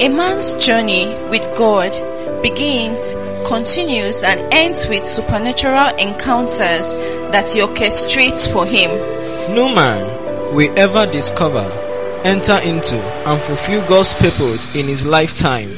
[0.00, 1.92] A man's journey with God
[2.40, 3.12] begins,
[3.46, 6.94] continues, and ends with supernatural encounters
[7.32, 8.90] that he orchestrates for him.
[9.54, 11.70] No man will ever discover,
[12.24, 12.96] enter into,
[13.28, 15.68] and fulfill God's purpose in his lifetime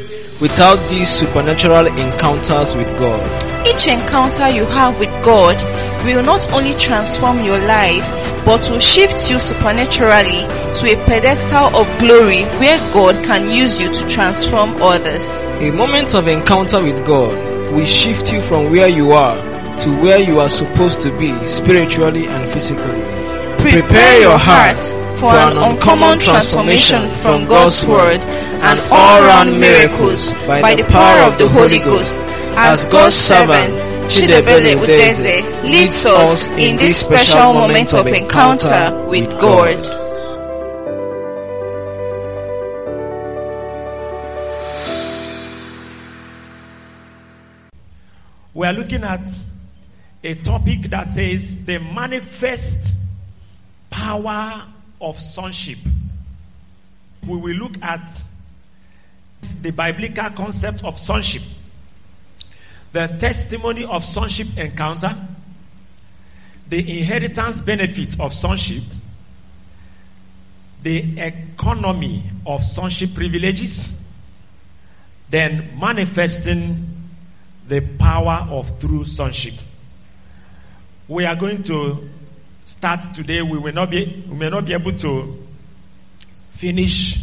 [0.41, 3.52] without these supernatural encounters with God.
[3.65, 5.57] Each encounter you have with God
[6.05, 8.05] will not only transform your life,
[8.45, 10.43] but will shift you supernaturally
[10.75, 15.45] to a pedestal of glory where God can use you to transform others.
[15.45, 19.37] A moment of encounter with God will shift you from where you are
[19.79, 23.01] to where you are supposed to be spiritually and physically.
[23.59, 24.81] Prepare your heart
[25.17, 31.39] for an uncommon transformation from God's Word and all round miracles by the power of
[31.39, 32.27] the Holy Ghost
[32.57, 33.75] as God's servant
[34.11, 40.03] Chidiebele Udeze leads us in this special moment of encounter with God.
[48.55, 49.27] We are looking at
[50.23, 52.95] a topic that says the manifest
[53.91, 54.67] power
[55.01, 55.79] of sonship.
[57.27, 58.07] We will look at
[59.63, 61.43] the biblical concept of sonship,
[62.93, 65.17] the testimony of sonship encounter,
[66.69, 68.83] the inheritance benefit of sonship,
[70.83, 73.93] the economy of sonship privileges,
[75.31, 76.87] then manifesting
[77.69, 79.55] the power of true sonship.
[81.09, 82.09] We are going to
[82.67, 83.43] start today.
[83.43, 85.43] We will not be we may not be able to
[86.53, 87.19] finish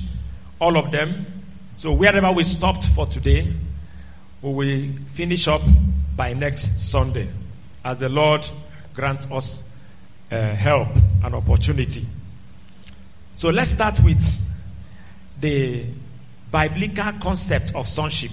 [0.59, 1.25] all of them.
[1.75, 3.53] So wherever we stopped for today,
[4.42, 5.62] we will finish up
[6.16, 7.30] by next Sunday
[7.84, 8.46] as the Lord
[8.94, 9.59] grants us
[10.31, 10.90] uh, help
[11.23, 12.06] and opportunity.
[13.36, 14.22] So let's start with
[15.40, 15.86] the
[16.52, 18.31] biblical concept of sonship.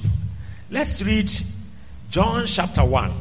[0.70, 1.30] Let's read
[2.10, 3.12] John chapter 1.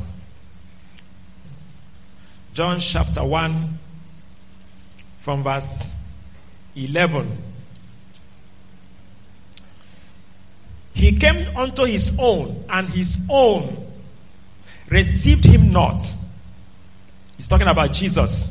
[2.53, 3.79] John chapter 1
[5.19, 5.93] from verse
[6.75, 7.37] 11.
[10.95, 13.85] He came unto his own, and his own
[14.87, 16.01] received him not.
[17.35, 18.49] He's talking about Jesus.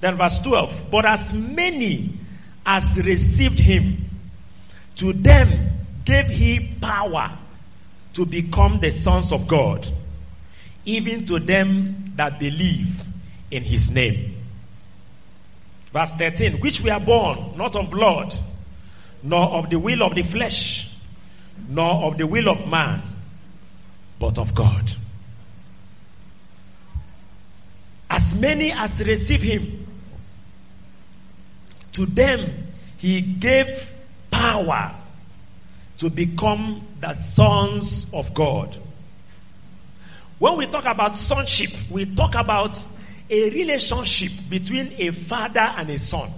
[0.00, 0.84] Then verse 12.
[0.88, 2.12] But as many
[2.64, 4.08] as received him,
[4.96, 5.70] to them
[6.04, 7.36] gave he power
[8.12, 9.84] to become the sons of God,
[10.84, 13.02] even to them that believe
[13.50, 14.36] in his name.
[15.92, 18.32] Verse 13, which we are born not of blood,
[19.24, 20.88] nor of the will of the flesh,
[21.68, 23.02] nor of the will of man,
[24.18, 24.90] but of God.
[28.10, 29.86] As many as receive him,
[31.92, 32.50] to them
[32.98, 33.88] he gave
[34.30, 34.94] power
[35.98, 38.76] to become the sons of God.
[40.38, 42.82] When we talk about sonship, we talk about
[43.30, 46.30] a relationship between a father and a son.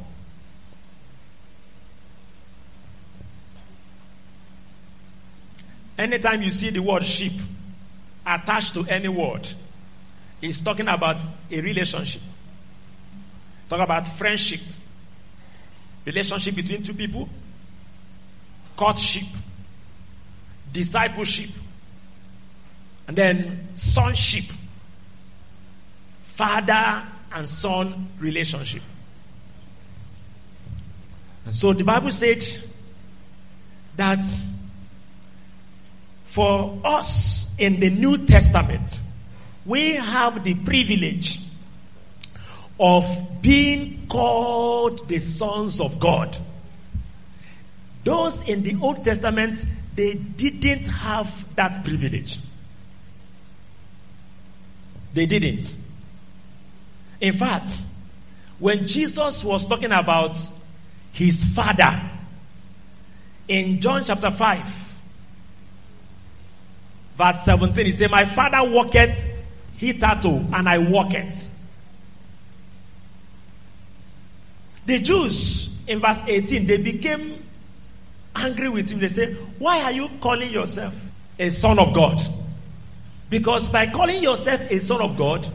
[5.99, 7.33] Anytime you see the word sheep
[8.27, 9.49] attached to any word,
[10.43, 11.21] it's talking about
[11.51, 12.23] a relationship.
[13.69, 14.61] Talk about friendship,
[16.05, 17.29] relationship between two people,
[18.77, 19.25] courtship,
[20.73, 21.51] discipleship,
[23.09, 24.45] and then sonship,
[26.25, 28.83] father and son relationship.
[31.47, 32.45] And so the Bible said
[33.97, 34.25] that
[36.37, 39.01] for us in the New Testament,
[39.65, 41.41] we have the privilege
[42.79, 43.07] of
[43.41, 46.37] being called the sons of God.
[48.05, 49.65] Those in the Old Testament,
[49.95, 52.39] they didn't have that privilege.
[55.15, 55.75] They didn't.
[57.19, 57.71] In fact,
[58.59, 60.37] when Jesus was talking about
[61.13, 62.11] his father
[63.49, 64.86] in John chapter 5,
[67.17, 69.27] verse 17, he said, My father walketh
[69.77, 71.49] hitherto, and I walk it.
[74.87, 77.43] The Jews in verse 18, they became
[78.35, 79.01] angry with him.
[79.01, 80.95] They say, Why are you calling yourself
[81.39, 82.21] a son of God?
[83.29, 85.47] Because by calling yourself a son of God,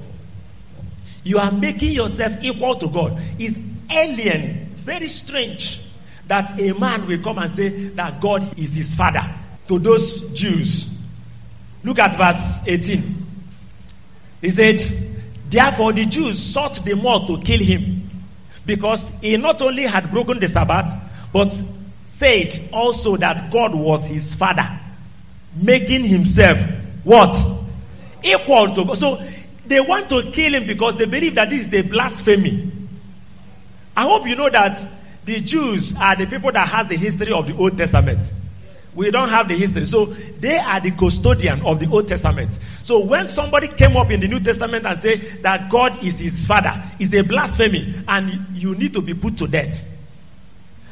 [1.24, 3.22] you are making yourself equal to God.
[3.40, 3.58] It's
[3.90, 5.80] alien, very strange
[6.28, 9.24] that a man will come and say that God is his father
[9.68, 10.90] to those Jews.
[11.83, 13.25] Look at verse 18.
[14.42, 14.81] He said,
[15.50, 18.10] Therefore the Jews sought the more to kill him
[18.66, 20.92] because he not only had broken the Sabbath,
[21.33, 21.54] but
[22.06, 24.80] said also that God was his father,
[25.56, 26.60] making himself
[27.04, 27.36] what?
[28.24, 28.98] Equal to God.
[28.98, 29.27] So
[29.66, 32.72] they want to kill him because they believe that this is a blasphemy.
[33.98, 34.80] I hope you know that
[35.25, 38.19] the Jews are the people that has the history of the Old Testament.
[38.93, 39.85] We don't have the history.
[39.85, 42.57] So they are the custodian of the Old Testament.
[42.83, 46.45] So when somebody came up in the New Testament and say that God is his
[46.45, 49.83] father, is a blasphemy and you need to be put to death.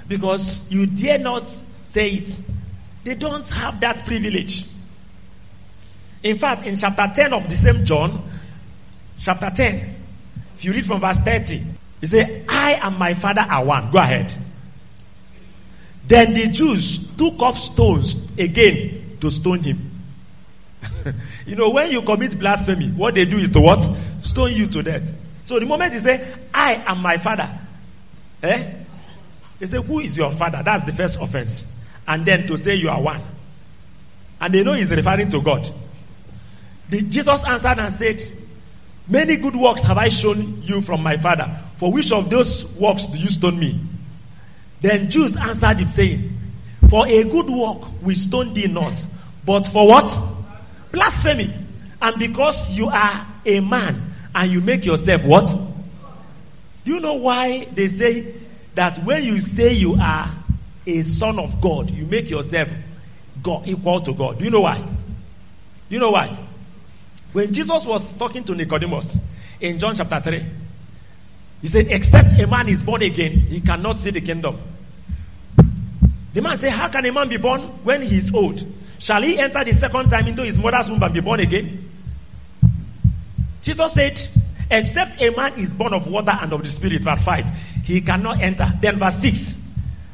[0.08, 1.50] Because you dare not
[1.84, 2.40] say it.
[3.04, 4.66] They don't have that privilege.
[6.24, 8.30] In fact, in chapter 10 of the same John,
[9.20, 9.96] chapter 10,
[10.56, 11.64] if you read from verse 30,
[12.02, 13.92] he said, I and my father are one.
[13.92, 14.34] Go ahead.
[16.10, 19.92] Then the Jews took up stones again to stone him.
[21.46, 23.88] you know, when you commit blasphemy, what they do is to what?
[24.24, 25.16] Stone you to death.
[25.46, 27.48] So the moment he say, I am my father,
[28.42, 28.72] eh?
[29.60, 30.64] They say, Who is your father?
[30.66, 31.64] That's the first offense.
[32.08, 33.22] And then to say you are one.
[34.42, 35.72] And they know he's referring to God.
[36.90, 38.28] The, Jesus answered and said,
[39.08, 41.56] Many good works have I shown you from my father.
[41.76, 43.80] For which of those works do you stone me?
[44.82, 46.38] Then Jews answered him, saying,
[46.90, 49.02] For a good work we stone thee not,
[49.46, 50.20] but for what?
[50.92, 51.54] Blasphemy.
[52.02, 55.46] And because you are a man and you make yourself what?
[56.86, 58.34] Do you know why they say
[58.76, 60.34] that when you say you are
[60.86, 62.72] a son of God, you make yourself
[63.44, 64.40] God, equal to God?
[64.40, 64.78] Do you know why?
[64.78, 64.86] Do
[65.90, 66.38] you know why?
[67.34, 69.18] When Jesus was talking to Nicodemus
[69.60, 70.46] in John chapter 3,
[71.62, 74.58] he said, Except a man is born again, he cannot see the kingdom.
[76.34, 78.64] The man said, How can a man be born when he is old?
[79.00, 81.90] Shall he enter the second time into his mother's womb and be born again?
[83.62, 84.20] Jesus said,
[84.72, 87.46] Except a man is born of water and of the Spirit, verse 5,
[87.84, 88.72] he cannot enter.
[88.82, 89.56] Then, verse 6.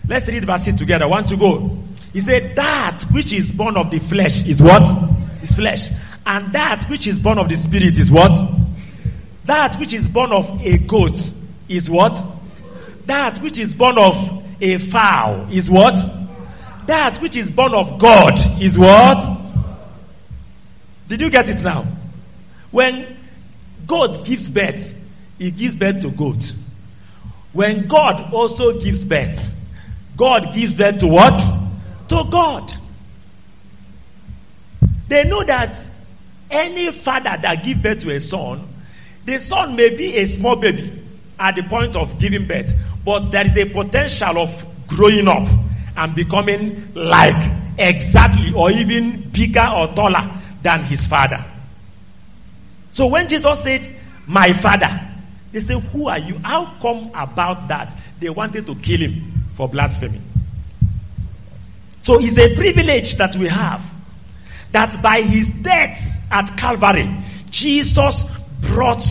[0.07, 1.07] Let's read verse 6 together.
[1.07, 1.77] One to go.
[2.13, 4.83] He said, That which is born of the flesh is what?
[5.43, 5.89] Is flesh.
[6.25, 8.33] And that which is born of the Spirit is what?
[9.45, 11.19] That which is born of a goat
[11.67, 12.23] is what?
[13.05, 15.95] That which is born of a fowl is what?
[16.87, 19.41] That which is born of God is what?
[21.07, 21.85] Did you get it now?
[22.71, 23.17] When
[23.85, 24.95] God gives birth,
[25.37, 26.53] He gives birth to goat.
[27.53, 29.51] When God also gives birth,
[30.17, 31.39] God gives birth to what?
[32.09, 32.71] To God.
[35.07, 35.77] They know that
[36.49, 38.67] any father that gives birth to a son,
[39.25, 41.04] the son may be a small baby
[41.39, 42.73] at the point of giving birth,
[43.03, 45.47] but there is a potential of growing up
[45.97, 51.43] and becoming like exactly or even bigger or taller than his father.
[52.91, 53.93] So when Jesus said,
[54.25, 55.01] My father,
[55.51, 56.37] they said, Who are you?
[56.39, 57.95] How come about that?
[58.19, 60.21] They wanted to kill him for blasphemy.
[62.03, 63.83] So it's a privilege that we have
[64.71, 67.09] that by his death at Calvary,
[67.49, 68.23] Jesus
[68.61, 69.03] brought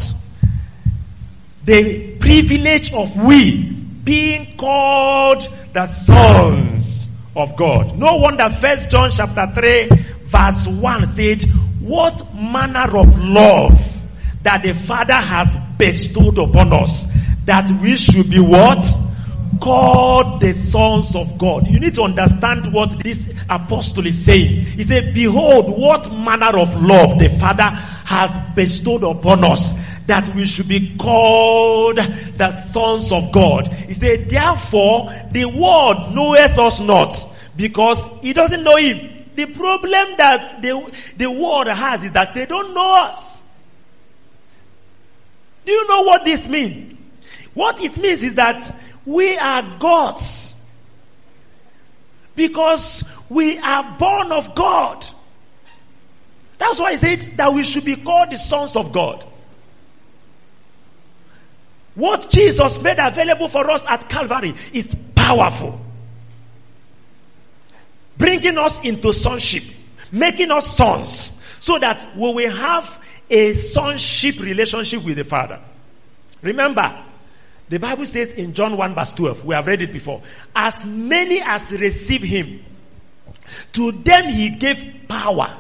[1.64, 7.98] the privilege of we being called the sons of God.
[7.98, 9.88] No wonder First John chapter 3
[10.24, 11.42] verse 1 said,
[11.80, 13.80] What manner of love
[14.42, 17.04] that the Father has bestowed upon us
[17.46, 18.84] that we should be what?
[19.60, 21.68] Called the sons of God.
[21.68, 24.64] You need to understand what this apostle is saying.
[24.64, 29.72] He said, Behold, what manner of love the Father has bestowed upon us
[30.06, 33.68] that we should be called the sons of God.
[33.68, 39.24] He said, therefore, the world knoweth us not because he doesn't know him.
[39.34, 43.40] The problem that the, the world has is that they don't know us.
[45.64, 46.98] Do you know what this means?
[47.54, 50.54] What it means is that we are God's
[52.36, 55.06] because we are born of God.
[56.58, 59.24] That's why he said that we should be called the sons of God.
[61.94, 65.80] What Jesus made available for us at Calvary is powerful.
[68.16, 69.64] Bringing us into sonship,
[70.10, 72.98] making us sons, so that we will have
[73.30, 75.60] a sonship relationship with the Father.
[76.42, 77.04] Remember,
[77.68, 80.22] the Bible says in John 1 verse 12, we have read it before,
[80.54, 82.62] as many as receive him,
[83.72, 85.58] to them he gave power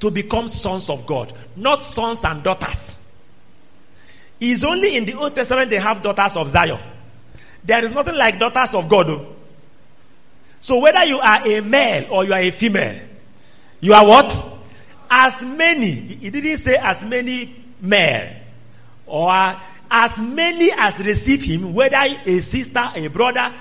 [0.00, 2.98] to become sons of God, not sons and daughters.
[4.44, 6.80] It's only in the Old Testament they have daughters of Zion.
[7.62, 9.24] There is nothing like daughters of God.
[10.60, 13.00] So whether you are a male or you are a female,
[13.80, 14.58] you are what?
[15.08, 18.34] As many, he didn't say as many male
[19.06, 19.30] or
[19.88, 21.96] as many as receive him, whether
[22.26, 23.54] a sister, a brother,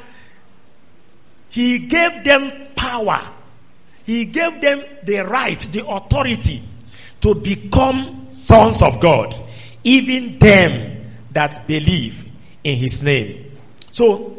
[1.51, 3.29] He gave them power.
[4.05, 6.63] He gave them the right, the authority
[7.19, 9.35] to become sons of God,
[9.83, 12.25] even them that believe
[12.63, 13.57] in his name.
[13.91, 14.37] So,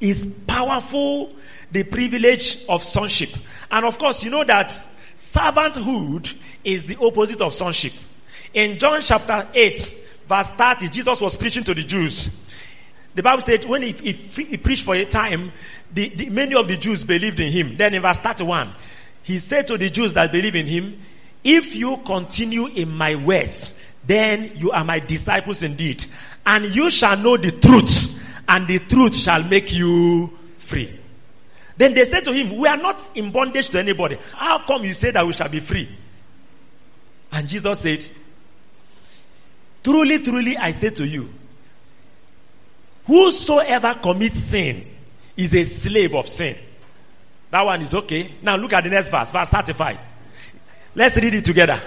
[0.00, 1.32] it's powerful
[1.70, 3.30] the privilege of sonship.
[3.70, 4.78] And of course, you know that
[5.16, 6.32] servanthood
[6.64, 7.92] is the opposite of sonship.
[8.52, 9.94] In John chapter 8,
[10.26, 12.28] verse 30, Jesus was preaching to the Jews.
[13.14, 15.52] The Bible said when he, he, he preached for a time,
[15.92, 17.76] the, the, many of the Jews believed in him.
[17.76, 18.74] Then in verse 31,
[19.22, 21.00] he said to the Jews that believe in him,
[21.44, 23.74] if you continue in my words,
[24.04, 26.04] then you are my disciples indeed.
[26.44, 28.12] And you shall know the truth,
[28.48, 30.98] and the truth shall make you free.
[31.76, 34.18] Then they said to him, We are not in bondage to anybody.
[34.34, 35.88] How come you say that we shall be free?
[37.30, 38.06] And Jesus said,
[39.82, 41.30] Truly, truly, I say to you,
[43.06, 44.86] whosoever commits sin
[45.36, 46.56] is a slave of sin.
[47.50, 48.34] That one is okay.
[48.42, 49.98] Now look at the next verse, verse 35.
[50.94, 51.80] Let's read it together.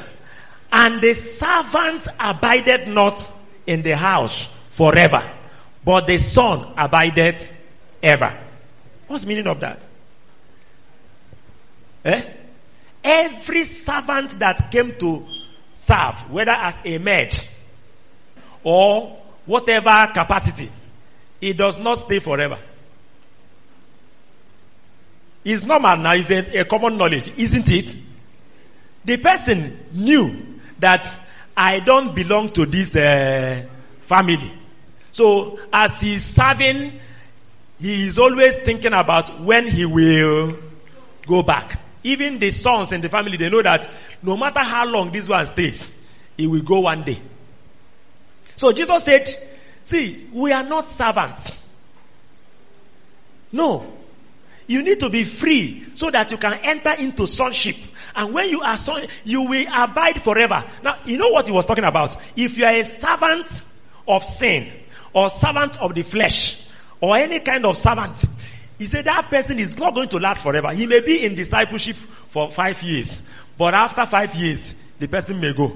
[0.72, 3.32] And the servant abided not
[3.66, 5.32] in the house forever,
[5.84, 7.40] but the son abided
[8.02, 8.38] ever.
[9.08, 9.86] What's the meaning of that?
[12.04, 12.24] Eh?
[13.04, 15.26] Every servant that came to
[15.76, 17.36] serve, whether as a maid
[18.64, 20.72] or whatever capacity,
[21.42, 22.58] it does not stay forever.
[25.44, 27.96] It's normal now, it's a, a common knowledge, isn't it?
[29.06, 30.55] The person knew
[30.86, 31.20] that
[31.58, 33.65] I don't belong to this uh,
[34.01, 34.54] family.
[35.10, 37.00] So as he's serving,
[37.80, 40.56] he is always thinking about when he will
[41.25, 41.80] go back.
[42.04, 43.89] Even the sons in the family, they know that
[44.22, 45.92] no matter how long this one stays,
[46.38, 47.20] he will go one day.
[48.54, 49.27] So Jesus said,
[49.82, 51.58] see, we are not servants.
[53.51, 53.92] No.
[54.68, 57.76] You need to be free so that you can enter into sonship.
[58.16, 60.64] And when you are son, you will abide forever.
[60.84, 62.18] Now, you know what he was talking about?
[62.36, 63.48] If you are a servant
[64.08, 64.72] of sin
[65.14, 66.66] or servant of the flesh
[67.02, 68.24] or any kind of servant,
[68.78, 70.72] he said that person is not going to last forever.
[70.74, 73.22] He may be in discipleship for five years,
[73.58, 75.76] but after five years, the person may go.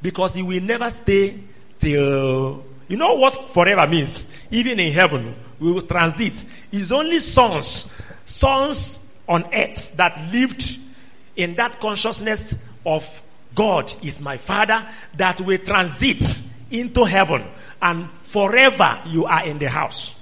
[0.00, 1.40] Because he will never stay
[1.78, 4.24] till, you know what forever means?
[4.50, 6.42] Even in heaven, we will transit.
[6.72, 7.86] It's only sons,
[8.24, 10.78] sons on earth that lived
[11.36, 13.22] in that consciousness of
[13.54, 14.86] God is my father
[15.16, 16.22] that will transit
[16.70, 17.46] into heaven
[17.80, 20.14] and forever you are in the house.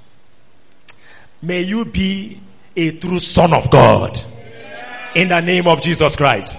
[1.41, 2.41] May you be
[2.77, 4.21] a true son of God
[5.15, 6.57] in the name of Jesus Christ.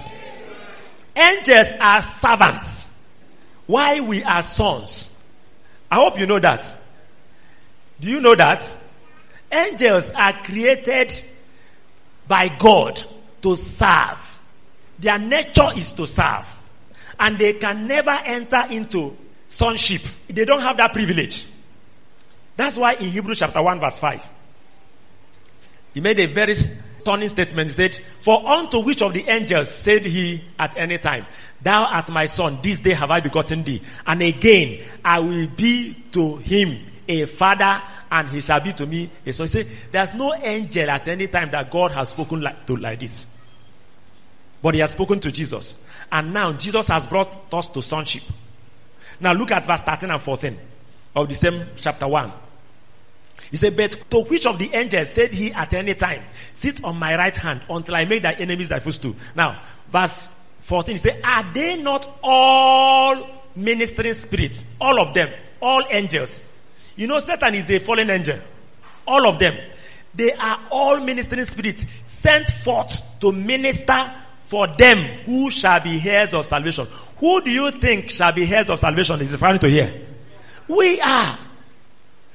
[1.16, 2.86] Angels are servants.
[3.66, 5.10] Why we are sons?
[5.94, 6.66] I hope you know that.
[8.00, 8.68] Do you know that?
[9.52, 11.22] Angels are created
[12.26, 13.00] by God
[13.42, 14.18] to serve.
[14.98, 16.48] Their nature is to serve.
[17.20, 20.02] And they can never enter into sonship.
[20.26, 21.46] They don't have that privilege.
[22.56, 24.20] That's why in Hebrews chapter 1 verse 5,
[25.94, 26.56] he made a very
[27.04, 27.68] stunning statement.
[27.68, 31.26] He said, For unto which of the angels said he at any time,
[31.62, 33.82] Thou art my son, this day have I begotten thee.
[34.06, 39.10] And again, I will be to him a father and he shall be to me
[39.26, 39.46] a son.
[39.46, 43.00] He said, There's no angel at any time that God has spoken like, to like
[43.00, 43.26] this.
[44.62, 45.76] But he has spoken to Jesus.
[46.10, 48.22] And now Jesus has brought us to sonship.
[49.20, 50.58] Now look at verse 13 and 14
[51.14, 52.32] of the same chapter 1.
[53.54, 56.96] He said, But to which of the angels said he at any time, Sit on
[56.96, 59.14] my right hand until I make thy enemies thy footstool?
[59.36, 60.28] Now, verse
[60.62, 64.64] 14, he said, Are they not all ministering spirits?
[64.80, 65.28] All of them.
[65.62, 66.42] All angels.
[66.96, 68.40] You know, Satan is a fallen angel.
[69.06, 69.56] All of them.
[70.16, 76.34] They are all ministering spirits sent forth to minister for them who shall be heirs
[76.34, 76.88] of salvation.
[77.18, 79.20] Who do you think shall be heirs of salvation?
[79.20, 80.08] Is referring to here.
[80.66, 81.38] We are.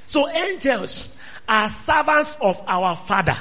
[0.09, 1.07] So angels
[1.47, 3.37] are servants of our Father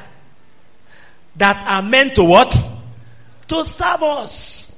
[1.37, 2.55] that are meant to what?
[3.47, 4.71] To serve us.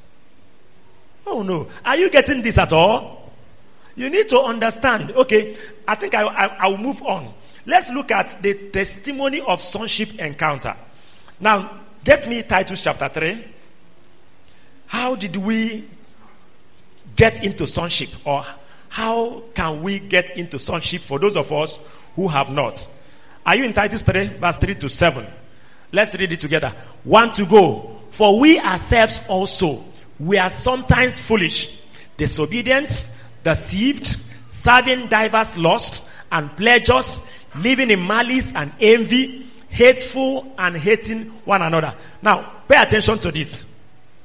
[1.27, 1.67] Oh no.
[1.85, 3.33] Are you getting this at all?
[3.97, 5.11] You need to understand.
[5.11, 5.57] Okay.
[5.89, 7.35] I think I, I, I will move on.
[7.67, 10.77] Let's look at the testimony of sonship encounter.
[11.41, 13.45] Now, get me Titus chapter 3.
[14.87, 15.89] How did we
[17.17, 18.47] get into sonship or
[18.91, 21.79] how can we get into sonship for those of us
[22.17, 22.87] who have not?
[23.47, 25.27] Are you in Titus 3 verse 3 to 7?
[25.93, 26.75] Let's read it together.
[27.05, 28.01] One to go.
[28.11, 29.85] For we ourselves also,
[30.19, 31.79] we are sometimes foolish,
[32.17, 33.05] disobedient,
[33.45, 34.17] deceived,
[34.49, 37.21] serving divers lusts and pleasures,
[37.57, 41.95] living in malice and envy, hateful and hating one another.
[42.23, 43.65] Now, pay attention to this.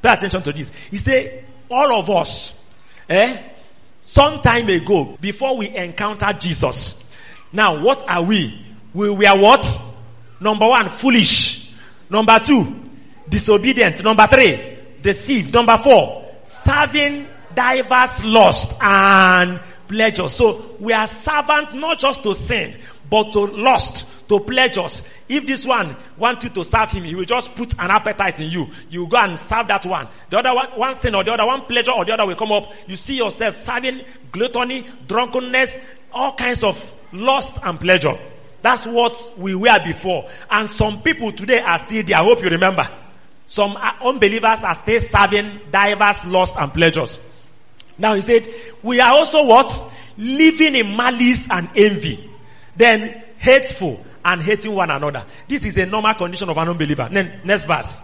[0.02, 0.72] Pay attention to this.
[0.90, 2.52] He said, all of us,
[3.08, 3.42] eh,
[4.06, 6.96] some time ago, before we encountered Jesus.
[7.52, 8.64] Now, what are we?
[8.94, 9.66] We were what?
[10.40, 11.74] Number one, foolish.
[12.08, 12.82] Number two,
[13.28, 14.04] disobedient.
[14.04, 15.54] Number three, deceived.
[15.54, 20.30] Number four, serving diverse lust and pleasure.
[20.30, 22.76] So we are servant not just to sin,
[23.10, 25.04] but to lust, to pleasures.
[25.30, 28.50] If this one wants you to serve him, he will just put an appetite in
[28.50, 28.68] you.
[28.90, 30.08] You go and serve that one.
[30.30, 32.52] The other one, one sin or the other one pleasure or the other will come
[32.52, 32.72] up.
[32.88, 35.80] You see yourself serving gluttony, drunkenness,
[36.12, 38.18] all kinds of lust and pleasure.
[38.62, 40.28] That's what we were before.
[40.50, 42.18] And some people today are still there.
[42.18, 42.90] I hope you remember.
[43.48, 47.20] Some unbelievers are still serving diverse lust and pleasures.
[47.98, 48.48] Now he said,
[48.82, 49.92] we are also what?
[50.18, 52.32] Living in malice and envy.
[52.76, 55.26] Then hateful and hating one another.
[55.48, 57.08] This is a normal condition of an unbeliever.
[57.12, 57.98] Then, next verse.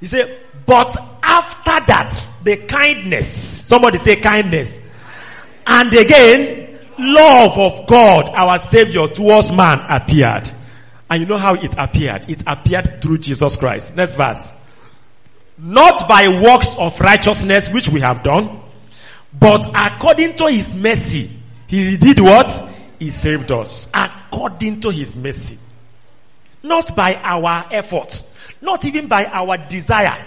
[0.00, 3.28] He said, but after that, the kindness,
[3.66, 4.78] somebody say kindness.
[5.66, 10.50] And again, love of God, our Savior towards man appeared.
[11.10, 12.28] And you know how it appeared?
[12.28, 13.94] It appeared through Jesus Christ.
[13.96, 14.52] Next verse.
[15.58, 18.60] Not by works of righteousness which we have done,
[19.32, 21.30] but according to his mercy,
[21.66, 22.48] he did what?
[22.98, 23.88] He saved us.
[23.92, 25.58] According to his mercy.
[26.62, 28.22] Not by our effort.
[28.60, 30.26] Not even by our desire.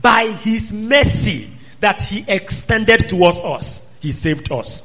[0.00, 3.82] By his mercy that he extended towards us.
[4.00, 4.82] He saved us.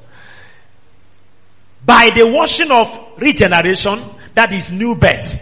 [1.86, 4.04] By the washing of regeneration,
[4.34, 5.40] that is new birth,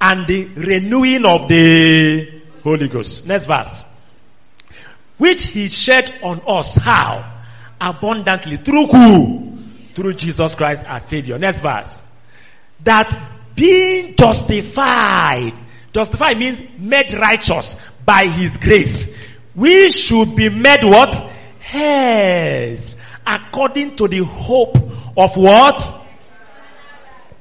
[0.00, 3.26] and the renewing of the Holy Ghost.
[3.26, 3.82] Next verse.
[5.16, 6.74] Which he shed on us.
[6.76, 7.38] How?
[7.80, 9.57] abundantly through who?
[9.98, 11.38] Through Jesus Christ our Savior.
[11.38, 12.00] Next verse.
[12.84, 15.54] That being justified,
[15.92, 17.74] justified means made righteous
[18.04, 19.08] by His grace.
[19.56, 21.32] We should be made what?
[21.72, 22.94] Heirs.
[23.26, 24.76] According to the hope
[25.16, 26.06] of what?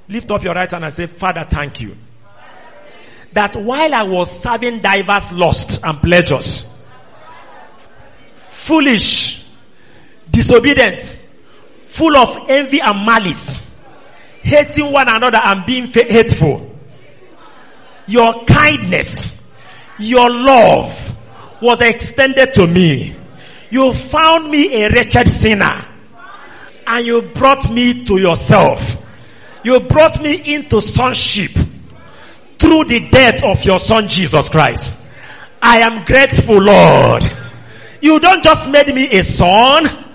[0.10, 1.96] Lift up your right hand and say, Father, thank you.
[3.34, 6.65] That while I was serving diverse lusts and pleasures,
[8.50, 9.48] foolish,
[10.32, 11.17] disobedient,
[11.98, 13.64] full of envy and malice,
[14.44, 16.76] hating one another and being hateful.
[18.06, 19.34] Your kindness,
[19.98, 21.16] your love
[21.60, 23.16] was extended to me.
[23.72, 25.86] You found me a wretched sinner
[26.86, 28.96] and you brought me to yourself.
[29.64, 31.52] You brought me into sonship
[32.60, 34.96] through the death of your son Jesus Christ.
[35.62, 37.24] I am grateful, Lord.
[38.02, 40.07] You don't just made me a son,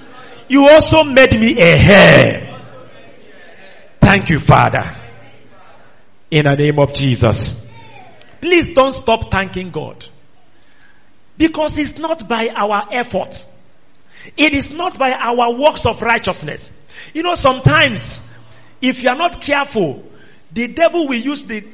[0.53, 2.61] you also made me a heir.
[3.99, 4.95] Thank you, Father.
[6.31, 7.55] In the name of Jesus.
[8.39, 10.05] Please don't stop thanking God.
[11.39, 13.47] Because it's not by our effort.
[14.37, 16.71] It is not by our works of righteousness.
[17.15, 18.21] You know, sometimes,
[18.83, 20.05] if you are not careful,
[20.53, 21.65] the devil will use the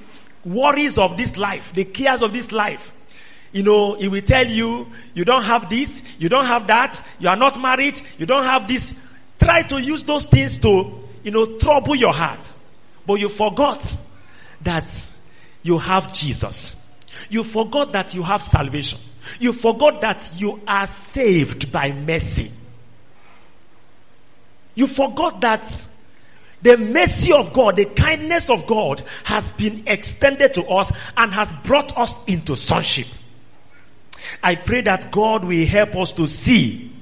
[0.44, 2.92] worries of this life, the cares of this life,
[3.52, 7.28] you know, he will tell you, you don't have this, you don't have that, you
[7.28, 8.92] are not married, you don't have this.
[9.40, 12.52] Try to use those things to, you know, trouble your heart.
[13.06, 13.96] But you forgot
[14.62, 15.06] that
[15.62, 16.76] you have Jesus.
[17.30, 18.98] You forgot that you have salvation.
[19.40, 22.52] You forgot that you are saved by mercy.
[24.74, 25.86] You forgot that
[26.62, 31.52] the mercy of God, the kindness of God has been extended to us and has
[31.64, 33.06] brought us into sonship.
[34.42, 36.92] I pray that God will help us to see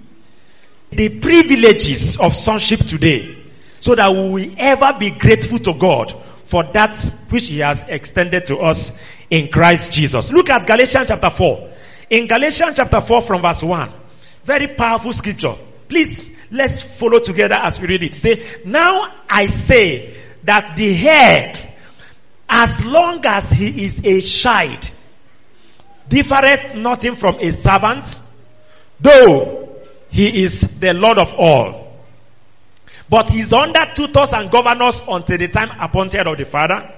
[0.90, 3.44] the privileges of sonship today
[3.80, 6.94] so that we will ever be grateful to God for that
[7.28, 8.92] which He has extended to us
[9.30, 10.30] in Christ Jesus.
[10.30, 11.70] Look at Galatians chapter 4.
[12.10, 13.92] In Galatians chapter 4 from verse 1.
[14.44, 15.56] Very powerful scripture.
[15.88, 18.14] Please, let's follow together as we read it.
[18.14, 21.74] Say, now I say that the head,
[22.48, 24.90] as long as he is a child,
[26.08, 28.18] differeth nothing from a servant,
[29.00, 29.76] though
[30.10, 31.86] he is the Lord of all.
[33.08, 36.92] But he is under tutors and governors until the time appointed of the Father.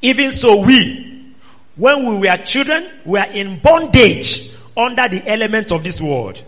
[0.00, 1.34] Even so we,
[1.76, 6.42] when we were children, were in bondage under the elements of this world.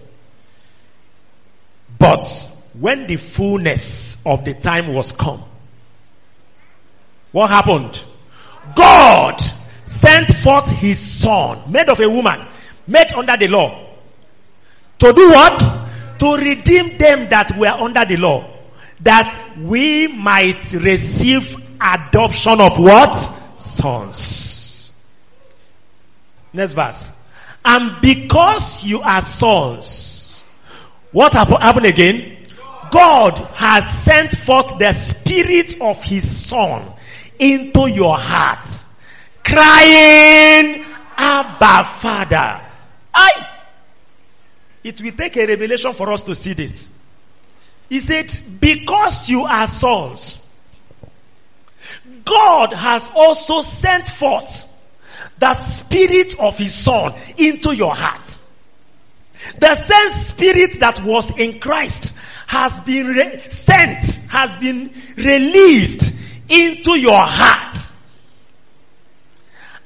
[1.98, 2.26] But
[2.78, 5.44] when the fullness of the time was come,
[7.32, 8.02] what happened?
[8.74, 9.42] God
[10.00, 12.48] sent forth his son, made of a woman,
[12.86, 13.94] made under the law.
[14.98, 16.18] To do what?
[16.18, 18.50] To redeem them that were under the law.
[19.00, 23.34] That we might receive adoption of what?
[23.74, 24.90] sons.
[26.52, 27.10] Next verse.
[27.64, 30.42] And because you are sons,
[31.12, 32.46] what happened again?
[32.90, 36.92] God has sent forth the spirit of his son
[37.38, 38.66] into your heart,
[39.44, 40.84] crying,
[41.16, 42.60] Abba Father.
[43.12, 43.48] I.
[44.82, 46.86] It will take a revelation for us to see this.
[47.88, 50.36] He said, because you are sons,
[52.24, 54.66] God has also sent forth
[55.38, 58.26] the spirit of his son into your heart.
[59.58, 62.14] The same spirit that was in Christ
[62.46, 66.14] has been re- sent, has been released
[66.48, 67.83] into your heart.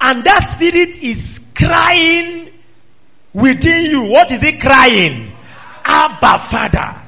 [0.00, 2.50] And that spirit is crying
[3.32, 4.02] within you.
[4.04, 5.32] What is it crying?
[5.84, 7.02] Abba Father.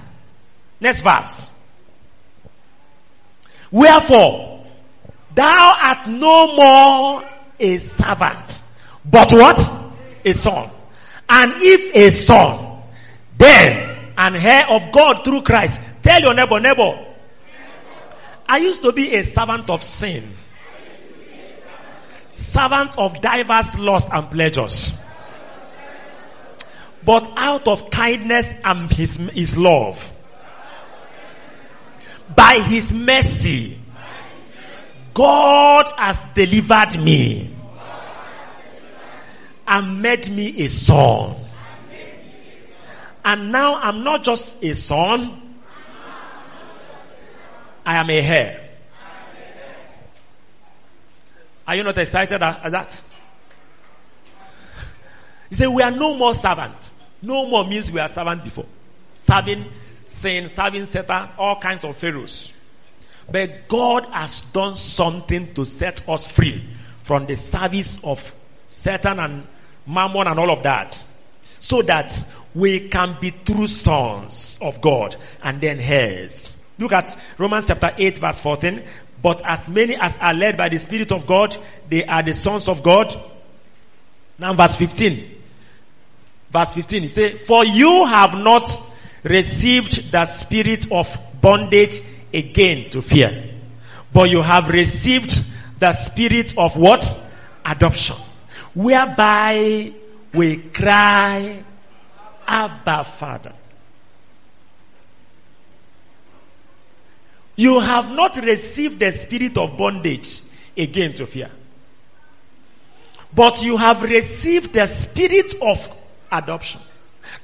[0.80, 1.50] Next verse.
[3.70, 4.66] Wherefore,
[5.34, 8.62] thou art no more a servant,
[9.04, 9.70] but what?
[10.24, 10.70] A son.
[11.28, 12.82] And if a son,
[13.38, 15.78] then an heir of God through Christ.
[16.02, 17.06] Tell your neighbor, neighbor,
[18.48, 20.34] I used to be a servant of sin.
[22.50, 24.92] Servant of diverse lusts and pleasures.
[27.04, 29.96] But out of kindness and his, his love,
[32.34, 33.78] by his mercy,
[35.14, 37.54] God has delivered me
[39.68, 41.36] and made me a son.
[43.24, 45.60] And now I'm not just a son,
[47.86, 48.69] I am a heir.
[51.70, 53.00] Are you not excited at that?
[55.50, 56.92] He said, We are no more servants.
[57.22, 58.66] No more means we are servants before.
[59.14, 59.70] Serving
[60.08, 62.50] sin, serving Satan, all kinds of pharaohs.
[63.30, 66.68] But God has done something to set us free
[67.04, 68.32] from the service of
[68.66, 69.46] Satan and
[69.86, 71.00] Mammon and all of that.
[71.60, 72.20] So that
[72.52, 76.56] we can be true sons of God and then heirs.
[76.78, 78.82] Look at Romans chapter 8 verse 14.
[79.22, 81.56] But as many as are led by the Spirit of God,
[81.88, 83.14] they are the sons of God.
[84.38, 85.36] Now verse 15.
[86.50, 88.82] Verse 15, he says, For you have not
[89.22, 92.00] received the spirit of bondage
[92.32, 93.54] again to fear,
[94.12, 95.44] but you have received
[95.78, 97.16] the spirit of what?
[97.64, 98.16] Adoption.
[98.74, 99.92] Whereby
[100.32, 101.62] we cry,
[102.46, 103.52] Abba Father.
[107.60, 110.40] You have not received the spirit of bondage
[110.74, 111.50] again to fear.
[113.34, 115.86] But you have received the spirit of
[116.32, 116.80] adoption.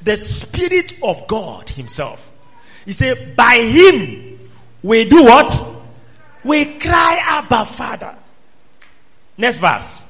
[0.02, 2.26] The spirit of God himself.
[2.86, 4.40] He said, by him
[4.82, 5.82] we do what?
[6.42, 8.16] We cry Abba Father.
[9.36, 10.06] Next verse.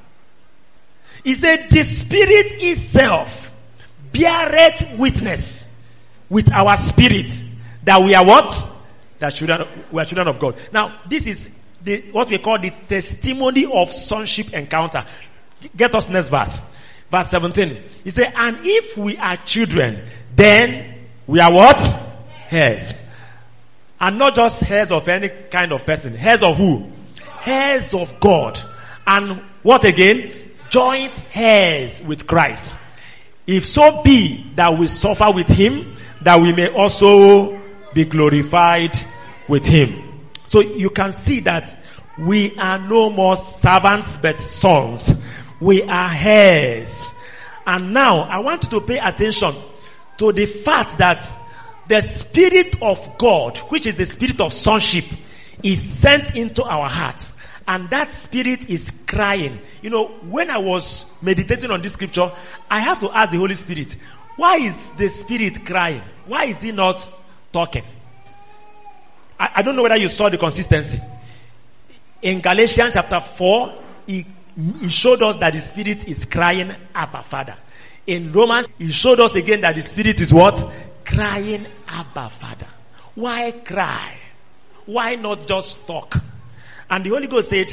[1.25, 3.51] He said, the spirit itself
[4.13, 5.67] beareth witness
[6.29, 7.29] with our spirit
[7.83, 8.76] that we are what?
[9.19, 10.55] That children, we are children of God.
[10.71, 11.49] Now, this is
[11.83, 15.05] the, what we call the testimony of sonship encounter.
[15.75, 16.59] Get us next verse.
[17.09, 17.83] Verse 17.
[18.03, 21.99] He said, and if we are children, then we are what?
[22.51, 23.01] Heirs.
[23.99, 26.15] And not just heirs of any kind of person.
[26.15, 26.91] Heirs of who?
[27.45, 28.59] Heirs of God.
[29.05, 30.31] And what again?
[30.69, 32.65] Joint heirs with Christ.
[33.47, 37.57] If so be that we suffer with him, that we may also
[37.93, 38.97] be glorified
[39.47, 40.29] with him.
[40.47, 41.77] So you can see that
[42.17, 45.13] we are no more servants but sons.
[45.59, 47.07] We are heirs.
[47.65, 49.55] And now I want you to pay attention
[50.17, 51.31] to the fact that
[51.87, 55.05] the Spirit of God, which is the Spirit of sonship,
[55.63, 57.31] is sent into our hearts.
[57.67, 59.59] And that Spirit is crying.
[59.81, 62.31] You know, when I was meditating on this scripture,
[62.69, 63.95] I have to ask the Holy Spirit,
[64.35, 66.03] why is the Spirit crying?
[66.25, 67.07] Why is he not
[67.51, 67.83] talking?
[69.39, 70.99] I, I don't know whether you saw the consistency.
[72.21, 73.73] In Galatians chapter 4,
[74.07, 74.25] he
[74.81, 77.55] he showed us that the Spirit is crying, Abba Father.
[78.07, 80.71] In Romans, he showed us again that the Spirit is what?
[81.05, 82.67] Crying, Abba Father.
[83.13, 84.17] Why cry?
[84.87, 86.17] Why not just talk?
[86.89, 87.71] And the Holy Ghost said,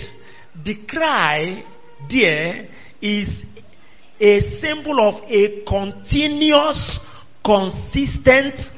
[0.62, 1.64] the cry
[2.08, 2.66] there
[3.00, 3.46] is
[4.20, 6.98] a symbol of a continuous,
[7.42, 8.70] consistent,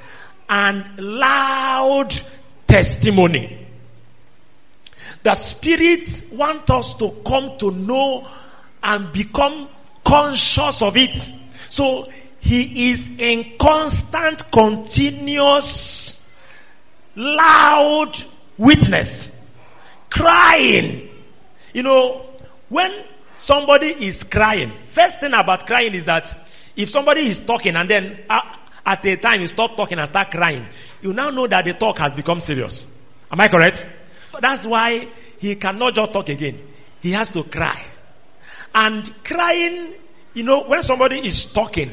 [0.48, 2.18] and loud
[2.66, 3.66] testimony.
[5.22, 8.28] The spirits want us to come to know
[8.82, 9.68] and become
[10.04, 11.32] conscious of it.
[11.68, 16.16] So he is in constant, continuous,
[17.16, 18.16] loud
[18.56, 19.30] witness,
[20.10, 21.08] crying.
[21.72, 22.26] You know,
[22.68, 22.92] when
[23.34, 26.32] somebody is crying, first thing about crying is that
[26.76, 28.40] if somebody is talking and then uh,
[28.86, 30.64] at a time you stop talking and start crying,
[31.02, 32.86] you now know that the talk has become serious.
[33.30, 33.84] Am I correct?
[34.40, 36.60] That's why he cannot just talk again.
[37.00, 37.84] He has to cry.
[38.72, 39.92] And crying,
[40.34, 41.90] you know, when somebody is talking,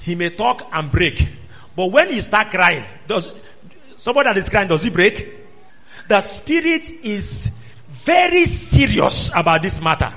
[0.00, 1.26] he may talk and break.
[1.74, 3.28] But when he start crying, does
[3.96, 5.34] somebody that is crying, does he break?
[6.06, 7.50] The spirit is
[7.88, 10.14] very serious about this matter.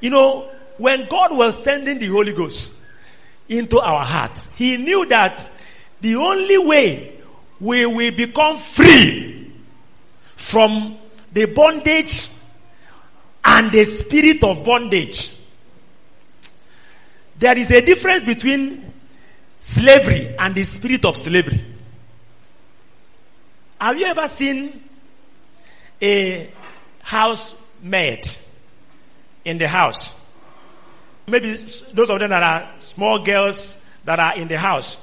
[0.00, 2.70] You know, when God was sending the Holy Ghost
[3.52, 5.50] into our heart, He knew that
[6.00, 7.20] the only way
[7.60, 9.52] we will become free
[10.36, 10.98] from
[11.32, 12.28] the bondage
[13.44, 15.32] and the spirit of bondage.
[17.38, 18.92] There is a difference between
[19.60, 21.64] slavery and the spirit of slavery.
[23.80, 24.82] Have you ever seen
[26.00, 26.50] a
[27.00, 28.24] housemaid
[29.44, 30.10] in the house?
[31.26, 34.96] Maybe those of them that are small girls that are in the house.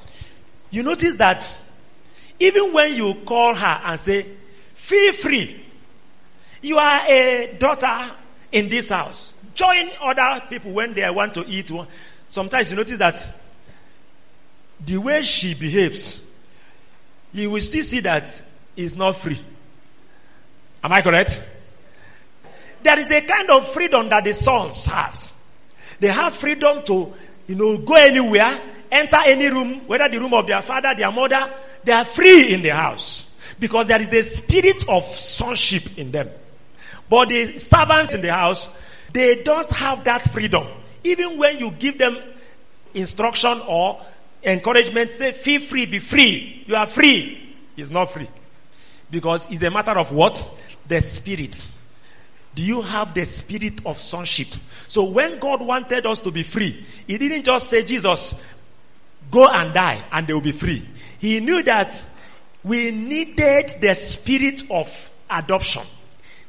[0.70, 1.50] You notice that
[2.40, 4.26] even when you call her and say,
[4.74, 5.66] feel free,
[6.62, 8.12] you are a daughter
[8.52, 9.34] in this house.
[9.56, 11.72] Join other people when they want to eat.
[12.28, 13.28] Sometimes you notice that
[14.86, 16.22] the way she behaves,
[17.34, 18.42] you will still see that
[18.76, 19.40] is not free.
[20.84, 21.44] Am I correct?
[22.82, 25.29] There is a kind of freedom that the sons has.
[26.00, 27.14] They have freedom to,
[27.48, 28.60] you know, go anywhere,
[28.92, 32.62] enter any room, whether the room of their father, their mother, they are free in
[32.62, 33.26] the house.
[33.60, 36.30] Because there is a spirit of sonship in them.
[37.10, 38.70] But the servants in the house,
[39.12, 40.68] they don't have that freedom.
[41.04, 42.18] Even when you give them
[42.94, 44.02] instruction or
[44.44, 46.64] encouragement, say, feel free, be free.
[46.68, 47.56] You are free.
[47.76, 48.30] It's not free.
[49.12, 50.46] Because it's a matter of what?
[50.88, 51.70] The spirit.
[52.56, 54.48] Do you have the spirit of sonship?
[54.88, 58.36] So when God wanted us to be free, He didn't just say, Jesus,
[59.32, 60.88] go and die and they will be free.
[61.20, 61.94] He knew that
[62.64, 65.84] we needed the spirit of adoption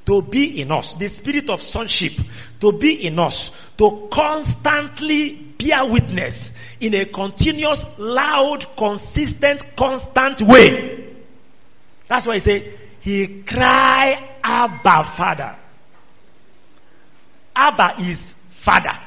[0.07, 2.13] to be in us, the spirit of sonship
[2.61, 11.15] to be in us, to constantly bear witness in a continuous, loud, consistent, constant way.
[12.09, 15.57] That's why he said, he cry, Abba, Father.
[17.55, 18.99] Abba is Father.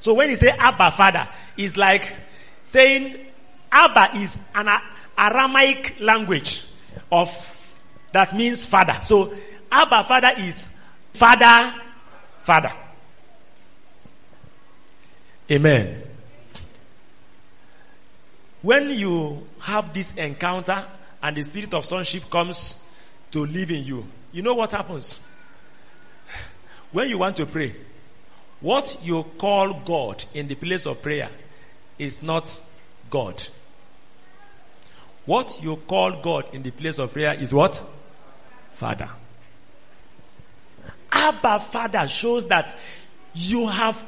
[0.00, 2.12] So when you say Abba, Father, it's like
[2.64, 3.18] saying
[3.70, 4.68] Abba is an
[5.16, 6.64] Aramaic language
[7.10, 7.30] of
[8.12, 8.98] that means father.
[9.02, 9.34] So
[9.70, 10.66] Abba Father is
[11.14, 11.74] Father,
[12.42, 12.72] Father.
[15.50, 16.02] Amen.
[18.60, 20.86] When you have this encounter
[21.22, 22.76] and the spirit of sonship comes
[23.32, 25.18] to live in you, you know what happens?
[26.92, 27.74] When you want to pray,
[28.60, 31.30] what you call God in the place of prayer
[31.98, 32.60] is not
[33.10, 33.42] God.
[35.24, 37.82] What you call God in the place of prayer is what?
[38.74, 39.08] Father.
[41.10, 42.76] Abba Father shows that
[43.34, 44.04] you have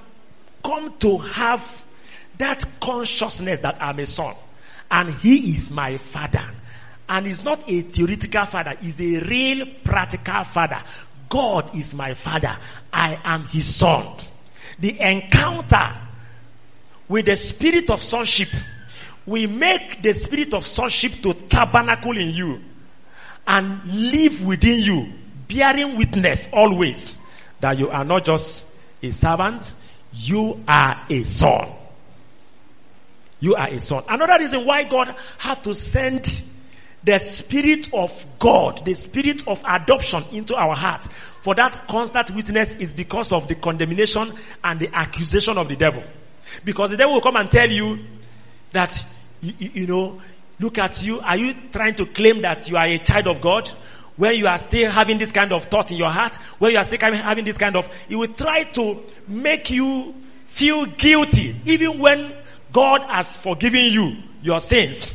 [0.64, 1.84] come to have
[2.38, 4.34] that consciousness that I'm a son
[4.90, 6.50] and he is my father.
[7.08, 10.82] And he's not a theoretical father, he's a real practical father.
[11.28, 12.56] God is my father.
[12.92, 14.06] I am his son.
[14.78, 15.96] The encounter
[17.08, 18.48] with the spirit of sonship
[19.26, 22.60] we make the spirit of sonship to tabernacle in you
[23.46, 25.12] and live within you,
[25.48, 27.16] bearing witness always
[27.60, 28.64] that you are not just
[29.02, 29.72] a servant,
[30.12, 31.72] you are a son.
[33.40, 34.04] You are a son.
[34.08, 36.42] Another reason why God had to send
[37.04, 41.06] the spirit of God, the spirit of adoption into our heart
[41.40, 46.02] for that constant witness is because of the condemnation and the accusation of the devil.
[46.64, 47.98] Because the devil will come and tell you
[48.72, 49.04] that
[49.42, 50.22] you, you know,
[50.58, 51.20] look at you.
[51.20, 53.70] Are you trying to claim that you are a child of God?
[54.16, 56.84] Where you are still having this kind of thought in your heart, where you are
[56.84, 60.14] still having this kind of, he will try to make you
[60.46, 62.32] feel guilty, even when
[62.72, 65.14] God has forgiven you your sins.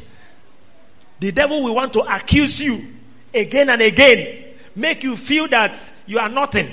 [1.19, 2.93] The devil will want to accuse you
[3.34, 6.71] again and again, make you feel that you are nothing.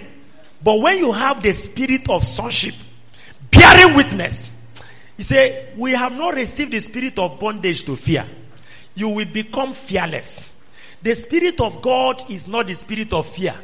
[0.62, 2.74] But when you have the spirit of sonship,
[3.50, 4.50] bearing witness,
[5.16, 8.26] you say, We have not received the spirit of bondage to fear.
[8.94, 10.50] You will become fearless.
[11.02, 13.54] The spirit of God is not the spirit of fear.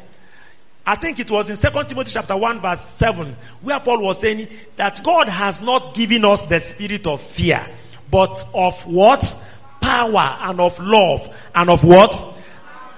[0.85, 4.49] I think it was in 2 Timothy chapter 1 verse 7 where Paul was saying
[4.75, 7.65] that God has not given us the spirit of fear,
[8.11, 9.35] but of what?
[9.83, 12.37] Power and of love and of what?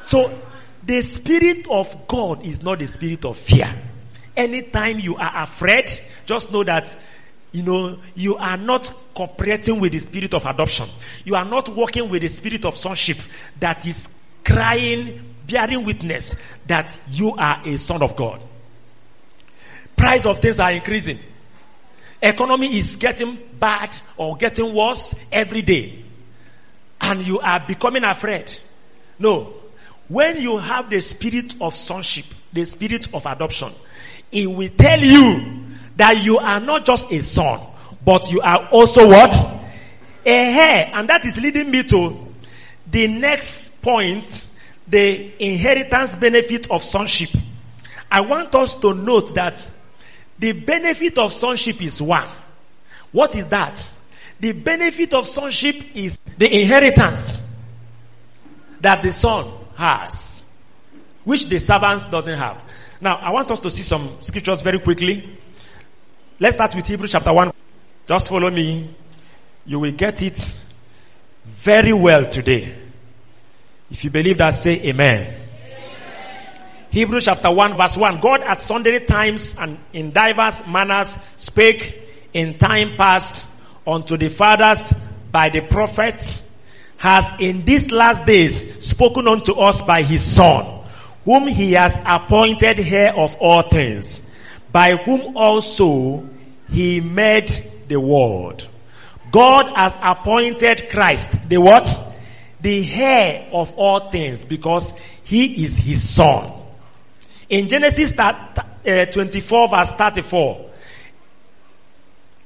[0.04, 0.40] So
[0.84, 3.74] the spirit of God is not the spirit of fear.
[4.38, 5.90] Anytime you are afraid,
[6.28, 6.96] just know that
[7.52, 10.88] you know, you are not cooperating with the spirit of adoption.
[11.24, 13.18] You are not working with the spirit of sonship
[13.60, 14.08] that is
[14.44, 16.36] crying, bearing witness
[16.68, 18.42] that you are a son of God.
[19.96, 21.18] Price of things are increasing.
[22.22, 26.05] Economy is getting bad or getting worse every day.
[27.06, 28.52] And you are becoming afraid.
[29.20, 29.54] No.
[30.08, 33.74] When you have the spirit of sonship, the spirit of adoption,
[34.32, 35.66] it will tell you
[35.98, 37.62] that you are not just a son,
[38.04, 39.34] but you are also what?
[40.26, 40.92] A heir.
[40.94, 42.28] And that is leading me to
[42.90, 44.46] the next point,
[44.88, 47.30] the inheritance benefit of sonship.
[48.12, 49.66] I want us to note that
[50.40, 52.30] the benefit of sonship is one.
[53.12, 53.90] What is that?
[54.40, 57.42] The benefit of sonship is the inheritance
[58.82, 60.44] that the son has,
[61.24, 62.58] which the servants doesn't have.
[63.00, 65.38] Now, I want us to see some scriptures very quickly.
[66.40, 67.52] Let's start with Hebrews chapter 1.
[68.08, 68.94] Just follow me.
[69.66, 70.54] You will get it
[71.46, 72.76] very well today.
[73.90, 75.42] If you believe that, say amen.
[76.92, 78.20] Hebrews chapter 1 verse 1.
[78.20, 82.02] God at sundry times and in diverse manners spake
[82.34, 83.50] in time past
[83.86, 84.94] unto the fathers
[85.32, 86.42] by the prophets,
[86.98, 90.84] has in these last days spoken unto us by his son,
[91.26, 94.22] whom he has appointed heir of all things
[94.76, 96.28] by whom also
[96.70, 97.50] he made
[97.88, 98.68] the world.
[99.32, 101.88] God has appointed Christ, the what?
[102.60, 104.92] The heir of all things because
[105.24, 106.52] he is his son.
[107.48, 110.70] In Genesis uh, 24 verse 34,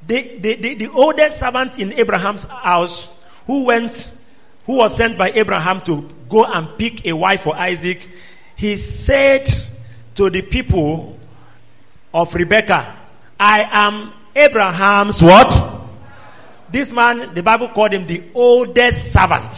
[0.10, 3.08] the, the, the, oldest servant in Abraham's house
[3.46, 4.12] who went,
[4.66, 8.08] who was sent by Abraham to go and pick a wife for Isaac,
[8.56, 9.48] he said
[10.16, 11.18] to the people
[12.12, 12.98] of Rebecca.
[13.40, 15.80] I am Abraham's what?
[16.72, 19.54] This man, the Bible called him the oldest servant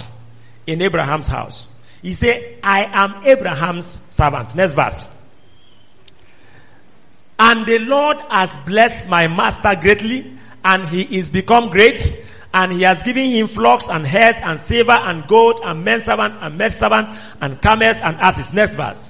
[0.67, 1.65] in Abraham's house.
[2.01, 4.53] He said, I am Abraham's servant.
[4.55, 5.07] Next verse.
[7.39, 12.15] And the Lord has blessed my master greatly, and he is become great,
[12.53, 16.37] and he has given him flocks and hares and silver and gold and men servants
[16.41, 18.51] and maid servants and camels and asses.
[18.51, 19.09] Next verse.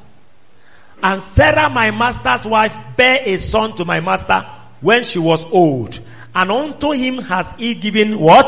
[1.04, 4.46] And Sarah, my master's wife, bare a son to my master
[4.82, 6.00] when she was old.
[6.36, 8.48] And unto him has he given what?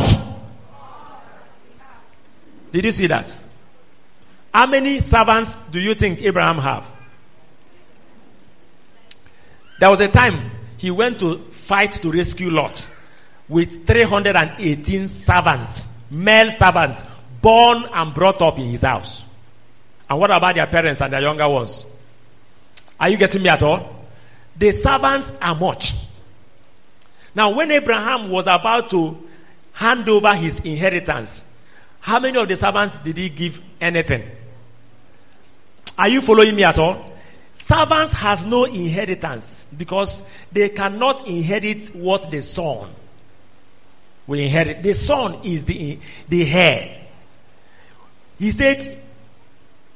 [2.72, 3.36] Did you see that?
[4.54, 6.86] How many servants do you think Abraham have?
[9.80, 12.88] There was a time he went to fight to rescue Lot
[13.54, 17.04] with 318 servants, male servants,
[17.40, 19.24] born and brought up in his house.
[20.10, 21.86] And what about their parents and their younger ones?
[23.00, 24.08] Are you getting me at all?
[24.58, 25.94] The servants are much.
[27.36, 29.24] Now, when Abraham was about to
[29.72, 31.46] hand over his inheritance,
[32.00, 34.30] how many of the servants did he give anything?
[35.96, 37.12] Are you following me at all?
[37.54, 42.90] Servants has no inheritance because they cannot inherit what the son
[44.28, 44.84] will inherit.
[44.84, 47.02] The son is the, the heir.
[48.40, 49.02] He said,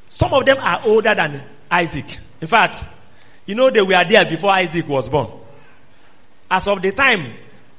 [0.09, 2.17] some of them are older than Isaac.
[2.41, 2.83] In fact,
[3.45, 5.31] you know, they were there before Isaac was born.
[6.49, 7.33] As of the time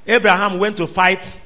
[0.07, 1.37] Abraham went to fight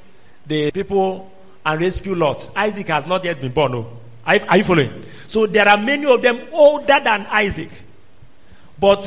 [0.46, 1.30] the people
[1.64, 3.72] and rescue Lot, Isaac has not yet been born.
[3.72, 3.96] No.
[4.26, 5.04] Are, are you following?
[5.26, 7.70] So there are many of them older than Isaac.
[8.78, 9.04] But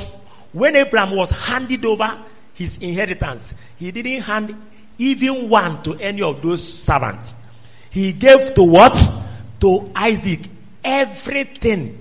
[0.52, 4.56] when Abraham was handed over his inheritance, he didn't hand
[4.98, 7.34] even one to any of those servants.
[7.90, 8.98] He gave to what?
[9.62, 10.42] To Isaac
[10.84, 12.00] everything.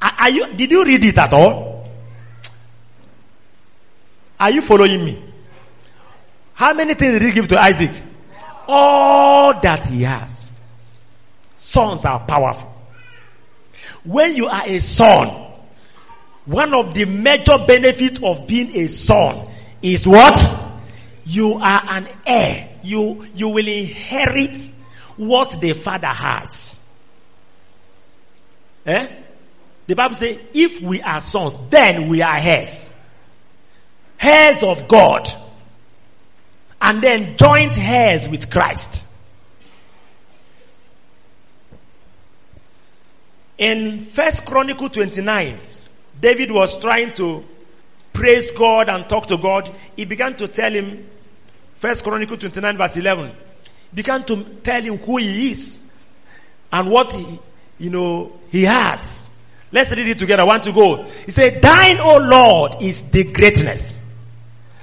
[0.00, 1.88] Are you, did you read it at all?
[4.38, 5.22] Are you following me?
[6.54, 7.90] How many things did he give to Isaac?
[8.66, 10.50] All that he has.
[11.56, 12.72] Sons are powerful.
[14.04, 15.28] When you are a son,
[16.46, 19.48] one of the major benefits of being a son
[19.82, 20.38] is what?
[21.30, 22.68] You are an heir.
[22.82, 24.56] You, you will inherit
[25.16, 26.78] what the father has.
[28.86, 29.08] Eh?
[29.86, 32.92] The Bible says, if we are sons, then we are heirs
[34.20, 35.28] heirs of God,
[36.80, 39.06] and then joint heirs with Christ.
[43.58, 45.60] In First Chronicle 29,
[46.20, 47.44] David was trying to
[48.12, 49.70] praise God and talk to God.
[49.96, 51.08] He began to tell him,
[51.80, 53.32] First Chronicle 29 verse 11,
[53.94, 55.80] began to tell him who he is
[56.70, 57.40] and what he,
[57.78, 59.30] you know, he has.
[59.72, 60.44] Let's read it together.
[60.44, 61.04] One to go.
[61.24, 63.98] He said, Thine, O Lord, is the greatness.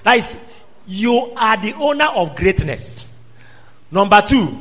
[0.01, 0.35] That is,
[0.87, 3.07] you are the owner of greatness.
[3.91, 4.59] Number two,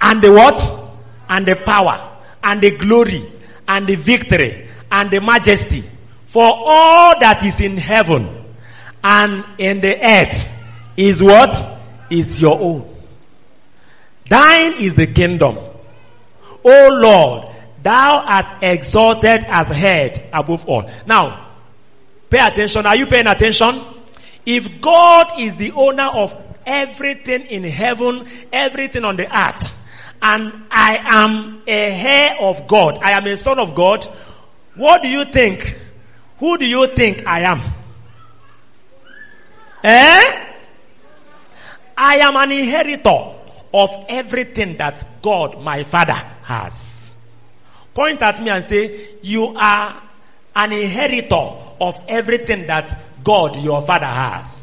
[0.00, 0.90] and the what?
[1.28, 3.28] And the power, and the glory,
[3.66, 5.82] and the victory, and the majesty.
[6.26, 8.44] For all that is in heaven
[9.02, 10.52] and in the earth
[10.96, 11.78] is what?
[12.10, 12.96] Is your own.
[14.28, 15.58] Thine is the kingdom.
[16.64, 17.48] O Lord,
[17.82, 20.90] thou art exalted as head above all.
[21.06, 21.48] Now,
[22.30, 22.86] pay attention.
[22.86, 23.82] Are you paying attention?
[24.44, 26.34] If God is the owner of
[26.64, 29.76] everything in heaven, everything on the earth,
[30.22, 34.04] and I am a heir of God, I am a son of God,
[34.74, 35.76] what do you think?
[36.38, 37.72] Who do you think I am?
[39.82, 40.45] Eh?
[41.96, 43.34] I am an inheritor
[43.72, 47.10] of everything that God, my Father, has.
[47.94, 50.02] Point at me and say, You are
[50.54, 54.62] an inheritor of everything that God, your Father, has.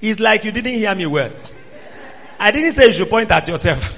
[0.00, 1.30] It's like you didn't hear me well.
[2.38, 3.94] I didn't say you should point at yourself.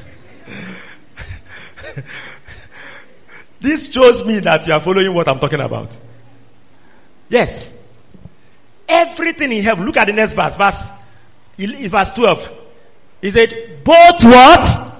[3.60, 5.98] this shows me that you are following what I'm talking about.
[7.28, 7.70] Yes.
[8.88, 9.84] Everything in heaven.
[9.84, 10.56] Look at the next verse.
[10.56, 10.90] Verse,
[11.58, 12.52] verse 12.
[13.20, 14.92] He said, both what?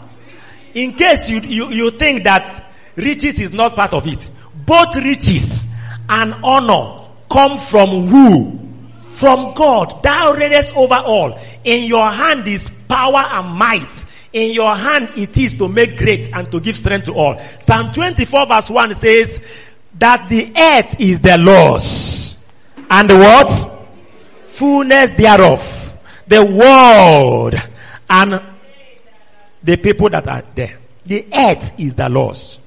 [0.75, 2.65] In case you, you, you think that
[2.97, 4.31] riches is not part of it.
[4.55, 5.63] Both riches
[6.09, 8.61] and honor come from who?
[9.13, 10.03] From God.
[10.03, 11.39] Thou reignest over all.
[11.65, 14.05] In your hand is power and might.
[14.33, 17.41] In your hand it is to make great and to give strength to all.
[17.61, 19.41] Psalm 24 verse 1 says
[19.99, 22.37] that the earth is the Lord's.
[22.89, 23.77] And what?
[24.57, 27.55] fullness thereof, the world,
[28.09, 28.43] and
[29.63, 30.79] the people that are there.
[31.05, 32.59] The earth is the Lord's.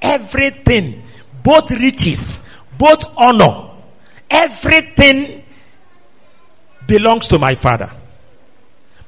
[0.00, 1.02] Everything,
[1.42, 2.40] both riches,
[2.78, 3.70] both honor,
[4.30, 5.42] everything
[6.86, 7.90] belongs to my father.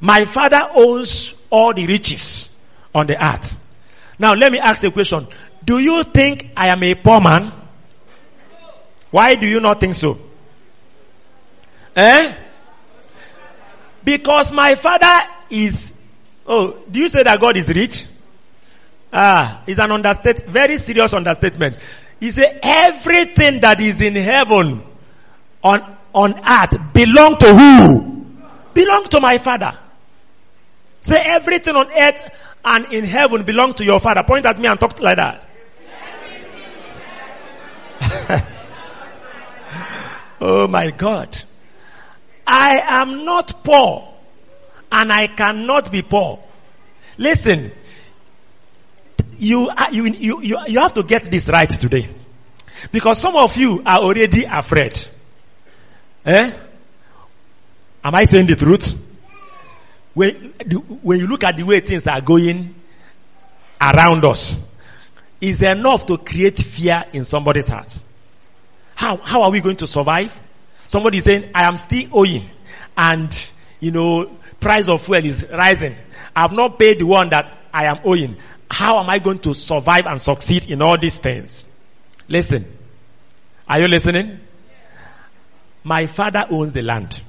[0.01, 2.51] My father owns all the riches
[2.95, 3.57] on the earth.
[4.19, 5.29] Now let me ask a question.
[5.65, 7.53] Do you think I am a poor man?
[9.15, 10.19] Why do you not think so?
[11.95, 12.35] Eh?
[14.03, 15.93] Because my father is,
[16.45, 18.07] oh, do you say that God is rich?
[19.13, 21.77] Ah, it's an understatement, very serious understatement.
[22.19, 24.83] He said everything that is in heaven
[25.63, 28.27] on, on earth belong to who?
[28.75, 29.79] Belong to my father.
[31.03, 32.31] Say everything on earth
[32.65, 34.25] and in heaven belong to your father.
[34.25, 35.49] Point at me and talk like that.
[40.41, 41.43] oh my God.
[42.47, 44.13] I am not poor
[44.93, 46.41] and I cannot be poor.
[47.17, 47.73] Listen,
[49.39, 52.09] you, you, you, you, you have to get this right today.
[52.93, 55.07] Because some of you are already afraid.
[56.25, 56.53] Eh?
[58.03, 58.95] Am I saying the truth?
[60.13, 60.55] When,
[61.03, 62.75] when you look at the way things are going
[63.81, 64.57] around us,
[65.41, 67.93] is enough to create fear in somebody's heart.
[68.95, 70.39] How, how are we going to survive?
[70.89, 72.49] Somebody is saying, I am still owing.
[72.97, 73.47] And,
[73.81, 74.31] you know,
[74.61, 75.97] price of fuel is rising.
[76.35, 78.37] I have not paid the one that I am owing.
[78.71, 81.65] How am I going to survive and succeed in all these things?
[82.29, 82.79] Listen.
[83.69, 84.41] Are you listening?
[85.83, 87.21] My father owns the land.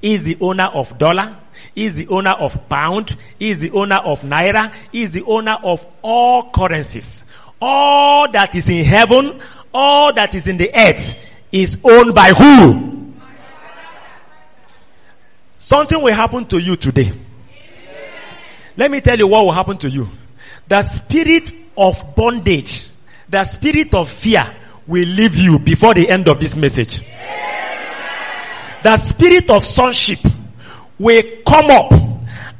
[0.00, 1.36] He is the owner of dollar.
[1.74, 3.16] He is the owner of pound.
[3.38, 4.72] He is the owner of naira.
[4.92, 7.22] He is the owner of all currencies.
[7.60, 9.40] All that is in heaven,
[9.72, 11.14] all that is in the earth
[11.52, 13.12] is owned by who?
[15.58, 17.12] Something will happen to you today.
[18.76, 20.08] Let me tell you what will happen to you.
[20.68, 22.86] The spirit of bondage,
[23.28, 24.56] the spirit of fear
[24.86, 27.02] will leave you before the end of this message.
[28.82, 30.20] The spirit of sonship
[30.98, 31.92] will come up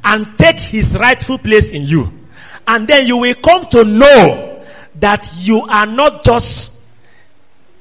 [0.03, 2.11] and take his rightful place in you.
[2.67, 4.63] And then you will come to know
[4.99, 6.70] that you are not just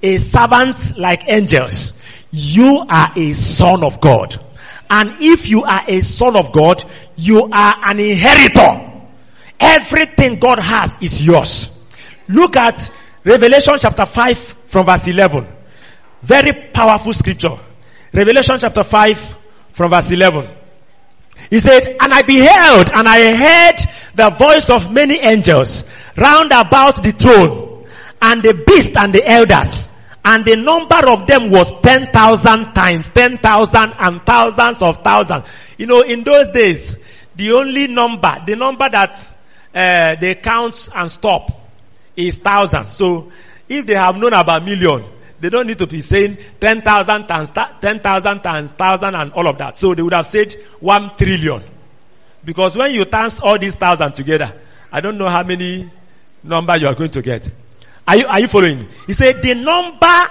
[0.03, 1.93] a servant like angels.
[2.31, 4.43] You are a son of God.
[4.89, 6.85] And if you are a son of God,
[7.17, 9.03] you are an inheritor.
[9.59, 11.71] Everything God has is yours.
[12.29, 12.91] Look at
[13.25, 15.47] Revelation chapter 5 from verse 11.
[16.23, 17.59] Very powerful scripture.
[18.13, 19.37] Revelation chapter 5
[19.73, 20.49] from verse 11.
[21.51, 25.85] He said, And I beheld and I heard the voice of many angels
[26.17, 27.87] round about the throne
[28.21, 29.85] and the beast and the elders
[30.25, 35.45] and the number of them was 10,000 times 10,000 and thousands of thousands.
[35.79, 36.97] You know, in those days,
[37.37, 39.15] the only number, the number that
[39.75, 41.51] uh, they count and stop
[42.17, 42.91] is thousand.
[42.91, 43.33] So
[43.69, 45.05] if they have known about million,
[45.41, 49.79] they don't need to be saying 10,000 times 10,000 times 1,000 and all of that.
[49.79, 51.63] So they would have said 1 trillion.
[52.45, 54.55] Because when you times all these thousand together,
[54.93, 55.91] I don't know how many
[56.43, 57.51] number you are going to get.
[58.11, 58.89] Are you, are you following?
[59.07, 60.29] He said the number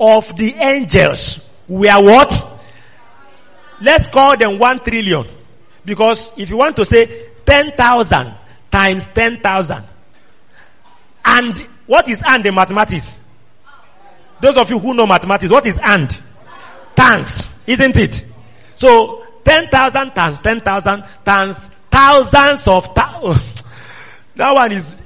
[0.00, 2.60] of the angels were what?
[3.80, 5.28] Let's call them 1 trillion.
[5.84, 8.34] Because if you want to say 10,000
[8.72, 9.84] times 10,000.
[11.24, 13.16] And what is and in mathematics?
[14.40, 16.10] Those of you who know mathematics, what is and?
[16.96, 18.24] Tans, isn't it?
[18.74, 23.64] So 10,000 times 10,000 times thousands of thousands.
[24.34, 24.99] that one is,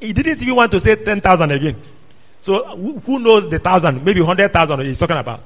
[0.00, 1.76] he didn't even want to say 10,000 again.
[2.40, 4.04] So who knows the thousand?
[4.04, 5.40] Maybe 100,000 he's talking about.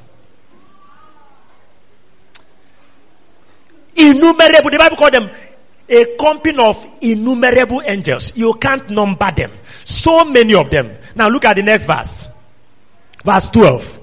[3.95, 5.31] Innumerable, the Bible called them
[5.89, 8.33] a company of innumerable angels.
[8.37, 9.53] You can't number them.
[9.85, 10.97] So many of them.
[11.15, 12.29] Now look at the next verse.
[13.25, 14.01] Verse 12.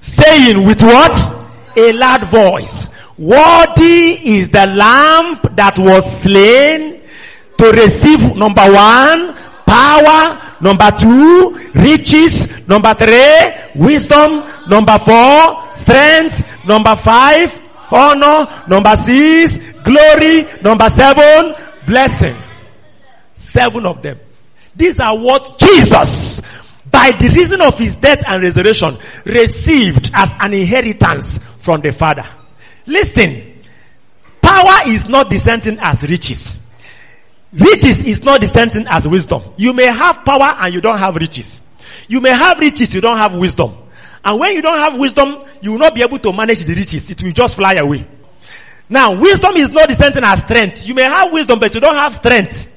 [0.00, 1.46] Saying with what?
[1.76, 2.88] A loud voice.
[3.18, 6.95] Worthy is the lamb that was slain
[7.58, 9.34] to receive number one,
[9.66, 19.58] power, number two, riches, number three, wisdom, number four, strength, number five, honor, number six,
[19.84, 21.54] glory, number seven,
[21.86, 22.36] blessing.
[23.34, 24.18] Seven of them.
[24.74, 26.42] These are what Jesus,
[26.90, 32.26] by the reason of his death and resurrection, received as an inheritance from the Father.
[32.86, 33.62] Listen,
[34.42, 36.58] power is not thing as riches.
[37.52, 39.42] Riches is not the same thing as wisdom.
[39.56, 41.60] You may have power and you don't have riches.
[42.08, 43.76] You may have riches, you don't have wisdom.
[44.24, 47.10] And when you don't have wisdom, you will not be able to manage the riches.
[47.10, 48.06] It will just fly away.
[48.88, 50.86] Now, wisdom is not the same thing as strength.
[50.86, 52.68] You may have wisdom, but you don't have strength.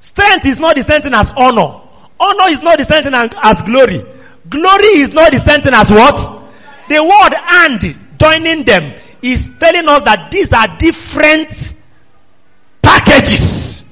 [0.00, 1.80] Strength is not the same thing as honor.
[2.20, 4.04] Honor is not the same thing as glory.
[4.48, 6.44] Glory is not the same thing as what?
[6.88, 11.74] The word and joining them is telling us that these are different
[12.82, 13.83] packages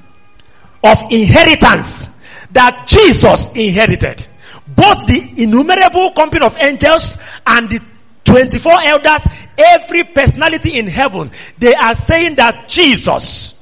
[0.82, 2.10] of inheritance
[2.52, 4.26] that Jesus inherited.
[4.66, 7.80] Both the innumerable company of angels and the
[8.24, 9.26] 24 elders,
[9.58, 13.54] every personality in heaven, they are saying that Jesus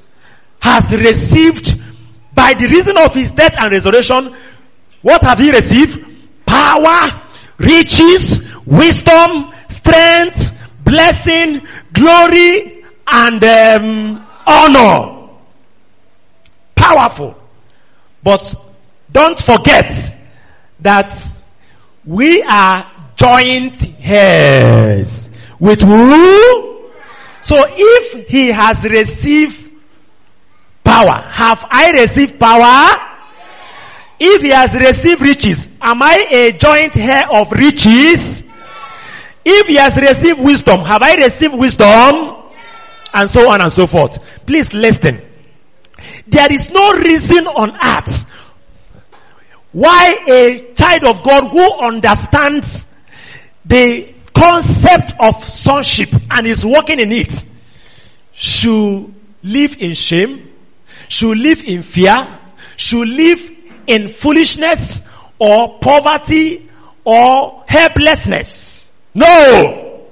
[0.60, 1.80] has received
[2.34, 4.34] by the reason of his death and resurrection,
[5.02, 6.04] what have he received?
[6.46, 7.22] Power,
[7.58, 10.52] riches, wisdom, strength,
[10.84, 11.62] blessing,
[11.92, 15.19] glory, and um, honor.
[16.90, 17.36] Powerful.
[18.20, 18.52] But
[19.12, 19.92] don't forget
[20.80, 21.30] that
[22.04, 25.30] we are joint heirs
[25.60, 26.90] with who?
[27.42, 29.70] So if he has received
[30.82, 32.96] power, have I received power?
[34.18, 38.42] If he has received riches, am I a joint heir of riches?
[39.44, 42.36] If he has received wisdom, have I received wisdom?
[43.14, 44.18] And so on and so forth.
[44.44, 45.29] Please listen.
[46.26, 48.26] There is no reason on earth
[49.72, 52.84] why a child of God who understands
[53.64, 57.44] the concept of sonship and is working in it
[58.32, 60.50] should live in shame,
[61.08, 62.38] should live in fear,
[62.76, 63.50] should live
[63.86, 65.00] in foolishness
[65.38, 66.68] or poverty
[67.04, 68.90] or helplessness.
[69.14, 70.08] No!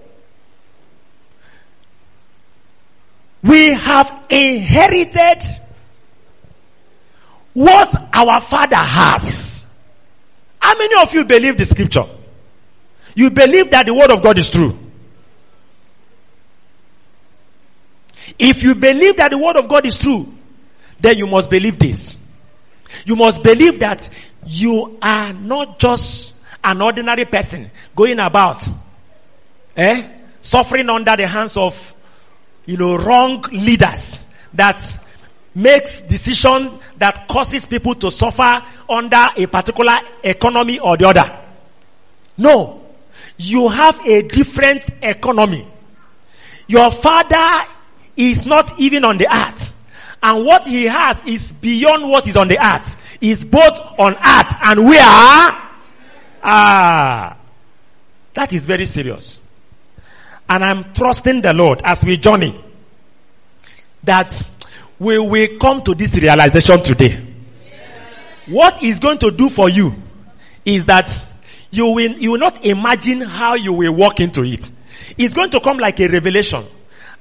[3.42, 5.42] We have inherited
[7.58, 9.66] what our father has.
[10.60, 12.04] How many of you believe the scripture?
[13.16, 14.78] You believe that the word of God is true.
[18.38, 20.32] If you believe that the word of God is true,
[21.00, 22.16] then you must believe this.
[23.04, 24.08] You must believe that
[24.46, 28.64] you are not just an ordinary person going about,
[29.76, 30.08] eh,
[30.42, 31.92] suffering under the hands of,
[32.66, 34.22] you know, wrong leaders
[34.54, 34.78] that
[35.58, 41.38] makes decision that causes people to suffer under a particular economy or the other.
[42.36, 42.86] No.
[43.36, 45.66] You have a different economy.
[46.68, 47.68] Your father
[48.16, 49.74] is not even on the earth.
[50.22, 52.96] And what he has is beyond what is on the earth.
[53.20, 55.70] Is both on earth and we are.
[56.42, 57.36] Ah.
[58.34, 59.40] That is very serious.
[60.48, 62.64] And I'm trusting the Lord as we journey
[64.04, 64.30] that
[64.98, 67.24] we will come to this realization today.
[68.46, 69.94] What is going to do for you
[70.64, 71.22] is that
[71.70, 74.70] you will, you will not imagine how you will walk into it.
[75.16, 76.64] It's going to come like a revelation.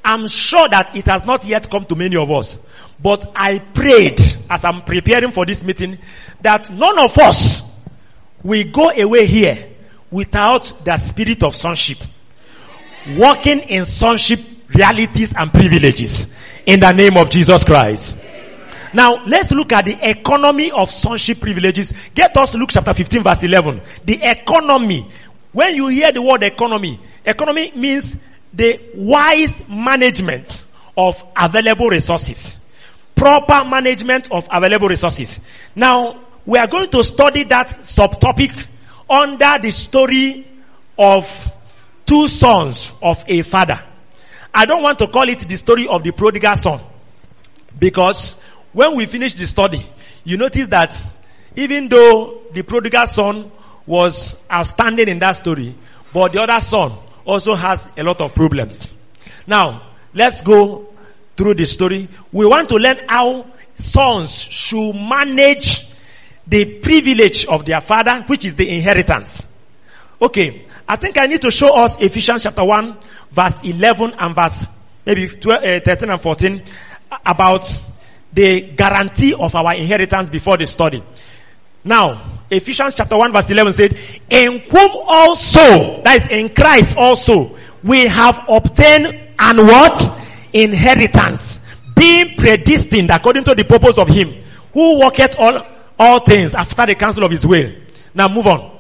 [0.04, 2.58] I'm sure that it has not yet come to many of us.
[3.00, 4.20] But I prayed
[4.50, 6.00] as I'm preparing for this meeting
[6.42, 7.62] that none of us
[8.44, 9.70] will go away here
[10.10, 11.98] without the spirit of sonship.
[13.10, 14.40] Walking in sonship
[14.74, 16.26] realities and privileges
[16.68, 18.16] in the name of Jesus Christ.
[18.94, 21.94] Now, let's look at the economy of sonship privileges.
[22.14, 23.82] Get us Luke chapter 15 verse 11.
[24.06, 25.10] The economy.
[25.54, 28.16] When you hear the word economy, economy means
[28.54, 30.64] the wise management
[30.96, 32.58] of available resources.
[33.16, 35.40] Proper management of available resources.
[35.74, 38.68] Now, we are going to study that subtopic
[39.10, 40.46] under the story
[40.98, 41.52] of
[42.06, 43.82] two sons of a father.
[44.58, 46.82] I don't want to call it the story of the prodigal son
[47.78, 48.34] because
[48.74, 49.86] when we finish the study,
[50.24, 51.00] you notice that
[51.56, 53.52] even though the prodigal son
[53.86, 55.76] was outstanding in that story,
[56.12, 58.96] but the other son also has a lot of problems.
[59.46, 60.88] Now, let's go
[61.36, 62.10] through the story.
[62.32, 63.46] We want to learn how
[63.78, 65.88] sons should manage
[66.48, 69.48] the privilege of their father, which is the inheritance.
[70.20, 72.98] Okay, I think I need to show us Ephesians chapter 1,
[73.32, 74.66] verse 11 and verse
[75.06, 76.64] maybe 12, uh, 13 and 14
[77.26, 77.82] about
[78.34, 81.04] the guarantee of our inheritance before the study.
[81.84, 84.00] Now, Ephesians chapter 1 verse 11 said,
[84.30, 89.08] In whom also, that is in Christ also, we have obtained
[89.40, 90.22] and what?
[90.52, 91.60] Inheritance.
[91.96, 95.66] Being predestined according to the purpose of Him, who worketh all,
[95.98, 97.72] all things after the counsel of His will.
[98.14, 98.77] Now move on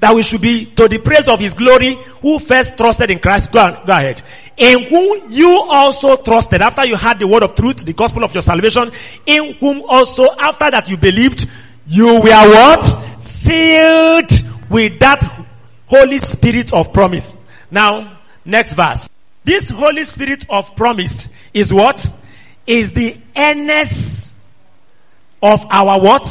[0.00, 3.50] that we should be to the praise of his glory who first trusted in Christ.
[3.50, 4.22] Go, on, go ahead.
[4.56, 8.32] In whom you also trusted after you had the word of truth, the gospel of
[8.34, 8.92] your salvation,
[9.26, 11.48] in whom also after that you believed,
[11.86, 13.20] you were what?
[13.20, 14.30] Sealed
[14.70, 15.46] with that
[15.86, 17.34] Holy Spirit of promise.
[17.70, 19.08] Now, next verse.
[19.44, 22.04] This Holy Spirit of promise is what?
[22.66, 24.30] Is the earnest
[25.42, 26.28] of our what?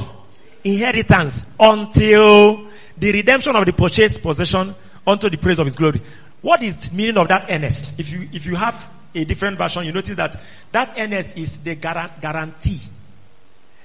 [0.63, 2.66] Inheritance until
[2.97, 4.75] the redemption of the purchased possession
[5.05, 6.01] unto the praise of his glory.
[6.41, 7.99] What is the meaning of that earnest?
[7.99, 10.39] If you, if you have a different version, you notice that
[10.71, 12.81] that earnest is the guarantee.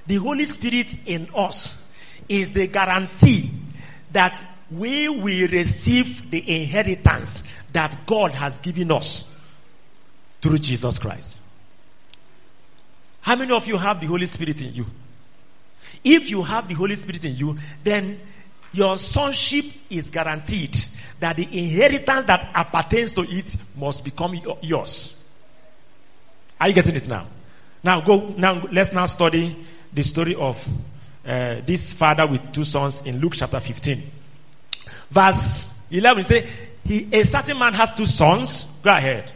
[0.06, 1.76] The Holy Spirit in us
[2.28, 3.50] is the guarantee
[4.12, 7.42] that we will receive the inheritance
[7.72, 9.24] that God has given us
[10.40, 11.38] through Jesus Christ.
[13.20, 14.86] How many of you have the Holy Spirit in you?
[16.02, 18.20] If you have the Holy Spirit in you, then
[18.72, 20.76] your sonship is guaranteed
[21.20, 25.16] that the inheritance that appertains to it must become yours.
[26.60, 27.26] Are you getting it now?
[27.84, 29.56] Now go, now let's now study
[29.92, 30.64] the story of
[31.26, 34.10] uh, this father with two sons in Luke chapter 15.
[35.10, 36.48] Verse 11 say,
[36.84, 38.66] he, a certain man has two sons.
[38.82, 39.30] Go ahead.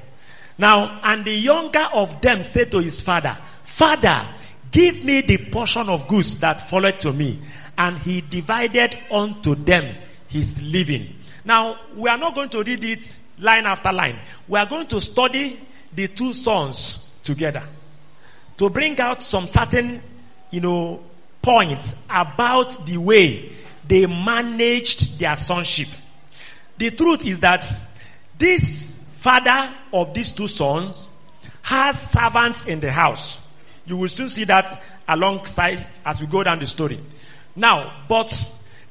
[0.58, 4.26] Now, and the younger of them said to his father, Father,
[4.70, 7.40] give me the portion of goods that followed to me
[7.78, 9.96] and he divided unto them
[10.28, 11.14] his living.
[11.44, 14.18] Now, we are not going to read it line after line.
[14.48, 15.60] We are going to study
[15.94, 17.62] the two sons together
[18.58, 20.02] to bring out some certain,
[20.50, 21.02] you know,
[21.42, 23.52] points about the way
[23.86, 25.88] they managed their sonship.
[26.78, 27.72] The truth is that
[28.36, 31.06] this father of these two sons
[31.62, 33.38] has servants in the house.
[33.86, 36.98] You will soon see that alongside as we go down the story.
[37.56, 38.38] Now, but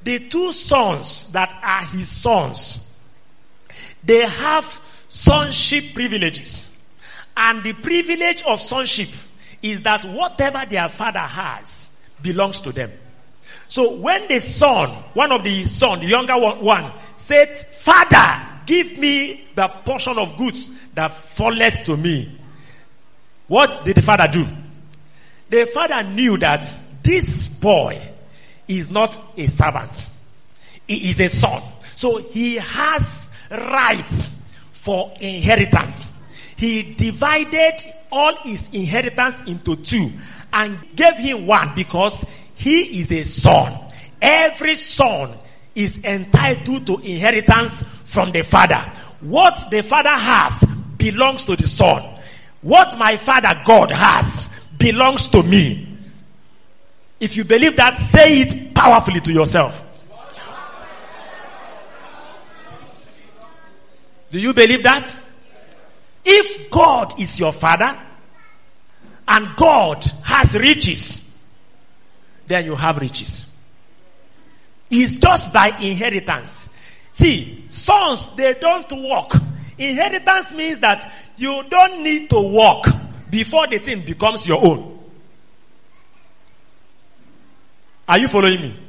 [0.04, 2.84] the two sons that are his sons,
[4.04, 6.68] they have sonship privileges.
[7.38, 9.10] And the privilege of sonship
[9.62, 11.92] is that whatever their father has
[12.22, 12.92] belongs to them.
[13.68, 18.98] So when the son, one of the son, the younger one, one said, Father, give
[18.98, 22.40] me the portion of goods that falleth to me.
[23.48, 24.48] What did the father do?
[25.50, 26.68] The father knew that
[27.04, 28.15] this boy
[28.68, 30.10] is not a servant.
[30.88, 31.64] He is a son.
[31.96, 34.30] So he has rights
[34.72, 36.10] for inheritance.
[36.58, 37.76] He divided
[38.12, 40.12] all his inheritance into two
[40.54, 43.78] and gave him one because he is a son.
[44.22, 45.38] Every son
[45.74, 48.92] is entitled to inheritance from the father.
[49.20, 50.64] What the father has
[50.98, 52.20] belongs to the son.
[52.62, 55.95] What my father God has belongs to me.
[57.20, 59.82] If you believe that, say it powerfully to yourself.
[64.30, 65.10] Do you believe that?
[66.26, 67.98] If God is your father
[69.28, 71.22] and God has riches,
[72.48, 73.46] then you have riches.
[74.90, 76.68] It's just by inheritance.
[77.12, 79.32] See, sons, they don't work.
[79.78, 82.88] Inheritance means that you don't need to walk
[83.30, 84.95] before the thing becomes your own.
[88.08, 88.80] Are you following me?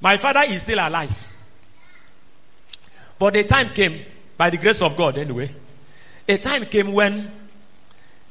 [0.00, 1.26] My father is still alive.
[3.18, 4.04] But the time came,
[4.36, 5.50] by the grace of God anyway,
[6.28, 7.30] a time came when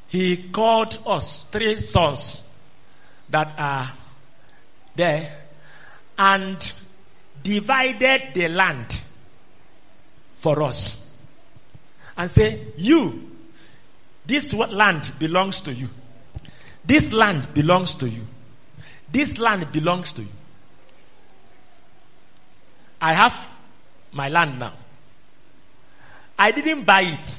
[0.08, 2.40] he called us, three sons
[3.28, 3.92] that are
[4.94, 5.36] there,
[6.18, 6.72] and
[7.42, 9.00] divided the land
[10.34, 10.96] for us.
[12.16, 13.30] And say, you,
[14.24, 15.88] this land belongs to you.
[16.84, 18.26] This land belongs to you.
[19.10, 20.28] This land belongs to you.
[23.00, 23.48] I have
[24.12, 24.72] my land now.
[26.38, 27.38] I didn't buy it.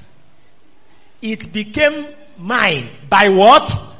[1.22, 2.07] It became
[2.38, 3.95] mine by what?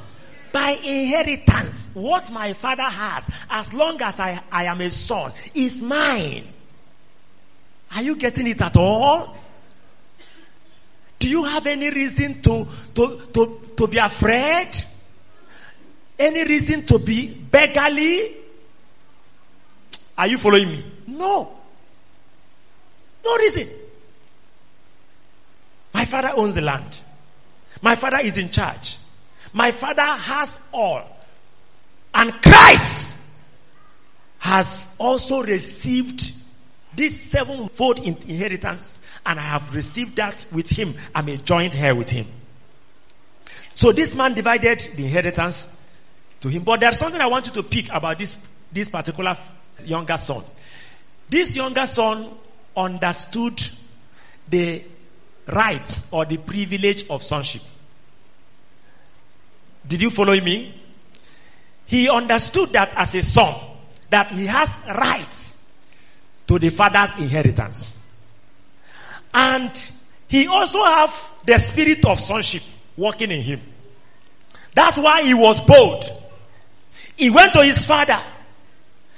[0.52, 1.90] By inheritance.
[1.94, 6.48] What my father has, as long as I, I am a son, is mine.
[7.96, 9.36] Are you getting it at all?
[11.20, 14.70] Do you have any reason to, to, to, to be afraid?
[16.20, 18.36] Any reason to be beggarly?
[20.18, 20.86] Are you following me?
[21.06, 21.52] No.
[23.24, 23.70] No reason.
[25.94, 27.00] My father owns the land.
[27.82, 28.98] My father is in charge.
[29.54, 31.04] My father has all.
[32.14, 33.16] And Christ
[34.40, 36.32] has also received
[36.96, 40.96] this sevenfold inheritance and I have received that with him.
[41.14, 42.28] I'm a joint heir with him.
[43.76, 45.68] So this man divided the inheritance
[46.42, 46.64] to him.
[46.64, 48.36] But there's something I want you to pick about this,
[48.72, 49.38] this particular
[49.84, 50.44] younger son.
[51.30, 52.32] This younger son
[52.76, 53.62] understood
[54.50, 54.84] the
[55.48, 57.62] right or the privilege of sonship.
[59.88, 60.82] Did you follow me?
[61.86, 63.56] He understood that as a son,
[64.10, 65.54] that he has rights
[66.48, 67.92] to the father's inheritance.
[69.34, 69.72] And
[70.28, 72.64] he also have the spirit of sonship
[72.98, 73.62] working in him.
[74.74, 76.06] That's why he was bold.
[77.18, 78.22] He went to his father.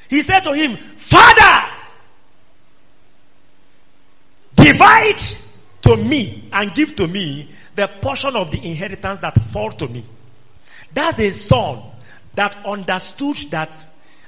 [0.10, 1.70] He said to him, Father,
[4.56, 5.22] divide
[5.82, 10.06] to me and give to me the portion of the inheritance that fall to me.
[10.93, 11.84] That's a son
[12.36, 13.76] that understood that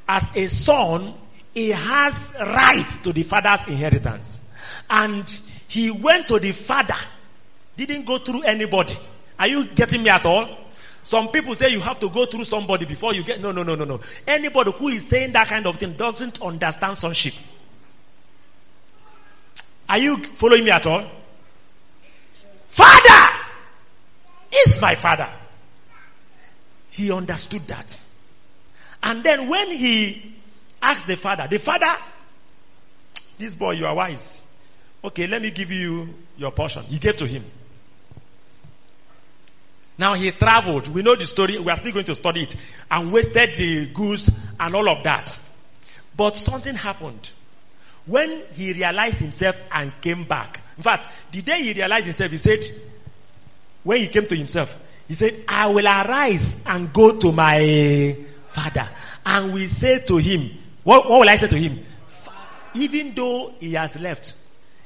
[0.07, 1.13] as a son,
[1.53, 4.37] he has right to the father's inheritance.
[4.89, 5.27] And
[5.67, 6.95] he went to the father,
[7.77, 8.97] didn't go through anybody.
[9.39, 10.49] Are you getting me at all?
[11.03, 13.41] Some people say you have to go through somebody before you get.
[13.41, 14.01] No, no, no, no, no.
[14.27, 17.33] Anybody who is saying that kind of thing doesn't understand sonship.
[19.89, 21.05] Are you following me at all?
[22.67, 23.37] Father
[24.51, 25.29] is my father.
[26.91, 27.99] He understood that.
[29.03, 30.35] And then when he
[30.81, 31.97] asked the father, the father,
[33.39, 34.41] this boy, you are wise.
[35.03, 36.83] Okay, let me give you your portion.
[36.83, 37.43] He gave to him.
[40.01, 40.87] Now he traveled.
[40.87, 41.59] We know the story.
[41.59, 42.55] We are still going to study it.
[42.89, 45.37] And wasted the goose and all of that.
[46.17, 47.29] But something happened.
[48.07, 50.59] When he realized himself and came back.
[50.75, 52.65] In fact, the day he realized himself, he said,
[53.83, 54.75] when he came to himself,
[55.07, 58.89] he said, I will arise and go to my father.
[59.23, 60.49] And we say to him,
[60.83, 61.85] what, what will I say to him?
[62.73, 64.33] Even though he has left,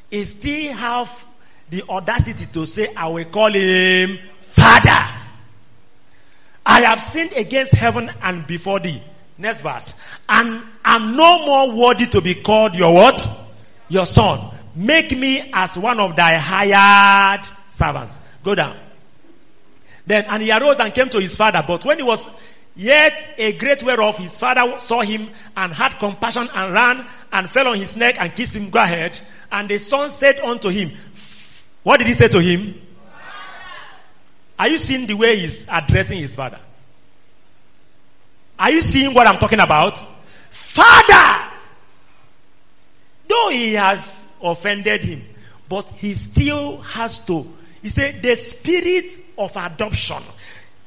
[0.09, 1.25] he still have
[1.69, 4.19] the audacity to say, I will call him
[4.55, 5.13] Father.
[6.65, 9.03] I have sinned against heaven and before thee.
[9.37, 9.93] Next verse.
[10.27, 13.29] And I'm no more worthy to be called your what?
[13.89, 14.51] Your son.
[14.75, 18.17] Make me as one of thy hired servants.
[18.43, 18.77] Go down.
[20.07, 21.63] Then, and he arose and came to his father.
[21.67, 22.29] But when he was
[22.75, 27.49] yet a great way off, his father saw him and had compassion and ran and
[27.49, 28.69] fell on his neck and kissed him.
[28.69, 29.19] Go ahead.
[29.51, 30.93] And the son said unto him,
[31.83, 32.81] what did he say to him?
[34.57, 36.59] Are you seeing the way he's addressing his father?
[38.57, 40.03] Are you seeing what I'm talking about?
[40.51, 41.51] Father!
[43.27, 45.23] Though he has offended him,
[45.67, 47.51] but he still has to.
[47.81, 50.23] He said, the spirit of adoption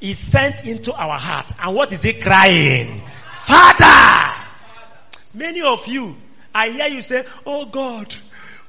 [0.01, 1.51] is sent into our heart.
[1.59, 3.03] And what is he crying?
[3.43, 4.35] Father!
[5.35, 6.17] Many of you,
[6.55, 8.13] I hear you say, Oh God,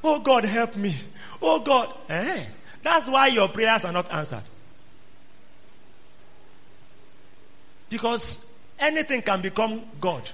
[0.04, 0.96] oh God, help me.
[1.42, 1.94] Oh God.
[2.10, 2.46] Eh?
[2.84, 4.44] That's why your prayers are not answered.
[7.90, 8.46] Because
[8.80, 10.30] anything can become God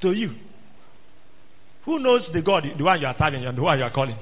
[0.00, 0.34] to you.
[1.84, 4.16] Who knows the God, the one you are serving and the one you are calling?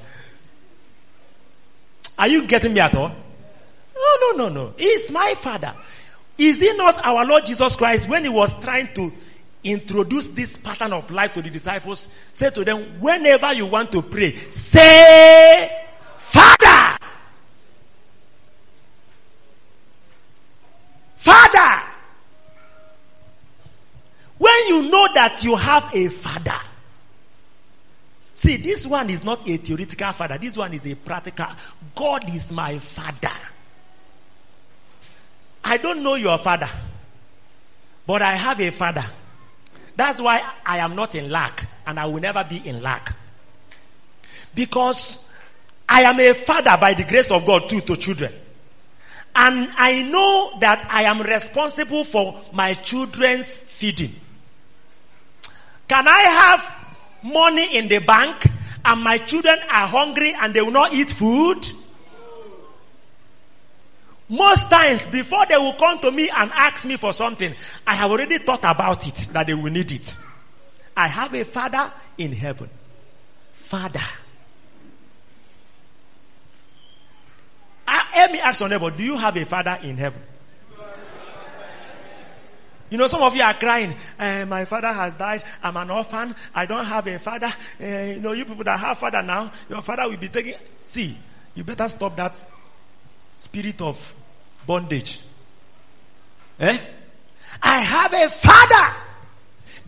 [2.18, 3.08] Are you getting me at all?
[3.08, 4.74] No, no, no, no.
[4.76, 5.74] He's my father.
[6.36, 9.12] Is he not our Lord Jesus Christ when he was trying to
[9.62, 12.06] introduce this pattern of life to the disciples?
[12.32, 15.86] Say to them, whenever you want to pray, say,
[16.18, 16.98] Father.
[21.24, 21.82] Father.
[24.36, 26.60] When you know that you have a father,
[28.34, 31.46] see, this one is not a theoretical father, this one is a practical.
[31.94, 33.32] God is my father.
[35.64, 36.68] I don't know your father,
[38.06, 39.06] but I have a father.
[39.96, 43.16] That's why I am not in lack, and I will never be in lack.
[44.54, 45.18] Because
[45.88, 48.34] I am a father by the grace of God too to children.
[49.36, 54.14] And I know that I am responsible for my children's feeding.
[55.88, 56.76] Can I have
[57.22, 58.46] money in the bank
[58.84, 61.66] and my children are hungry and they will not eat food?
[64.28, 67.54] Most times, before they will come to me and ask me for something,
[67.86, 70.16] I have already thought about it, that they will need it.
[70.96, 72.70] I have a father in heaven.
[73.52, 74.00] Father.
[77.86, 80.20] Let me ask your neighbor, do you have a father in heaven?
[82.90, 86.36] You know, some of you are crying, uh, my father has died, I'm an orphan,
[86.54, 87.52] I don't have a father.
[87.80, 90.54] Uh, you know, you people that have father now, your father will be taking,
[90.84, 91.16] see,
[91.54, 92.36] you better stop that
[93.34, 94.14] spirit of
[94.66, 95.18] bondage.
[96.60, 96.78] Eh?
[97.62, 98.96] I have a father.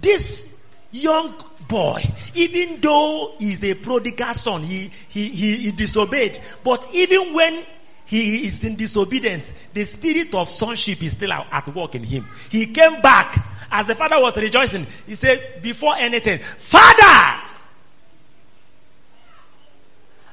[0.01, 0.49] This
[0.91, 1.35] young
[1.69, 2.03] boy,
[2.35, 6.41] even though he's a prodigal son, he, he, he, he disobeyed.
[6.65, 7.63] But even when
[8.07, 12.27] he is in disobedience, the spirit of sonship is still at work in him.
[12.51, 14.87] He came back as the father was rejoicing.
[15.07, 17.43] He said, before anything, Father,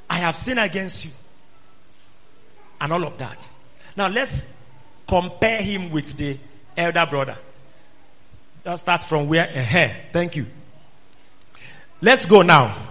[0.10, 1.12] I have sinned against you.
[2.80, 3.44] And all of that.
[3.98, 4.46] Now let's
[5.08, 6.38] compare him with the
[6.78, 7.38] elder brother.
[8.64, 10.46] Let's start from where, uh, thank you.
[12.02, 12.90] Let's go now.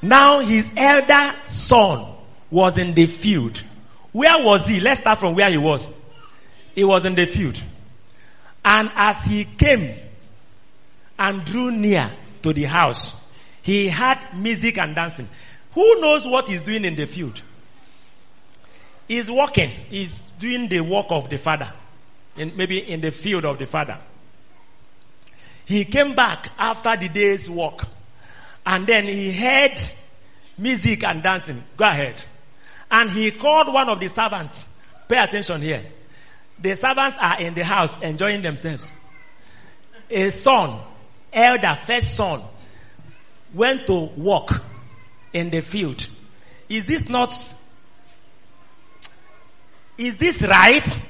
[0.00, 2.14] Now his elder son
[2.50, 3.62] was in the field.
[4.14, 4.78] Where was he?
[4.78, 5.88] Let's start from where he was.
[6.76, 7.60] He was in the field.
[8.64, 9.98] And as he came
[11.18, 12.12] and drew near
[12.44, 13.12] to the house,
[13.62, 15.28] he had music and dancing.
[15.72, 17.42] Who knows what he's doing in the field?
[19.08, 19.70] He's working.
[19.70, 21.72] He's doing the work of the father.
[22.36, 23.98] In, maybe in the field of the father.
[25.64, 27.84] He came back after the day's work.
[28.64, 29.82] And then he heard
[30.56, 31.64] music and dancing.
[31.76, 32.24] Go ahead.
[32.96, 34.64] And he called one of the servants.
[35.08, 35.84] Pay attention here.
[36.60, 38.92] The servants are in the house enjoying themselves.
[40.08, 40.78] A son,
[41.32, 42.44] elder, first son,
[43.52, 44.62] went to work
[45.32, 46.06] in the field.
[46.68, 47.34] Is this not
[49.98, 51.00] is this right?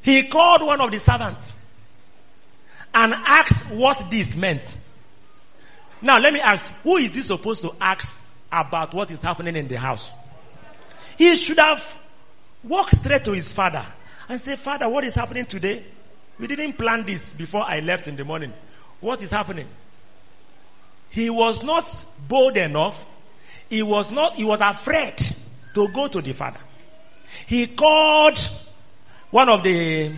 [0.00, 1.52] He called one of the servants
[2.94, 4.78] and asked what this meant.
[6.02, 8.18] Now let me ask, who is he supposed to ask
[8.52, 10.10] about what is happening in the house?
[11.16, 11.98] He should have
[12.62, 13.86] walked straight to his father
[14.28, 15.84] and say, Father, what is happening today?
[16.38, 18.52] We didn't plan this before I left in the morning.
[19.00, 19.68] What is happening?
[21.08, 23.02] He was not bold enough.
[23.70, 25.16] He was not, he was afraid
[25.74, 26.60] to go to the father.
[27.46, 28.38] He called
[29.30, 30.12] one of the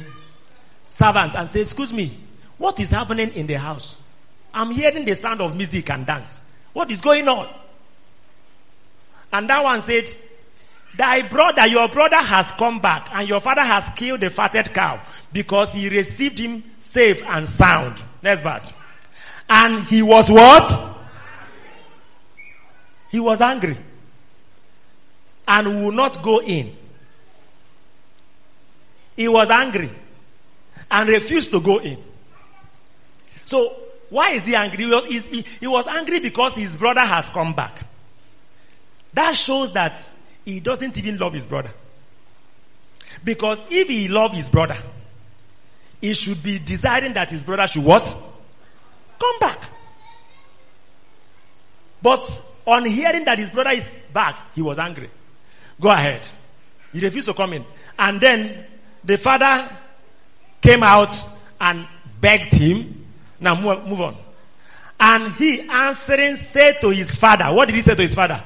[0.87, 2.19] servants and said, excuse me,
[2.57, 3.97] what is happening in the house?
[4.59, 6.41] I'm hearing the sound of music and dance.
[6.73, 7.49] What is going on?
[9.33, 10.13] And that one said,
[10.97, 15.01] Thy brother, your brother has come back and your father has killed the fatted cow
[15.33, 18.03] because he received him safe and sound.
[18.21, 18.75] Next verse.
[19.49, 20.97] And he was what?
[23.13, 23.77] He was angry.
[25.47, 26.75] And would not go in.
[29.15, 29.93] He was angry.
[30.91, 32.03] And refused to go in.
[33.45, 34.85] So, why is he angry?
[34.85, 37.85] He was, he, he was angry because his brother has come back.
[39.15, 40.03] That shows that
[40.45, 41.71] he doesn't even love his brother.
[43.25, 44.79] Because if he loved his brother,
[46.01, 48.05] he should be desiring that his brother should what?
[49.19, 49.59] Come back.
[52.01, 55.11] But on hearing that his brother is back, he was angry.
[55.81, 56.29] Go ahead.
[56.93, 57.65] He refused to come in.
[57.99, 58.67] And then
[59.05, 59.77] the father
[60.61, 61.17] came out
[61.61, 61.87] and
[62.21, 63.07] begged him.
[63.41, 64.17] Now move, on.
[65.01, 68.43] And he answering said to his father, what did he say to his father?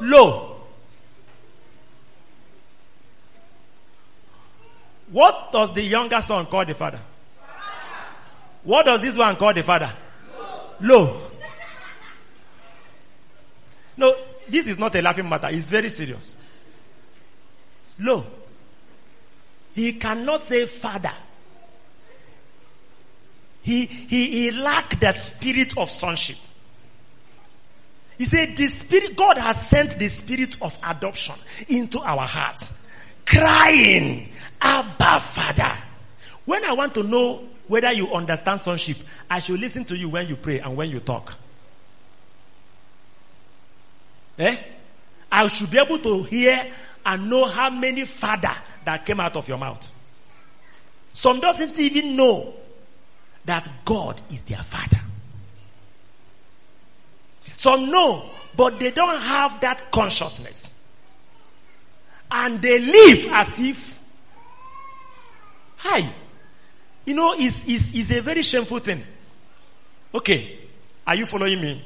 [0.00, 0.56] Lo.
[5.10, 7.00] What does the younger son call the father?
[8.64, 9.92] What does this one call the father?
[10.80, 11.20] Lo.
[13.96, 14.16] No,
[14.48, 15.48] this is not a laughing matter.
[15.50, 16.32] It's very serious.
[17.98, 18.24] Lo.
[19.74, 21.12] He cannot say father.
[23.62, 26.36] He, he, he lacked the spirit of sonship.
[28.18, 31.34] He said the spirit, God has sent the spirit of adoption
[31.68, 32.70] into our hearts.
[33.24, 34.28] crying,
[34.60, 35.72] Abba Father.
[36.44, 38.96] When I want to know whether you understand sonship,
[39.30, 41.34] I should listen to you when you pray and when you talk.
[44.38, 44.56] Eh?
[45.30, 46.72] I should be able to hear
[47.06, 48.54] and know how many father
[48.84, 49.86] that came out of your mouth.
[51.12, 52.54] Some doesn't even know
[53.44, 55.00] that God is their father.
[57.56, 60.72] Some know, but they don't have that consciousness.
[62.30, 64.00] And they live as if,
[65.76, 66.12] hi,
[67.04, 69.04] you know, it's, it's, it's a very shameful thing.
[70.14, 70.58] Okay,
[71.06, 71.84] are you following me?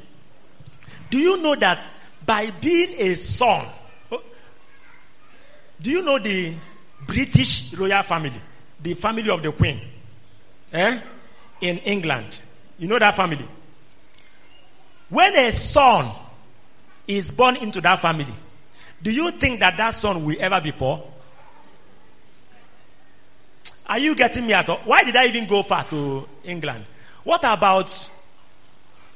[1.11, 1.85] Do you know that
[2.25, 3.67] by being a son,
[4.13, 4.23] oh,
[5.81, 6.55] do you know the
[7.07, 8.41] British royal family?
[8.83, 9.81] The family of the Queen?
[10.73, 11.01] Eh?
[11.61, 12.37] In England.
[12.79, 13.47] You know that family?
[15.09, 16.13] When a son
[17.07, 18.33] is born into that family,
[19.03, 21.03] do you think that that son will ever be poor?
[23.87, 24.79] Are you getting me at all?
[24.85, 26.85] Why did I even go far to England?
[27.23, 28.09] What about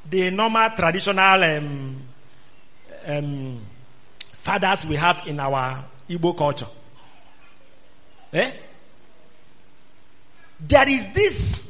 [0.08, 2.02] the normal traditional um,
[3.04, 3.60] um,
[4.38, 6.68] fathers we have in our Igbo culture?
[8.32, 8.52] Eh?
[10.60, 11.62] There is this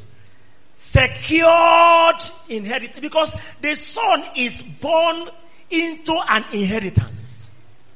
[0.80, 5.28] secured inheritance because the son is born
[5.68, 7.46] into an inheritance,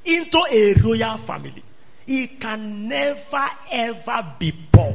[0.04, 1.64] into a royal family.
[2.06, 4.94] He can never ever be poor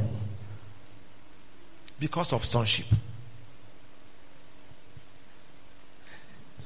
[1.99, 2.85] because of sonship.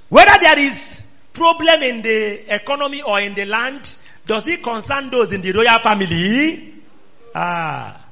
[0.10, 1.02] Whether there is
[1.32, 3.90] problem in the economy or in the land,
[4.28, 6.74] does it concern those in the royal family?
[7.34, 8.04] Ah.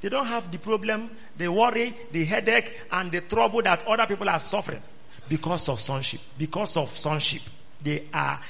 [0.00, 4.28] They don't have the problem, the worry, the headache, and the trouble that other people
[4.28, 4.82] are suffering
[5.28, 6.20] because of sonship.
[6.38, 7.42] Because of sonship.
[7.82, 8.40] They are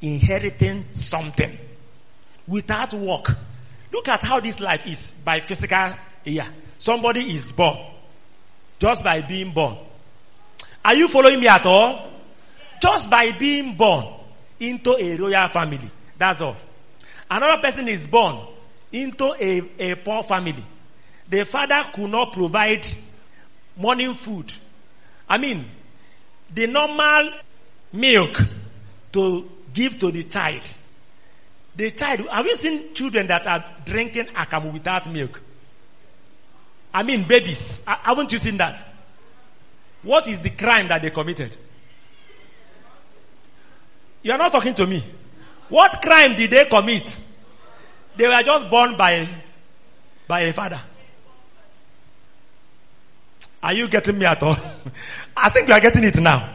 [0.00, 1.58] inheriting something
[2.46, 3.30] without work.
[3.92, 5.94] Look at how this life is by physical
[6.26, 6.46] ear.
[6.78, 7.78] Somebody is born
[8.78, 9.78] just by being born.
[10.84, 12.10] Are you following me at all?
[12.82, 14.06] Just by being born
[14.60, 15.90] into a royal family.
[16.18, 16.56] That's all.
[17.30, 18.46] Another person is born
[18.92, 20.64] into a, a poor family.
[21.28, 22.86] The father could not provide
[23.76, 24.52] morning food.
[25.28, 25.66] I mean,
[26.52, 27.32] the normal
[27.92, 28.40] milk
[29.12, 30.62] to give to the child.
[31.76, 35.40] The child, have you seen children that are drinking akamu without milk?
[36.92, 37.80] I mean, babies.
[37.86, 38.86] Haven't you seen that?
[40.02, 41.56] What is the crime that they committed?
[44.22, 45.04] You are not talking to me.
[45.68, 47.20] What crime did they commit?
[48.16, 49.28] They were just born by,
[50.28, 50.80] by a father.
[53.64, 54.58] Are you getting me at all?
[55.34, 56.52] I think you are getting it now.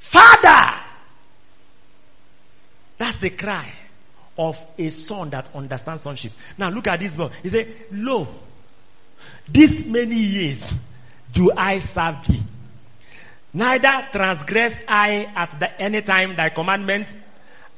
[0.00, 0.80] Father!
[2.98, 3.72] That's the cry
[4.36, 6.32] of a son that understands sonship.
[6.58, 7.30] Now look at this boy.
[7.44, 8.26] He said, Lo,
[9.48, 10.68] this many years
[11.32, 12.42] do I serve thee.
[13.54, 17.06] Neither transgress I at the, any time thy commandment,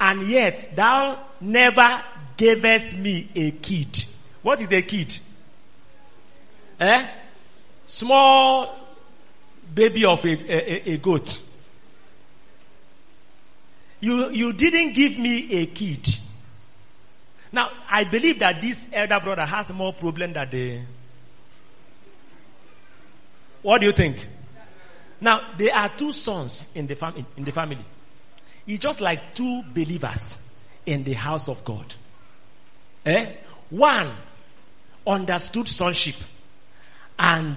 [0.00, 2.02] and yet thou never
[2.38, 4.06] gavest me a kid.
[4.40, 5.18] What is a kid?
[6.85, 7.07] Eh?
[7.87, 8.76] Small
[9.74, 11.41] baby of a, a, a goat.
[14.01, 16.07] You, you didn't give me a kid.
[17.53, 20.80] Now, I believe that this elder brother has more problem than the.
[23.62, 24.26] What do you think?
[25.22, 27.85] Now, there are two sons in the, fam- in the family.
[28.66, 30.37] It's just like two believers
[30.85, 31.95] in the house of God.
[33.07, 33.37] Eh?
[33.70, 34.12] One
[35.07, 36.16] understood sonship
[37.18, 37.56] and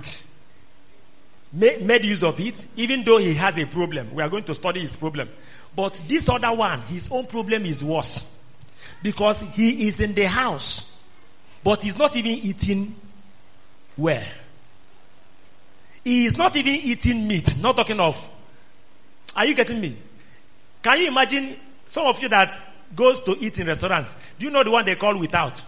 [1.52, 4.14] made use of it, even though he has a problem.
[4.14, 5.30] We are going to study his problem.
[5.76, 8.26] But this other one, his own problem is worse.
[9.02, 10.90] Because he is in the house,
[11.64, 12.96] but he's not even eating
[13.96, 14.24] well.
[16.04, 17.58] He is not even eating meat.
[17.58, 18.30] Not talking of.
[19.36, 19.98] Are you getting me?
[20.82, 22.54] Can you imagine some of you that
[22.96, 24.14] goes to eat in restaurants?
[24.40, 25.62] Do you know the one they call without?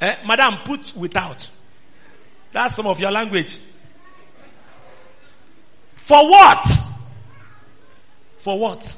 [0.00, 1.48] Eh, Madam, put without.
[2.52, 3.58] That's some of your language.
[5.96, 6.66] For what?
[8.38, 8.96] For what?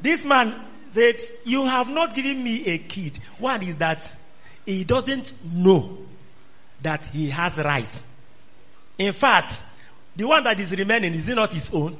[0.00, 0.54] This man
[0.90, 3.18] said, You have not given me a kid.
[3.38, 4.08] One is that
[4.64, 5.98] he doesn't know
[6.82, 8.02] that he has right.
[8.98, 9.62] In fact,
[10.16, 11.96] the one that is remaining is not his own.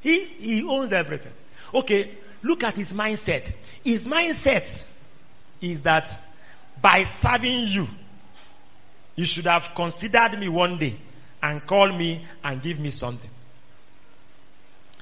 [0.00, 1.32] He, he owns everything.
[1.74, 2.10] Okay,
[2.42, 3.52] look at his mindset.
[3.84, 4.84] His mindset
[5.60, 6.10] is that
[6.80, 7.88] by serving you,
[9.14, 10.96] you should have considered me one day
[11.42, 13.30] and call me and give me something.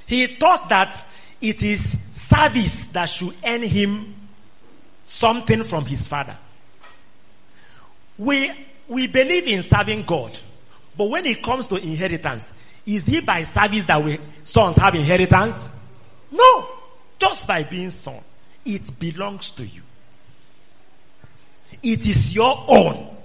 [0.06, 1.06] He thought that
[1.40, 4.14] it is service that should earn him
[5.04, 6.36] something from his father.
[8.18, 8.50] We,
[8.88, 10.38] we believe in serving God,
[10.96, 12.50] but when it comes to inheritance,
[12.84, 15.70] is it by service that we sons have inheritance?
[16.30, 16.68] No.
[17.20, 18.20] Just by being son.
[18.64, 19.82] It belongs to you.
[21.82, 23.16] It is your own.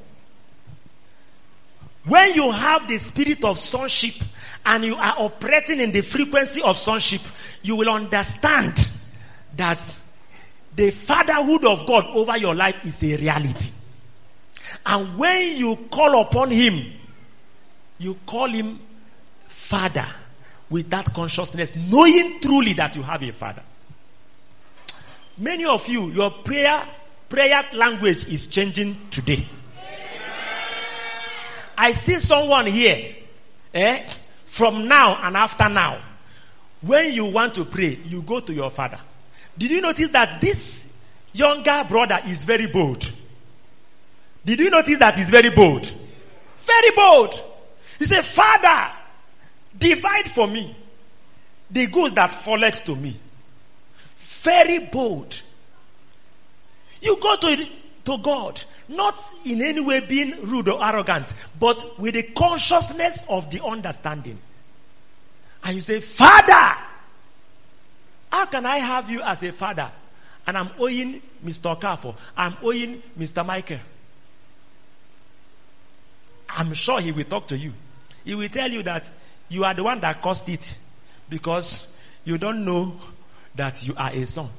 [2.06, 4.14] When you have the spirit of sonship
[4.66, 7.22] and you are operating in the frequency of sonship,
[7.64, 8.88] you will understand
[9.56, 9.82] that
[10.76, 13.72] the fatherhood of God over your life is a reality.
[14.86, 16.94] And when you call upon Him,
[17.98, 18.80] you call Him
[19.48, 20.08] Father
[20.70, 23.64] with that consciousness, knowing truly that you have a Father.
[25.38, 26.88] Many of you, your prayer,
[27.28, 29.48] prayer language is changing today.
[31.78, 33.16] I see someone here,
[33.74, 34.08] eh,
[34.46, 36.02] from now and after now.
[36.82, 39.00] When you want to pray, you go to your father.
[39.58, 40.88] Did you notice that this
[41.34, 43.12] younger brother is very bold?
[44.46, 45.92] Did you notice that he's very bold?
[46.62, 47.42] Very bold.
[48.00, 48.94] He said, Father,
[49.78, 50.76] divide for me
[51.72, 53.20] the goods that falleth to me.
[54.46, 55.42] Very bold.
[57.02, 57.68] You go to,
[58.06, 63.50] to God, not in any way being rude or arrogant, but with the consciousness of
[63.50, 64.38] the understanding.
[65.64, 66.78] And you say, Father,
[68.32, 69.90] how can I have you as a father?
[70.46, 71.82] And I'm owing Mr.
[71.82, 72.14] Kafo.
[72.38, 73.44] I'm owing Mr.
[73.44, 73.80] Michael.
[76.48, 77.74] I'm sure he will talk to you.
[78.24, 79.10] He will tell you that
[79.50, 80.78] you are the one that caused it
[81.30, 81.88] because
[82.26, 83.00] you don't know
[83.56, 84.50] that you are a son.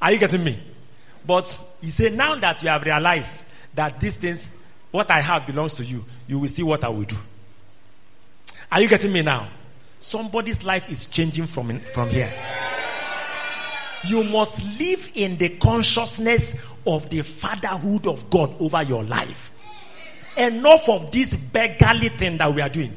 [0.00, 0.62] Are you getting me?
[1.26, 3.42] But he said, now that you have realized
[3.74, 4.50] that these things,
[4.90, 7.16] what I have belongs to you, you will see what I will do.
[8.70, 9.48] Are you getting me now?
[9.98, 12.32] Somebody's life is changing from, from here.
[14.04, 16.54] You must live in the consciousness
[16.86, 19.50] of the fatherhood of God over your life.
[20.36, 22.96] Enough of this beggarly thing that we are doing.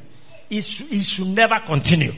[0.50, 2.14] It, sh- it should never continue.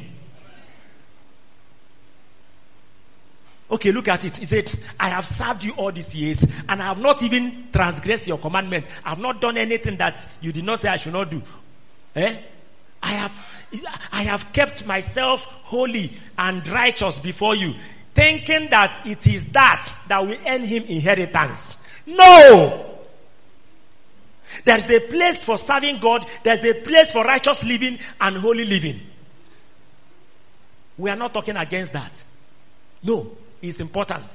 [3.71, 4.35] Okay, look at it.
[4.35, 4.69] He said,
[4.99, 8.89] I have served you all these years and I have not even transgressed your commandments.
[9.05, 11.41] I have not done anything that you did not say I should not do.
[12.15, 12.37] Eh?
[13.01, 13.45] I have,
[14.11, 17.75] I have kept myself holy and righteous before you,
[18.13, 21.77] thinking that it is that that will earn him inheritance.
[22.05, 22.99] No!
[24.65, 28.99] There's a place for serving God, there's a place for righteous living and holy living.
[30.97, 32.21] We are not talking against that.
[33.01, 34.25] No, it's important.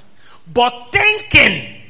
[0.53, 1.83] But thinking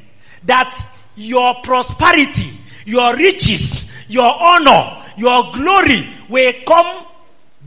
[0.45, 0.73] that
[1.15, 7.05] your prosperity, your riches, your honor, your glory will come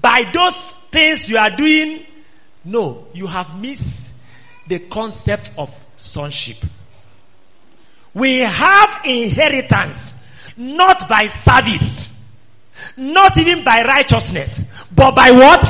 [0.00, 2.04] by those things you are doing.
[2.64, 4.12] No, you have missed
[4.66, 6.56] the concept of sonship.
[8.14, 10.14] We have inheritance
[10.56, 12.08] not by service,
[12.96, 14.62] not even by righteousness,
[14.94, 15.62] but by what?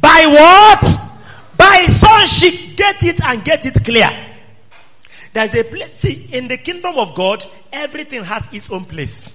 [0.00, 1.11] By what?
[1.62, 2.76] By sonship.
[2.76, 4.08] Get it and get it clear.
[5.32, 5.96] There's a place.
[5.96, 9.32] See, in the kingdom of God, everything has its own place.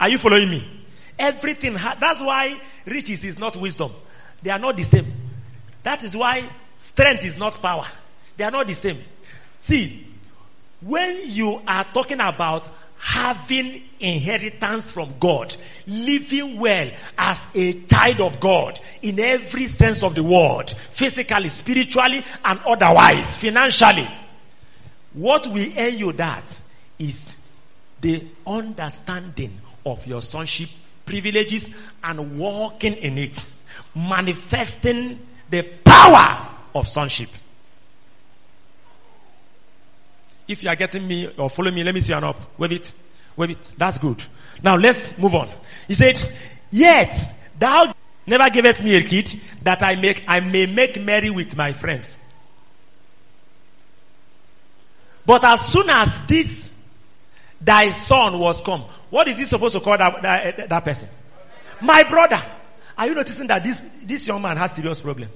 [0.00, 0.84] Are you following me?
[1.16, 3.92] Everything has, that's why riches is not wisdom.
[4.42, 5.12] They are not the same.
[5.84, 6.50] That is why
[6.80, 7.86] strength is not power.
[8.36, 9.04] They are not the same.
[9.60, 10.12] See,
[10.80, 12.68] when you are talking about
[13.04, 15.54] having inheritance from God,
[15.86, 22.24] living well as a child of God in every sense of the word, physically, spiritually,
[22.42, 24.08] and otherwise, financially.
[25.12, 26.48] What will earn you that
[26.98, 27.36] is
[28.00, 30.70] the understanding of your sonship
[31.04, 31.68] privileges
[32.02, 33.38] and walking in it,
[33.94, 35.20] manifesting
[35.50, 37.28] the power of sonship.
[40.46, 42.58] If you are getting me or following me, let me see an up.
[42.58, 42.92] Wave it.
[43.36, 43.58] Wave it.
[43.78, 44.22] That's good.
[44.62, 45.50] Now let's move on.
[45.88, 46.22] He said,
[46.70, 47.94] Yet thou
[48.26, 52.16] never givest me a kid that I make I may make merry with my friends.
[55.26, 56.70] But as soon as this
[57.60, 61.08] thy son was come, what is he supposed to call that, that, that person?
[61.80, 62.42] My brother.
[62.96, 65.28] Are you noticing that this, this young man has serious problem?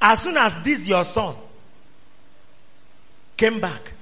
[0.00, 1.34] As soon as this your son
[3.36, 3.92] came back.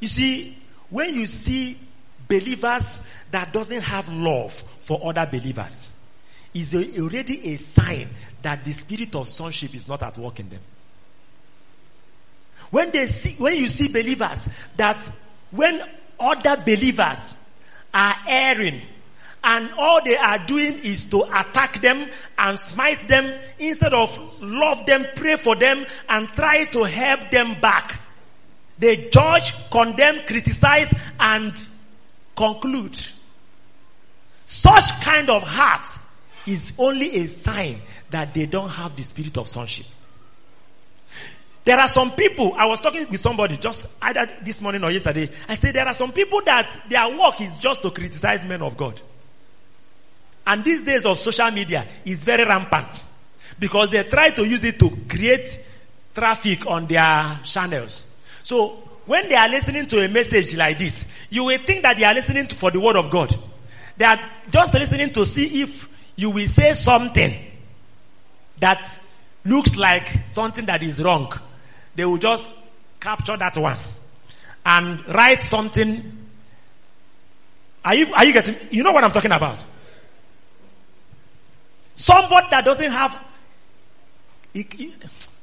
[0.00, 0.56] You see,
[0.90, 1.78] when you see
[2.28, 3.00] believers
[3.30, 5.88] that doesn't have love for other believers,
[6.54, 8.08] is already a sign
[8.42, 10.60] that the spirit of sonship is not at work in them.
[12.70, 15.10] When they see, when you see believers that
[15.50, 15.82] when
[16.18, 17.34] other believers
[17.92, 18.82] are erring
[19.46, 24.84] and all they are doing is to attack them and smite them instead of love
[24.86, 28.00] them, pray for them and try to help them back.
[28.78, 31.56] They judge, condemn, criticize and
[32.36, 32.98] conclude.
[34.44, 35.86] Such kind of heart
[36.44, 39.86] is only a sign that they don't have the spirit of sonship.
[41.64, 45.30] There are some people, I was talking with somebody just either this morning or yesterday.
[45.48, 48.76] I said there are some people that their work is just to criticize men of
[48.76, 49.00] God.
[50.46, 53.04] And these days of social media is very rampant
[53.58, 55.60] because they try to use it to create
[56.14, 58.04] traffic on their channels.
[58.42, 62.04] So when they are listening to a message like this, you will think that they
[62.04, 63.36] are listening for the word of God.
[63.96, 64.20] They are
[64.50, 67.36] just listening to see if you will say something
[68.60, 68.98] that
[69.44, 71.32] looks like something that is wrong
[71.96, 72.48] they will just
[73.00, 73.78] capture that one
[74.64, 76.28] and write something.
[77.84, 79.64] Are you, are you getting, you know what I'm talking about?
[81.96, 83.18] Somebody that doesn't have,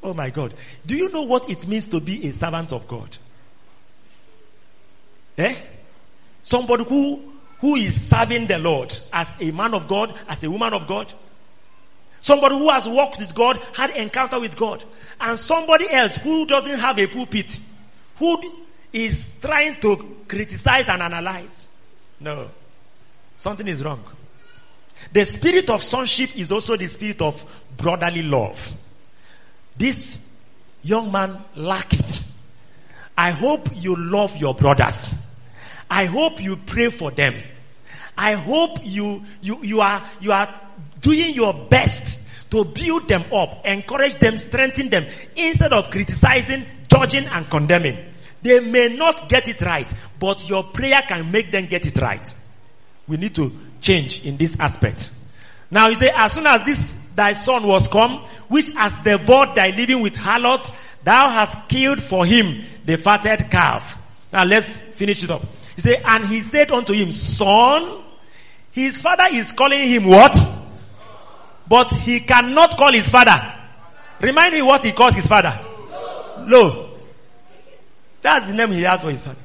[0.01, 0.53] oh my God.
[0.85, 3.17] Do you know what it means to be a servant of God?
[5.37, 5.55] Eh?
[6.43, 10.73] Somebody who, who is serving the Lord as a man of God, as a woman
[10.73, 11.11] of God.
[12.21, 14.83] Somebody who has walked with God, had encounter with God.
[15.19, 17.59] And somebody else who doesn't have a pulpit,
[18.17, 18.61] who
[18.93, 21.67] is trying to criticize and analyze.
[22.19, 22.49] No.
[23.37, 24.03] Something is wrong.
[25.11, 27.45] The spirit of sonship is also the spirit of
[27.77, 28.71] brotherly love.
[29.77, 30.17] This
[30.81, 32.23] young man lacked it.
[33.17, 35.13] I hope you love your brothers.
[35.89, 37.41] I hope you pray for them.
[38.17, 40.53] I hope you, you, you are, you are
[41.01, 42.19] doing your best
[42.51, 48.13] to build them up, encourage them, strengthen them, instead of criticizing, judging, and condemning.
[48.43, 52.33] They may not get it right, but your prayer can make them get it right.
[53.07, 53.51] We need to
[53.83, 55.11] change in this aspect.
[55.69, 59.69] Now he say, as soon as this thy son was come, which has devoured thy
[59.69, 60.67] living with harlots,
[61.03, 63.97] thou hast killed for him the fatted calf.
[64.31, 65.43] Now let's finish it up.
[65.75, 68.03] He said, and he said unto him, son,
[68.71, 70.35] his father is calling him what?
[71.67, 73.53] But he cannot call his father.
[74.19, 75.59] Remind me what he calls his father.
[76.39, 76.89] Lo.
[78.21, 79.39] That's the name he has for his father.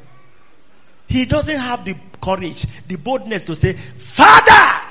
[1.09, 1.97] He doesn't have the
[2.29, 4.87] courage, the boldness to say, Father!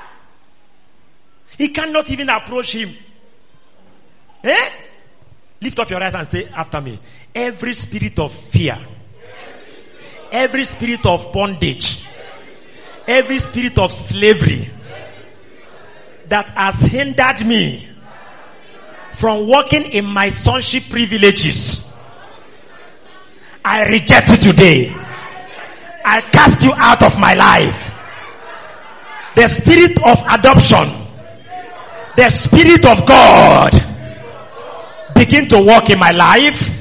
[1.56, 2.94] He cannot even approach him.
[4.42, 4.70] Eh?
[5.60, 7.00] Lift up your right hand and say after me.
[7.34, 8.78] Every spirit of fear,
[10.32, 12.04] every spirit of bondage,
[13.06, 14.70] every spirit of slavery,
[16.26, 17.88] that has hindered me
[19.12, 21.84] from walking in my sonship privileges.
[23.64, 25.07] I reject it today.
[26.10, 27.84] I cast you out of my life.
[29.36, 30.88] The spirit of adoption,
[32.16, 33.72] the spirit of God,
[35.14, 36.74] begin to walk in my life.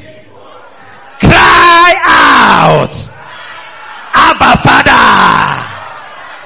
[1.20, 2.94] Cry out,
[4.16, 4.95] Abba Father,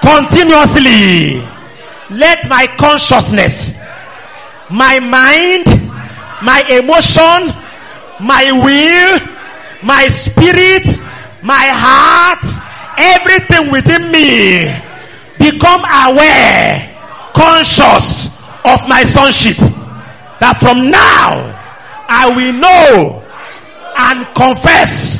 [0.01, 1.37] continuously
[2.09, 3.73] let my consciousness,
[4.71, 5.67] my mind,
[6.41, 7.53] my emotion,
[8.19, 9.19] my will,
[9.83, 10.87] my spirit,
[11.43, 12.61] my heart,
[12.97, 14.65] everything within me
[15.37, 16.91] become aware,
[17.33, 18.27] conscious
[18.65, 19.57] of my sonship.
[20.39, 21.51] That from now
[22.09, 23.21] I will know
[23.97, 25.19] and confess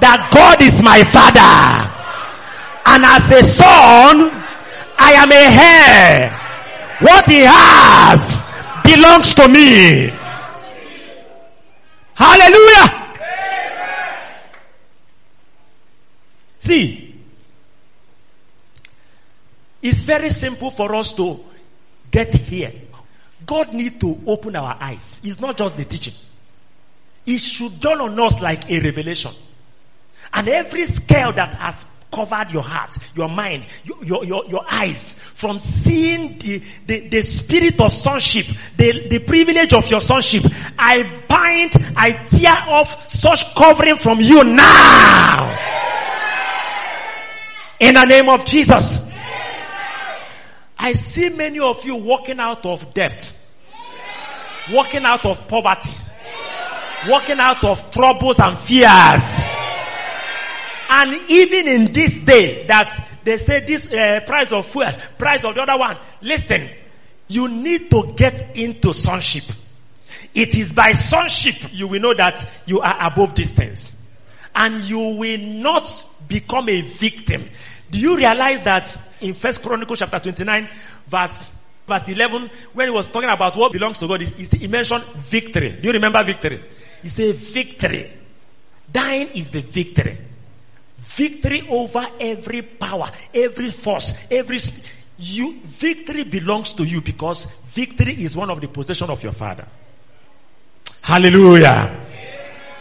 [0.00, 1.92] that God is my father.
[2.84, 4.30] And as a son,
[4.98, 6.38] I am a heir.
[7.00, 8.42] What he has
[8.84, 10.12] belongs to me.
[12.14, 13.02] Hallelujah.
[16.60, 17.01] See,
[19.82, 21.40] it's very simple for us to
[22.10, 22.72] get here.
[23.44, 25.20] God need to open our eyes.
[25.24, 26.14] It's not just the teaching.
[27.26, 29.32] It should dawn on us like a revelation.
[30.32, 35.12] And every scale that has covered your heart, your mind, your, your, your, your, eyes
[35.34, 38.46] from seeing the, the, the spirit of sonship,
[38.76, 40.44] the, the privilege of your sonship.
[40.78, 45.34] I bind, I tear off such covering from you now.
[47.80, 49.11] In the name of Jesus.
[50.82, 53.32] I see many of you walking out of debt,
[54.72, 55.92] walking out of poverty,
[57.06, 59.22] walking out of troubles and fears.
[60.90, 65.54] And even in this day that they say this uh, price of fuel, price of
[65.54, 66.68] the other one, listen,
[67.28, 69.44] you need to get into sonship.
[70.34, 73.92] It is by sonship you will know that you are above these things.
[74.54, 77.48] and you will not become a victim.
[77.90, 80.68] Do you realize that in First Chronicles chapter 29
[81.08, 81.50] verse
[81.86, 85.78] verse 11 when he was talking about what belongs to God he, he mentioned victory.
[85.80, 86.62] Do you remember victory?
[87.02, 88.12] He said victory.
[88.92, 90.18] Dying is the victory.
[90.98, 94.84] Victory over every power, every force, every sp-
[95.18, 99.66] you victory belongs to you because victory is one of the possession of your father.
[101.00, 102.00] Hallelujah.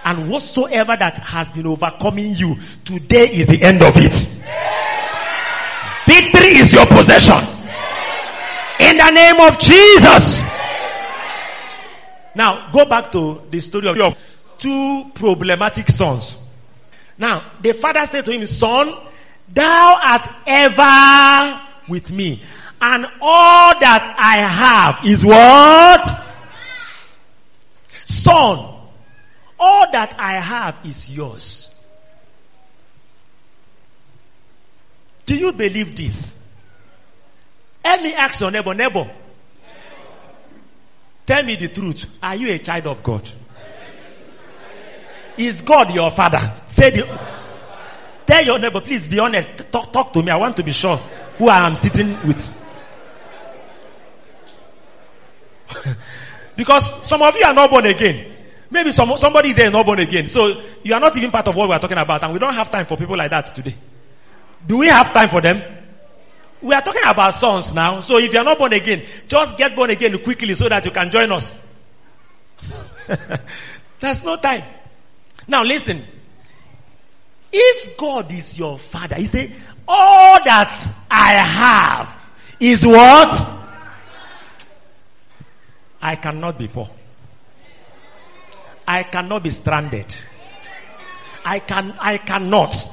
[0.04, 4.28] And whatsoever that has been overcoming you, today is the end of it.
[6.12, 7.38] Victory is your possession.
[8.82, 10.42] In the name of Jesus.
[12.36, 14.14] Now, go back to the story of your
[14.58, 16.36] two problematic sons.
[17.18, 18.94] Now, the father said to him, Son,
[19.54, 22.44] thou art ever with me,
[22.82, 26.28] and all that I have is what?
[28.04, 28.58] Son,
[29.58, 31.71] all that I have is yours.
[35.26, 36.34] Do you believe this?
[37.84, 39.12] Let me ask your neighbor, neighbor.
[41.26, 42.06] Tell me the truth.
[42.22, 43.30] Are you a child of God?
[45.38, 46.54] Is God your father?
[46.68, 47.20] Say the,
[48.26, 49.50] tell your neighbor, please be honest.
[49.72, 50.30] Talk, talk to me.
[50.32, 50.98] I want to be sure
[51.38, 52.54] who I am sitting with.
[56.56, 58.34] because some of you are not born again.
[58.70, 60.28] Maybe some, somebody is there not born again.
[60.28, 62.24] So you are not even part of what we are talking about.
[62.24, 63.76] And we don't have time for people like that today.
[64.68, 65.62] Do we have time for them?
[66.62, 68.02] We are talking about sons now.
[68.02, 70.92] So if you are not born again, just get born again quickly so that you
[70.92, 71.52] can join us.
[74.00, 74.64] There's no time.
[75.48, 76.06] Now listen.
[77.52, 79.54] If God is your father, he said,
[79.88, 82.10] all that I have
[82.60, 83.50] is what?
[86.02, 86.90] I cannot be poor.
[88.88, 90.16] I cannot be stranded.
[91.44, 92.91] I can, I cannot.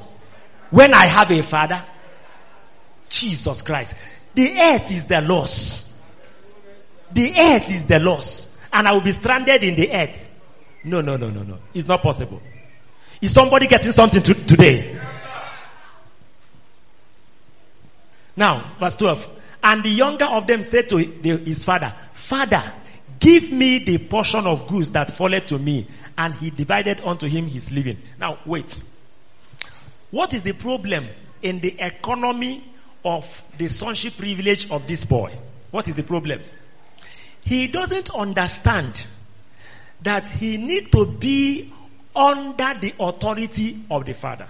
[0.70, 1.85] When I have a father,
[3.09, 3.95] Jesus Christ,
[4.35, 5.90] the earth is the loss.
[7.12, 8.47] The earth is the loss.
[8.73, 10.28] And I will be stranded in the earth.
[10.85, 11.59] No, no, no, no, no.
[11.74, 12.43] It's not possible.
[13.20, 15.01] Is somebody getting something to, today?
[18.36, 19.27] Now, verse 12.
[19.65, 22.73] And the younger of them said to his father, Father,
[23.19, 25.89] Give me the portion of goods that falleth to me.
[26.16, 27.99] And he divided unto him his living.
[28.19, 28.78] Now, wait.
[30.10, 31.09] What is the problem
[31.43, 32.64] in the economy
[33.05, 35.35] of the sonship privilege of this boy?
[35.70, 36.40] What is the problem?
[37.44, 39.06] He doesn't understand
[40.02, 41.72] that he need to be
[42.14, 44.48] under the authority of the father.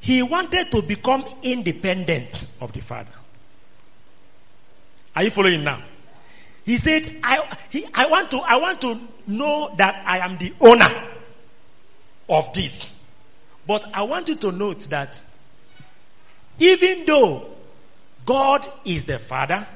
[0.00, 3.10] He wanted to become independent of the father.
[5.14, 5.82] Are you following now?
[6.64, 10.52] He said, I, he, I want to, I want to know that I am the
[10.60, 11.08] owner
[12.28, 12.92] of this.
[13.66, 15.14] But I want you to note that
[16.58, 17.50] even though
[18.24, 19.66] God is the father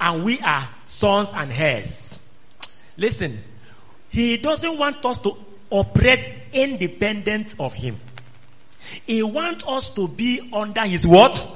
[0.00, 2.20] and we are sons and heirs,
[2.96, 3.42] listen,
[4.10, 5.36] he doesn't want us to
[5.70, 7.98] operate independent of him.
[9.06, 11.46] He wants us to be under his what?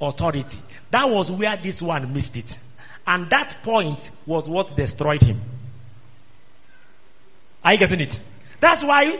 [0.00, 0.58] Authority.
[0.90, 2.58] That was where this one missed it.
[3.06, 5.40] And that point was what destroyed him.
[7.64, 8.20] Are you getting it?
[8.60, 9.18] That's why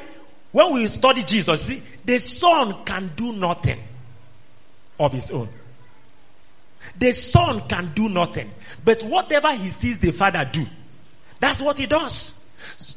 [0.54, 3.82] when we study Jesus, see, the son can do nothing
[5.00, 5.48] of his own.
[6.96, 8.52] The son can do nothing.
[8.84, 10.64] But whatever he sees the father do,
[11.40, 12.34] that's what he does.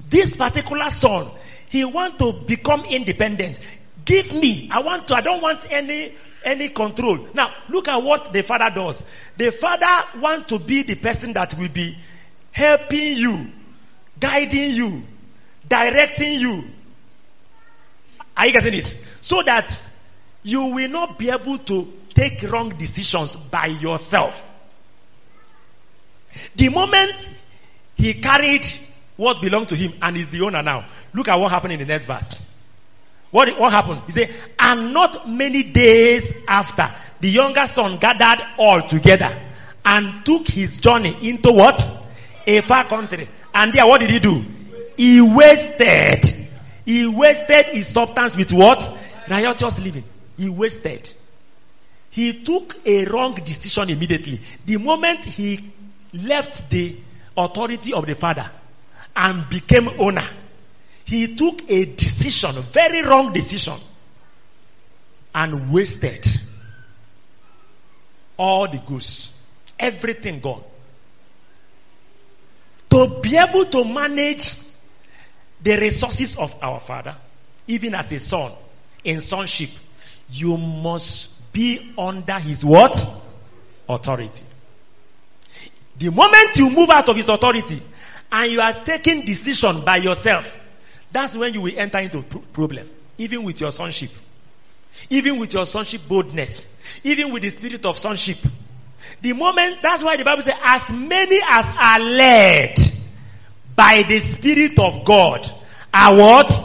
[0.08, 1.32] This particular son,
[1.68, 3.60] he want to become independent.
[4.06, 4.70] Give me.
[4.72, 6.14] I want to, I don't want any
[6.46, 7.28] any control.
[7.34, 9.02] Now, look at what the father does.
[9.36, 11.98] The father wants to be the person that will be
[12.52, 13.48] helping you,
[14.20, 15.02] guiding you,
[15.68, 16.64] directing you.
[18.38, 18.96] Are you getting it?
[19.22, 19.82] So that
[20.44, 24.44] you will not be able to take wrong decisions by yourself.
[26.56, 27.30] The moment
[27.96, 28.66] he carried
[29.16, 31.86] what belonged to him and is the owner now, look at what happened in the
[31.86, 32.40] next verse.
[33.32, 34.04] What, what happened?
[34.06, 39.38] He said, and not many days after, the younger son gathered all together
[39.84, 41.86] and took his journey into what?
[42.46, 43.28] A far country.
[43.54, 44.46] And there, what did he do?
[44.96, 46.47] He wasted.
[46.88, 48.98] He wasted his substance with what?
[49.28, 50.06] Riotous living.
[50.38, 51.14] He wasted.
[52.12, 54.40] He took a wrong decision immediately.
[54.66, 55.70] The moment he
[56.14, 56.96] left the
[57.36, 58.50] authority of the father
[59.18, 60.30] and became owner,
[61.04, 63.82] he took a decision, a very wrong decision,
[65.36, 66.26] and wasted
[68.38, 69.30] all the goods,
[69.78, 70.64] everything gone.
[72.92, 74.54] To be able to manage
[75.62, 77.16] the resources of our Father,
[77.68, 78.54] even as a son,
[79.04, 79.70] in sonship,
[80.30, 82.96] you must be under his what?
[83.90, 84.44] Authority.
[85.98, 87.82] The moment you move out of his authority
[88.32, 90.46] and you are taking decision by yourself,
[91.12, 92.90] that's when you will enter into problem.
[93.18, 94.12] Even with your sonship.
[95.10, 96.66] Even with your sonship boldness.
[97.04, 98.38] Even with the spirit of sonship.
[99.22, 102.76] The moment, that's why the Bible says, as many as are led
[103.78, 105.49] by the Spirit of God
[105.94, 106.64] are what?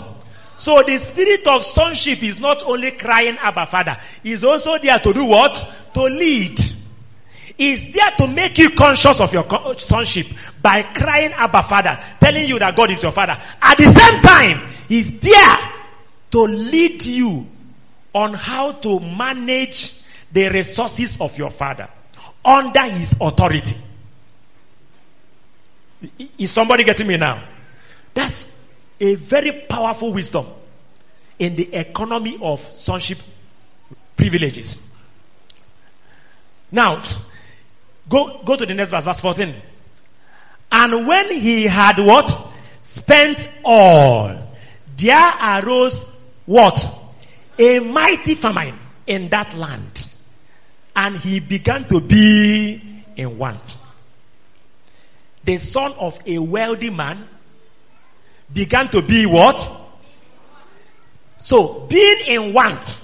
[0.57, 5.13] So the spirit of sonship is not only crying Abba Father, is also there to
[5.13, 5.53] do what?
[5.95, 6.59] To lead.
[7.59, 9.45] Is there to make you conscious of your
[9.79, 10.27] sonship
[10.63, 13.37] by crying Abba Father, telling you that God is your Father.
[13.61, 15.57] At the same time, He's there
[16.31, 17.47] to lead you
[18.15, 21.89] on how to manage the resources of your Father
[22.45, 23.77] under His authority.
[26.39, 27.45] Is somebody getting me now?
[28.15, 28.47] That's
[29.01, 30.47] a very powerful wisdom
[31.39, 33.19] in the economy of sonship
[34.17, 34.77] privileges.
[36.71, 37.03] Now,
[38.09, 39.55] go, go to the next verse, verse 14.
[40.71, 42.49] And when he had what?
[42.83, 44.39] Spent all,
[44.97, 46.05] there arose
[46.47, 46.95] what?
[47.59, 50.07] A mighty famine in that land.
[50.95, 53.79] And he began to be in want.
[55.45, 57.29] The son of a wealthy man
[58.53, 59.71] began to be what?
[61.39, 63.01] So, being in want,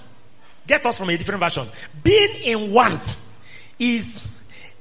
[0.66, 1.68] get us from a different version.
[2.02, 3.16] Being in want
[3.78, 4.26] is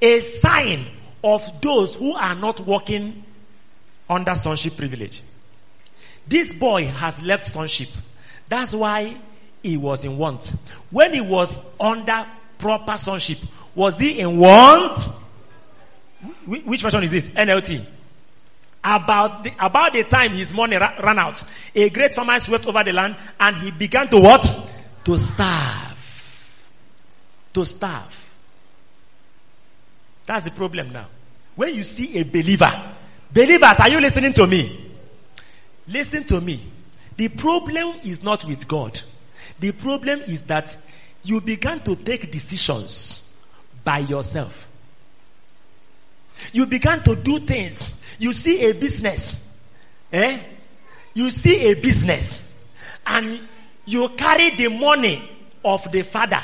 [0.00, 0.86] a sign
[1.24, 3.24] of those who are not working
[4.08, 5.22] under sonship privilege.
[6.26, 7.88] This boy has left sonship.
[8.48, 9.16] That's why
[9.62, 10.52] he was in want.
[10.90, 12.26] When he was under
[12.58, 13.38] proper sonship,
[13.74, 14.98] was he in want?
[16.46, 17.28] Which version is this?
[17.28, 17.84] NLT.
[18.82, 21.42] About the, about the time his money ra- ran out,
[21.74, 24.42] a great famine swept over the land and he began to what?
[25.04, 25.98] To starve.
[27.54, 28.30] To starve.
[30.26, 31.08] That's the problem now.
[31.56, 32.94] When you see a believer,
[33.32, 34.92] believers, are you listening to me?
[35.88, 36.70] Listen to me.
[37.16, 39.00] The problem is not with God.
[39.58, 40.76] The problem is that
[41.24, 43.22] you began to take decisions
[43.82, 44.67] by yourself.
[46.52, 47.92] You began to do things.
[48.18, 49.36] You see a business.
[50.12, 50.40] Eh?
[51.14, 52.42] You see a business.
[53.06, 53.40] And
[53.84, 55.30] you carry the money
[55.64, 56.42] of the father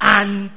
[0.00, 0.50] and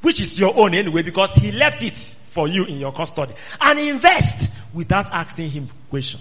[0.00, 3.78] which is your own anyway because he left it for you in your custody and
[3.78, 6.20] invest without asking him question.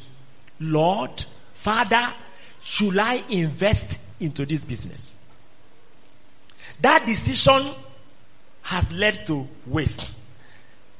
[0.59, 1.11] Lord,
[1.53, 2.13] Father,
[2.61, 5.13] should I invest into this business?
[6.81, 7.73] That decision
[8.61, 10.13] has led to waste.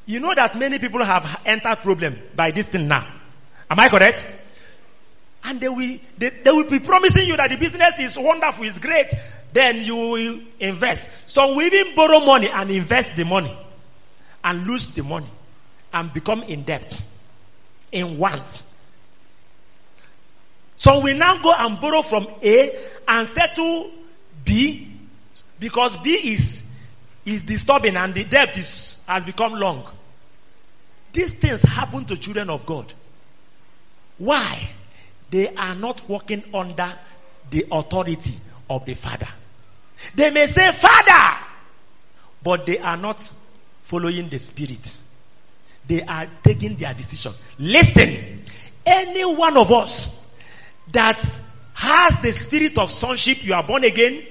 [0.07, 3.13] You know that many people have entered problem by this thing now.
[3.69, 4.25] Am I correct?
[5.43, 8.79] And they will, they, they will be promising you that the business is wonderful, is
[8.79, 9.13] great.
[9.51, 11.09] Then you will invest.
[11.25, 13.55] So we even borrow money and invest the money
[14.45, 15.29] and lose the money
[15.91, 17.01] and become in debt,
[17.91, 18.63] in want.
[20.77, 22.79] So we now go and borrow from A
[23.09, 23.91] and settle
[24.45, 24.89] B
[25.59, 26.63] because B is,
[27.25, 29.85] is disturbing and the debt is, has become long.
[31.17, 32.93] These things happen to children of God.
[34.19, 34.69] Why?
[35.31, 36.93] They are not working under
[37.49, 38.39] the authority
[38.69, 39.27] of the Father.
[40.13, 41.39] They may say, Father,
[42.43, 43.19] but they are not
[43.81, 44.95] following the Spirit.
[45.87, 47.33] They are taking their decision.
[47.57, 48.43] Listen,
[48.85, 50.07] any one of us
[50.91, 51.19] that
[51.73, 54.23] has the spirit of sonship, you are born again,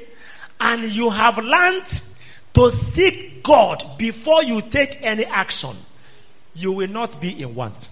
[0.61, 2.03] and you have learned
[2.55, 5.77] to seek God before you take any action
[6.57, 7.89] you will not be in want.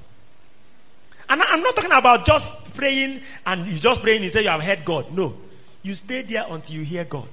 [1.28, 4.62] And I'm not talking about just praying and you just praying and say you have
[4.62, 5.12] heard God.
[5.12, 5.34] No.
[5.82, 7.28] You stay there until you hear God.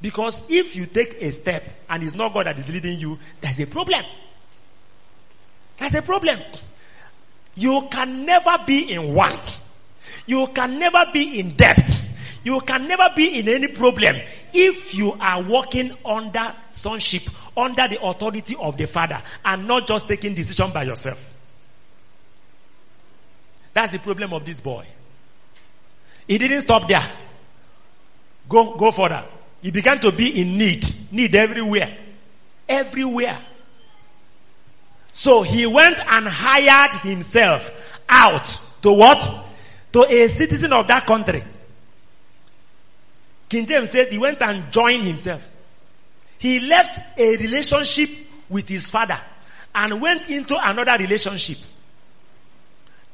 [0.00, 3.60] Because if you take a step and it's not God that is leading you, there's
[3.60, 4.04] a problem.
[5.78, 6.40] There's a problem.
[7.54, 9.60] You can never be in want.
[10.26, 11.88] You can never be in debt.
[12.44, 14.16] You can never be in any problem
[14.52, 17.22] if you are walking under sonship,
[17.56, 21.18] under the authority of the Father, and not just taking decision by yourself.
[23.74, 24.86] That's the problem of this boy.
[26.26, 27.12] He didn't stop there.
[28.48, 29.24] Go, go further.
[29.60, 30.84] He began to be in need.
[31.10, 31.96] Need everywhere.
[32.68, 33.40] Everywhere.
[35.12, 37.70] So he went and hired himself
[38.08, 39.46] out to what?
[39.92, 41.44] To a citizen of that country.
[43.48, 45.46] King James says he went and joined himself.
[46.42, 48.10] He left a relationship
[48.48, 49.20] with his father
[49.72, 51.58] and went into another relationship.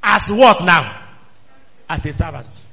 [0.03, 1.09] As what now?
[1.91, 2.67] As a servant.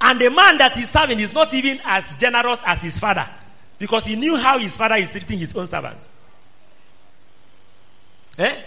[0.00, 3.28] And the man that he's serving is not even as generous as his father.
[3.80, 6.08] Because he knew how his father is treating his own servants.
[8.38, 8.62] Eh?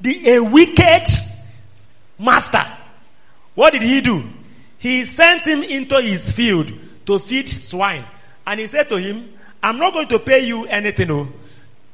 [0.00, 1.06] The, a wicked
[2.18, 2.66] master.
[3.54, 4.28] What did he do?
[4.78, 6.72] He sent him into his field
[7.06, 8.06] to feed swine.
[8.44, 9.33] And he said to him,
[9.64, 11.08] I'm not going to pay you anything.
[11.08, 11.26] No.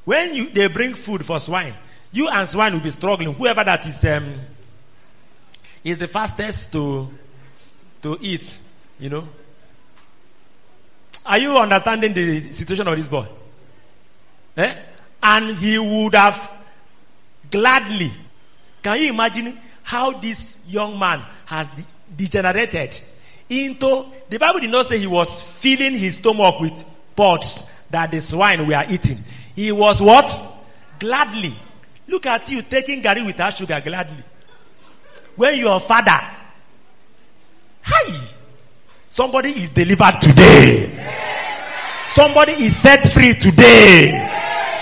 [0.04, 1.74] When you, they bring food for swine,
[2.10, 3.32] you and swine will be struggling.
[3.32, 4.40] Whoever that is, um,
[5.84, 7.08] is the fastest to,
[8.02, 8.58] to eat,
[8.98, 9.28] you know.
[11.24, 13.28] Are you understanding the situation of this boy?
[14.56, 14.74] Eh?
[15.22, 16.50] And he would have
[17.52, 18.12] gladly.
[18.82, 21.84] Can you imagine how this young man has de-
[22.16, 23.00] degenerated
[23.48, 26.84] into, the Bible did not say he was filling his stomach with
[27.16, 29.18] pots that the swine were eating.
[29.54, 30.32] He was what?
[30.98, 31.56] Gladly.
[32.06, 34.22] Look at you taking garri without sugar gladly.
[35.36, 36.18] When your father,
[37.82, 38.20] hi,
[39.08, 41.26] somebody is delivered today.
[42.08, 44.28] Somebody is set free today.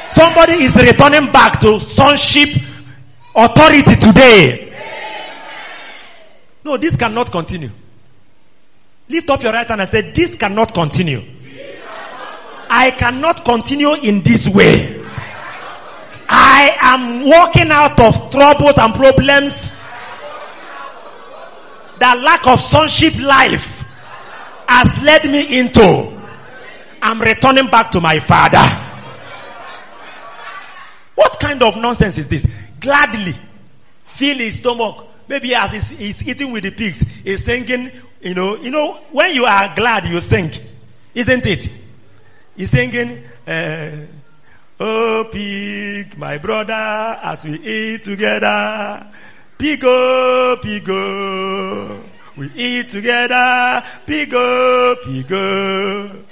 [0.09, 2.49] Somebody is returning back to sonship
[3.35, 4.65] authority today.
[6.65, 7.71] No, this cannot continue.
[9.09, 11.23] Lift up your right hand and say, This cannot continue.
[12.79, 15.05] I cannot continue in this way.
[16.29, 19.73] I am walking out of troubles and problems
[21.99, 23.85] The lack of sonship life
[24.69, 26.23] has led me into.
[27.03, 28.63] I'm returning back to my father.
[31.17, 32.47] What kind of nonsense is this?
[32.79, 33.35] Gladly
[34.05, 35.05] fill his stomach.
[35.27, 37.91] Maybe as he's, he's eating with the pigs, he's singing,
[38.21, 40.53] you know, you know, when you are glad, you sing.
[41.13, 41.69] Isn't it?
[42.59, 43.91] He's singing, uh,
[44.81, 49.07] Oh pig, my brother, as we eat together.
[49.57, 52.03] Pigo, pigo.
[52.37, 53.85] We eat together.
[54.07, 56.25] Pigo, pigo.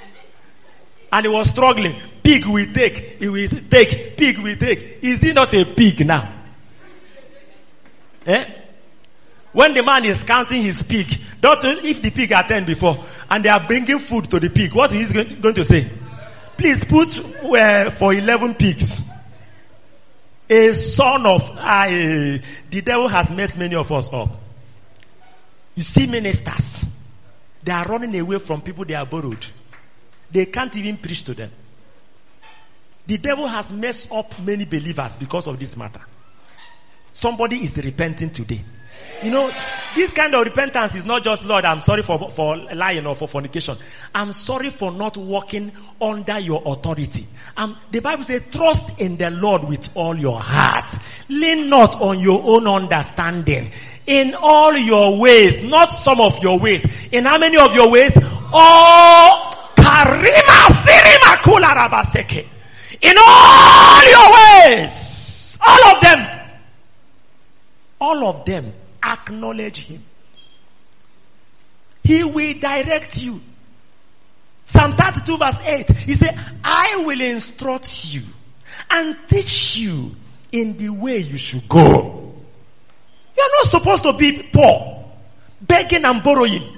[1.13, 2.01] And he was struggling.
[2.25, 4.99] Pig we take, he will take, pig we take.
[5.03, 6.33] Is he not a pig now?
[8.27, 8.45] Eh?
[9.53, 11.07] When the man is counting his pig,
[11.41, 14.75] don't, if the pig are 10 before, and they are bringing food to the pig,
[14.75, 15.89] what is he going to say?
[16.57, 19.03] Please put uh, for 11 pigs.
[20.49, 22.41] A son of, I.
[22.71, 24.31] the devil has messed many of us up.
[25.75, 26.85] You see ministers,
[27.63, 29.45] they are running away from people they are borrowed.
[30.31, 31.51] They can't even preach to them.
[33.07, 36.01] The devil has messed up many believers because of this matter.
[37.13, 38.63] Somebody is repenting today.
[39.23, 39.51] You know,
[39.95, 43.27] this kind of repentance is not just, Lord, I'm sorry for, for lying or for
[43.27, 43.79] fornication.
[44.15, 47.27] I'm sorry for not walking under your authority.
[47.57, 50.91] Um, the Bible says, trust in the Lord with all your heart.
[51.31, 53.73] Lean not on your own understanding.
[54.07, 56.87] In all your ways, not some of your ways.
[57.11, 58.17] In how many of your ways?
[58.53, 62.47] All sirima kula.
[63.01, 65.59] In all your ways.
[65.67, 66.41] All of them.
[67.99, 68.73] All of them
[69.03, 70.05] acknowledge him.
[72.05, 73.41] He will direct you.
[74.65, 75.91] Psalm 32 verse 8.
[75.91, 78.23] He said, I will instruct you
[78.91, 80.15] and teach you
[80.53, 82.35] in the way you should go.
[83.37, 85.05] You're not supposed to be poor,
[85.61, 86.77] begging and borrowing.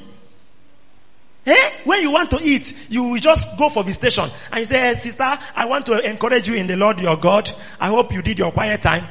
[1.47, 1.71] Eh?
[1.85, 4.95] When you want to eat, you will just go for visitation and you say, hey,
[4.95, 7.51] sister, I want to encourage you in the Lord your God.
[7.81, 9.09] I hope you did your quiet time.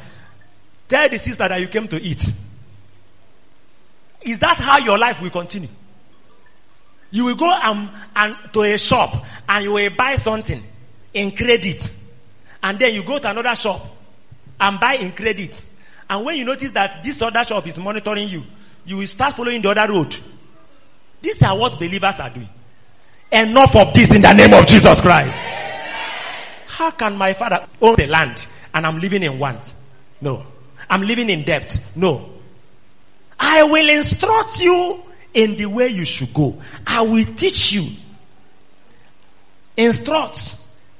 [0.87, 2.31] Tell the sister that you came to eat.
[4.27, 5.69] Is that how your life will continue?
[7.11, 10.61] You will go and, and to a shop and you will buy something
[11.13, 11.93] in credit.
[12.61, 13.85] And then you go to another shop
[14.59, 15.63] and buy in credit.
[16.09, 18.43] And when you notice that this other shop is monitoring you,
[18.85, 20.15] you will start following the other road.
[21.21, 22.49] These are what believers are doing.
[23.31, 25.37] Enough of this in the name of Jesus Christ.
[26.67, 29.73] How can my father own the land and I'm living in want?
[30.19, 30.45] No.
[30.89, 31.79] I'm living in debt?
[31.95, 32.36] No.
[33.39, 35.03] I will instruct you
[35.33, 36.61] in the way you should go.
[36.85, 37.87] I will teach you.
[39.75, 40.55] Instruct,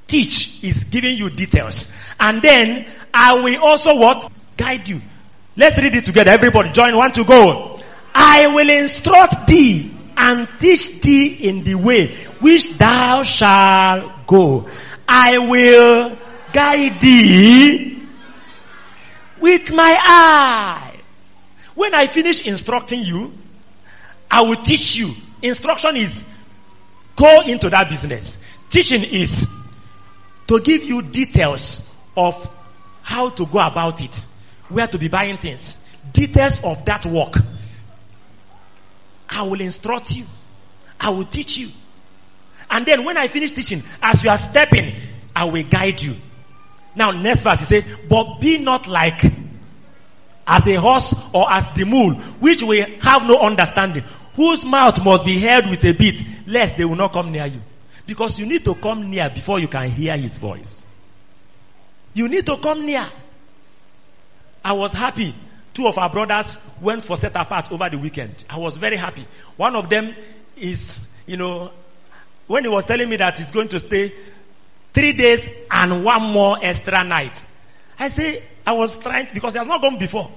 [0.06, 1.88] teach is giving you details.
[2.20, 4.30] And then I will also what?
[4.56, 5.00] Guide you.
[5.56, 6.30] Let's read it together.
[6.30, 7.80] Everybody join one to go.
[8.14, 14.68] I will instruct thee and teach thee in the way which thou shalt go.
[15.08, 16.16] I will
[16.52, 18.02] guide thee
[19.40, 20.87] with my eye.
[21.78, 23.32] When I finish instructing you,
[24.28, 25.14] I will teach you.
[25.40, 26.24] Instruction is
[27.14, 28.36] go into that business.
[28.68, 29.46] Teaching is
[30.48, 31.80] to give you details
[32.16, 32.34] of
[33.00, 34.10] how to go about it,
[34.68, 35.76] where to be buying things,
[36.12, 37.36] details of that work.
[39.28, 40.26] I will instruct you.
[40.98, 41.68] I will teach you.
[42.68, 44.96] And then when I finish teaching, as you are stepping,
[45.36, 46.16] I will guide you.
[46.96, 49.22] Now, next verse, he said, but be not like
[50.48, 54.02] as a horse or as the mule, which will have no understanding,
[54.34, 57.60] whose mouth must be held with a bit, lest they will not come near you.
[58.06, 60.82] Because you need to come near before you can hear his voice.
[62.14, 63.06] You need to come near.
[64.64, 65.34] I was happy.
[65.74, 68.34] Two of our brothers went for set apart over the weekend.
[68.48, 69.26] I was very happy.
[69.56, 70.14] One of them
[70.56, 71.70] is, you know,
[72.46, 74.14] when he was telling me that he's going to stay
[74.94, 77.38] three days and one more extra night.
[77.98, 80.30] I say, I was trying, because he has not gone before.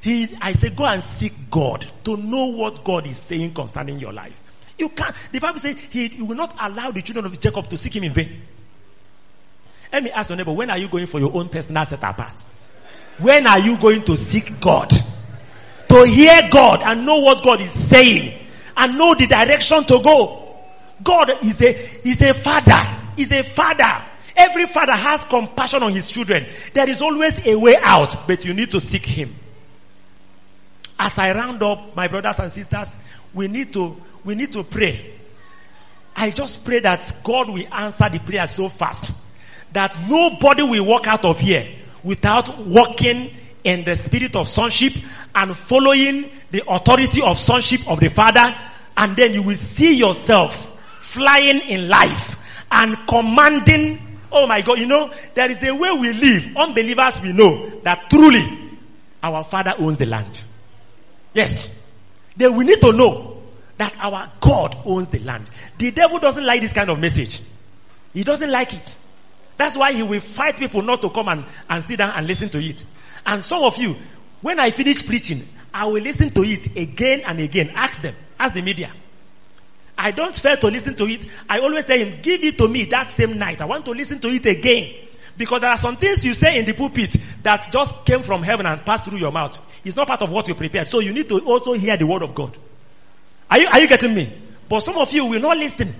[0.00, 4.12] He, I say, go and seek God to know what God is saying concerning your
[4.12, 4.34] life.
[4.76, 7.94] You can't, the Bible says he, will not allow the children of Jacob to seek
[7.94, 8.42] him in vain.
[9.92, 12.42] Let me ask your neighbor, when are you going for your own personal set apart?
[13.18, 14.90] When are you going to seek God?
[15.90, 18.44] To hear God and know what God is saying
[18.76, 20.56] and know the direction to go.
[21.00, 23.02] God is a, is a father.
[23.16, 24.02] Is a father.
[24.36, 26.46] Every father has compassion on his children.
[26.72, 29.34] There is always a way out, but you need to seek him.
[30.98, 32.96] As I round up, my brothers and sisters,
[33.32, 35.14] we need to, we need to pray.
[36.16, 39.12] I just pray that God will answer the prayer so fast
[39.72, 41.68] that nobody will walk out of here
[42.02, 43.34] without walking
[43.64, 44.92] in the spirit of sonship
[45.34, 48.54] and following the authority of sonship of the Father.
[48.96, 50.70] And then you will see yourself
[51.00, 52.36] flying in life
[52.70, 54.13] and commanding.
[54.36, 56.56] Oh my God, you know, there is a way we live.
[56.56, 58.78] Unbelievers, we know that truly
[59.22, 60.40] our Father owns the land.
[61.32, 61.70] Yes.
[62.36, 63.40] Then we need to know
[63.78, 65.46] that our God owns the land.
[65.78, 67.40] The devil doesn't like this kind of message.
[68.12, 68.96] He doesn't like it.
[69.56, 72.48] That's why he will fight people not to come and, and sit down and listen
[72.50, 72.84] to it.
[73.24, 73.94] And some of you,
[74.42, 77.70] when I finish preaching, I will listen to it again and again.
[77.74, 78.16] Ask them.
[78.38, 78.92] Ask the media.
[79.96, 81.24] I don't fail to listen to it.
[81.48, 83.62] I always tell him, give it to me that same night.
[83.62, 84.94] I want to listen to it again.
[85.36, 88.66] Because there are some things you say in the pulpit that just came from heaven
[88.66, 89.58] and passed through your mouth.
[89.84, 90.88] It's not part of what you prepared.
[90.88, 92.56] So you need to also hear the word of God.
[93.50, 94.32] Are you, are you getting me?
[94.68, 95.94] But some of you will not listen.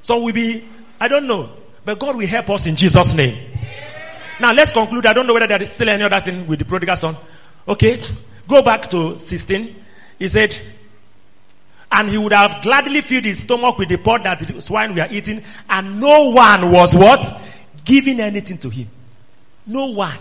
[0.00, 0.64] Some will be,
[1.00, 1.50] I don't know.
[1.84, 3.50] But God will help us in Jesus' name.
[4.40, 5.06] Now let's conclude.
[5.06, 7.16] I don't know whether there is still any other thing with the prodigal son.
[7.66, 8.02] Okay.
[8.46, 9.76] Go back to 16.
[10.18, 10.58] He said,
[11.90, 15.08] and he would have gladly filled his stomach with the pot that the swine were
[15.10, 17.40] eating, and no one was what?
[17.84, 18.88] Giving anything to him.
[19.66, 20.18] No one.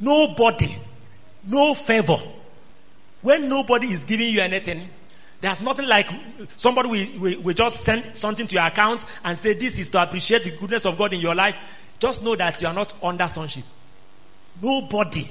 [0.00, 0.76] Nobody.
[1.46, 2.18] No favor.
[3.20, 4.88] When nobody is giving you anything,
[5.40, 6.08] there's nothing like
[6.56, 10.02] somebody will, will, will, just send something to your account and say this is to
[10.02, 11.56] appreciate the goodness of God in your life.
[11.98, 13.64] Just know that you are not under sonship.
[14.60, 15.28] Nobody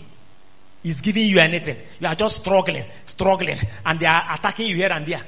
[0.83, 1.77] is giving you anything.
[1.99, 5.23] You are just struggling, struggling, and they are attacking you here and there.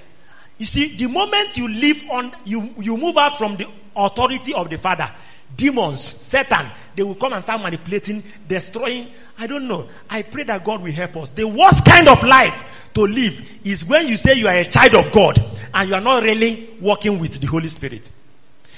[0.57, 4.69] You see, the moment you live on, you, you move out from the authority of
[4.69, 5.11] the Father,
[5.55, 9.09] demons, Satan, they will come and start manipulating, destroying.
[9.37, 9.89] I don't know.
[10.09, 11.29] I pray that God will help us.
[11.31, 14.95] The worst kind of life to live is when you say you are a child
[14.95, 15.39] of God
[15.73, 18.09] and you are not really working with the Holy Spirit.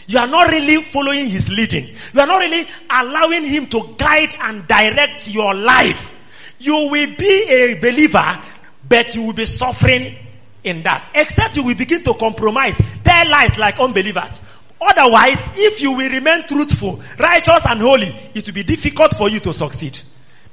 [0.08, 1.96] You are not really following His leading.
[2.14, 6.14] You are not really allowing Him to guide and direct your life.
[6.60, 8.42] You will be a believer,
[8.88, 10.18] but you will be suffering
[10.66, 11.10] in that.
[11.14, 14.40] Except you will begin to compromise, tell lies like unbelievers.
[14.82, 19.40] Otherwise, if you will remain truthful, righteous and holy, it will be difficult for you
[19.40, 19.98] to succeed.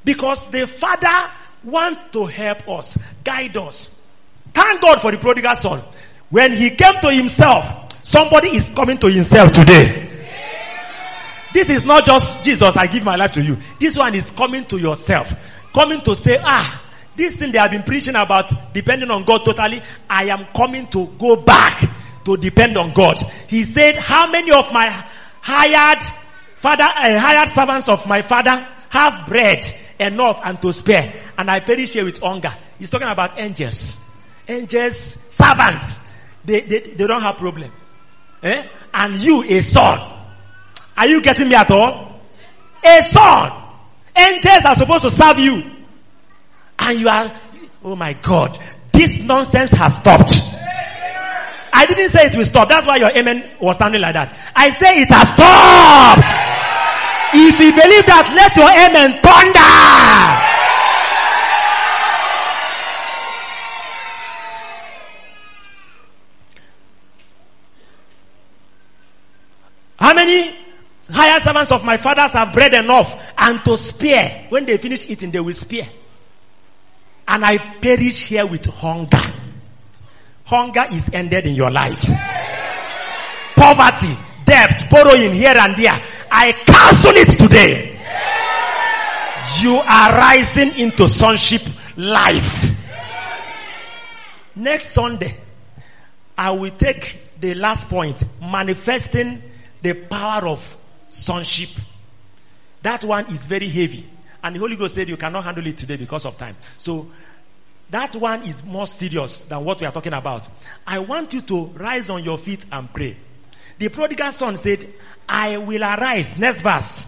[0.05, 1.31] Because the Father
[1.65, 3.91] wants to help us, guide us.
[4.55, 5.83] Thank God for the prodigal son.
[6.31, 10.09] When he came to himself, somebody is coming to himself today.
[11.53, 13.59] This is not just Jesus, I give my life to you.
[13.79, 15.35] This one is coming to yourself.
[15.75, 16.82] Coming to say, ah,
[17.17, 21.07] this thing they have been preaching about depending on God totally, I am coming to
[21.19, 21.91] go back
[22.25, 23.23] to depend on God.
[23.49, 25.07] He said, how many of my
[25.41, 26.03] hired
[26.57, 29.65] father, uh, hired servants of my father have bread
[29.99, 32.55] enough and to spare and I perish here with hunger.
[32.79, 33.97] He's talking about angels.
[34.49, 35.99] Angels, servants.
[36.45, 37.71] They, they, they don't have problem.
[38.43, 38.67] Eh?
[38.93, 40.19] And you, a son.
[40.97, 42.21] Are you getting me at all?
[42.85, 43.53] A son.
[44.17, 45.72] Angels are supposed to serve you.
[46.85, 47.33] And you are,
[47.85, 48.59] oh my God,
[48.93, 50.41] this nonsense has stopped.
[51.73, 52.69] I didn't say it will stop.
[52.69, 54.37] That's why your amen was sounding like that.
[54.55, 56.27] I say it has stopped.
[57.35, 60.53] If you believe that, let your amen thunder.
[69.99, 70.55] How many
[71.09, 74.47] hired servants of my fathers have bread enough and to spare?
[74.49, 75.89] When they finish eating, they will spare.
[77.27, 79.23] And I perish here with hunger.
[80.45, 82.03] hunger is ended in your life.
[83.55, 86.03] Poverty, debt, borrowing here and there.
[86.31, 87.99] I cancel it today.
[89.61, 91.63] You are rising into sonship
[91.97, 92.71] life.
[94.55, 95.37] Next Sunday,
[96.37, 99.43] I will take the last point, manifesting
[99.81, 100.77] the power of
[101.09, 101.71] sonship.
[102.83, 104.09] That one is very heavy.
[104.43, 106.57] And the Holy Ghost said you cannot handle it today because of time.
[106.79, 107.11] So
[107.91, 110.49] that one is more serious than what we are talking about.
[110.87, 113.17] I want you to rise on your feet and pray.
[113.79, 114.93] The prodigal son said,
[115.29, 116.37] I will arise.
[116.39, 117.07] Next verse.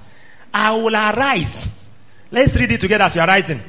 [0.53, 1.89] I will arise.
[2.31, 3.61] Let's read it together as you are rising.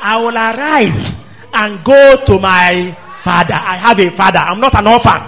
[0.00, 1.16] I will arise
[1.52, 3.54] and go to my father.
[3.58, 4.38] I have a father.
[4.38, 5.20] I'm not an orphan.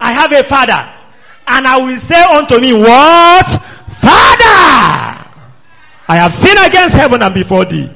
[0.00, 0.94] I have a father.
[1.46, 3.46] And I will say unto me, what?
[4.00, 5.19] Father!
[6.10, 7.88] I have sinned against heaven and before thee.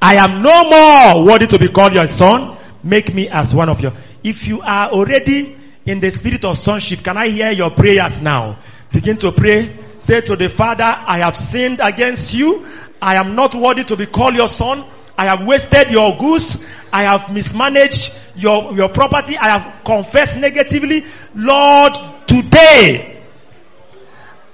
[0.00, 2.56] I am no more worthy to be called your son.
[2.82, 3.92] Make me as one of your.
[4.24, 5.54] If you are already
[5.84, 8.58] in the spirit of sonship, can I hear your prayers now?
[8.90, 9.76] Begin to pray.
[9.98, 12.64] Say to the Father, I have sinned against you.
[13.02, 14.86] I am not worthy to be called your son.
[15.18, 16.56] I have wasted your goods.
[16.90, 19.36] I have mismanaged your, your property.
[19.36, 21.04] I have confessed negatively.
[21.34, 21.92] Lord,
[22.26, 23.22] today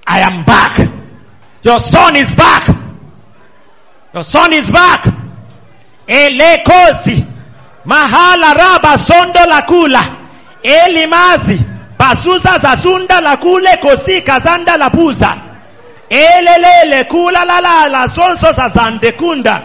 [0.05, 1.02] I am back.
[1.63, 2.69] Your son is back.
[4.13, 5.05] Your son is back.
[6.07, 7.27] Elekosi.
[7.85, 10.03] Mahala raba sondo la kula.
[10.63, 11.59] Elimazi.
[11.99, 15.41] Basuza zazunda la kule kosi kazanda la buza.
[16.11, 19.63] Elelele kula la la la sonso zazande kunda.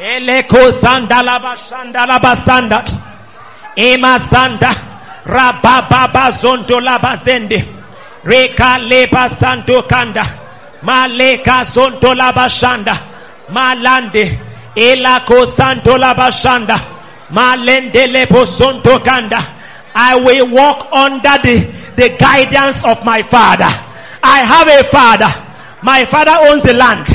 [0.00, 2.84] Eleko sanda la bashanda la basanda.
[3.76, 4.74] Ema sanda.
[5.26, 7.79] Rababa zondo la bazende.
[8.24, 10.24] Reka leba santo kanda.
[10.82, 12.94] Maleka zonto la bashanda.
[13.48, 14.38] Malande.
[14.76, 16.78] Elako santo la bashanda.
[17.30, 19.56] Malende lepo zonto kanda.
[19.94, 23.68] I will walk under the, the guidance of my father.
[24.22, 25.46] I have a father.
[25.82, 27.06] My father owns the land.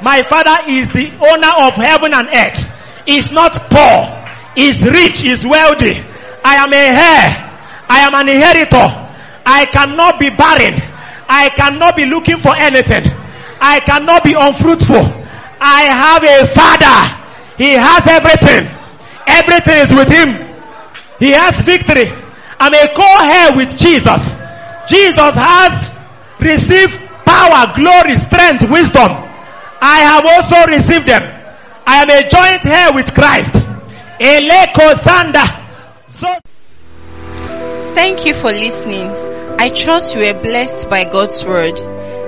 [0.00, 2.70] My father is the owner of heaven and earth.
[3.04, 4.24] He's not poor.
[4.54, 5.22] He's rich.
[5.22, 6.04] He's wealthy.
[6.44, 7.50] I am a heir.
[7.88, 9.01] I am an inheritor.
[9.44, 10.80] I cannot be barren.
[11.28, 13.04] I cannot be looking for anything.
[13.60, 15.04] I cannot be unfruitful.
[15.60, 17.22] I have a father.
[17.56, 18.68] He has everything.
[19.26, 20.48] Everything is with him.
[21.18, 22.10] He has victory.
[22.58, 24.34] I'm a co-heir with Jesus.
[24.88, 25.94] Jesus has
[26.40, 29.10] received power, glory, strength, wisdom.
[29.80, 31.22] I have also received them.
[31.86, 33.54] I am a joint heir with Christ.
[34.20, 35.46] Eleko Sanda.
[36.10, 36.34] So
[37.94, 39.31] Thank you for listening.
[39.58, 41.76] I trust you were blessed by God's word.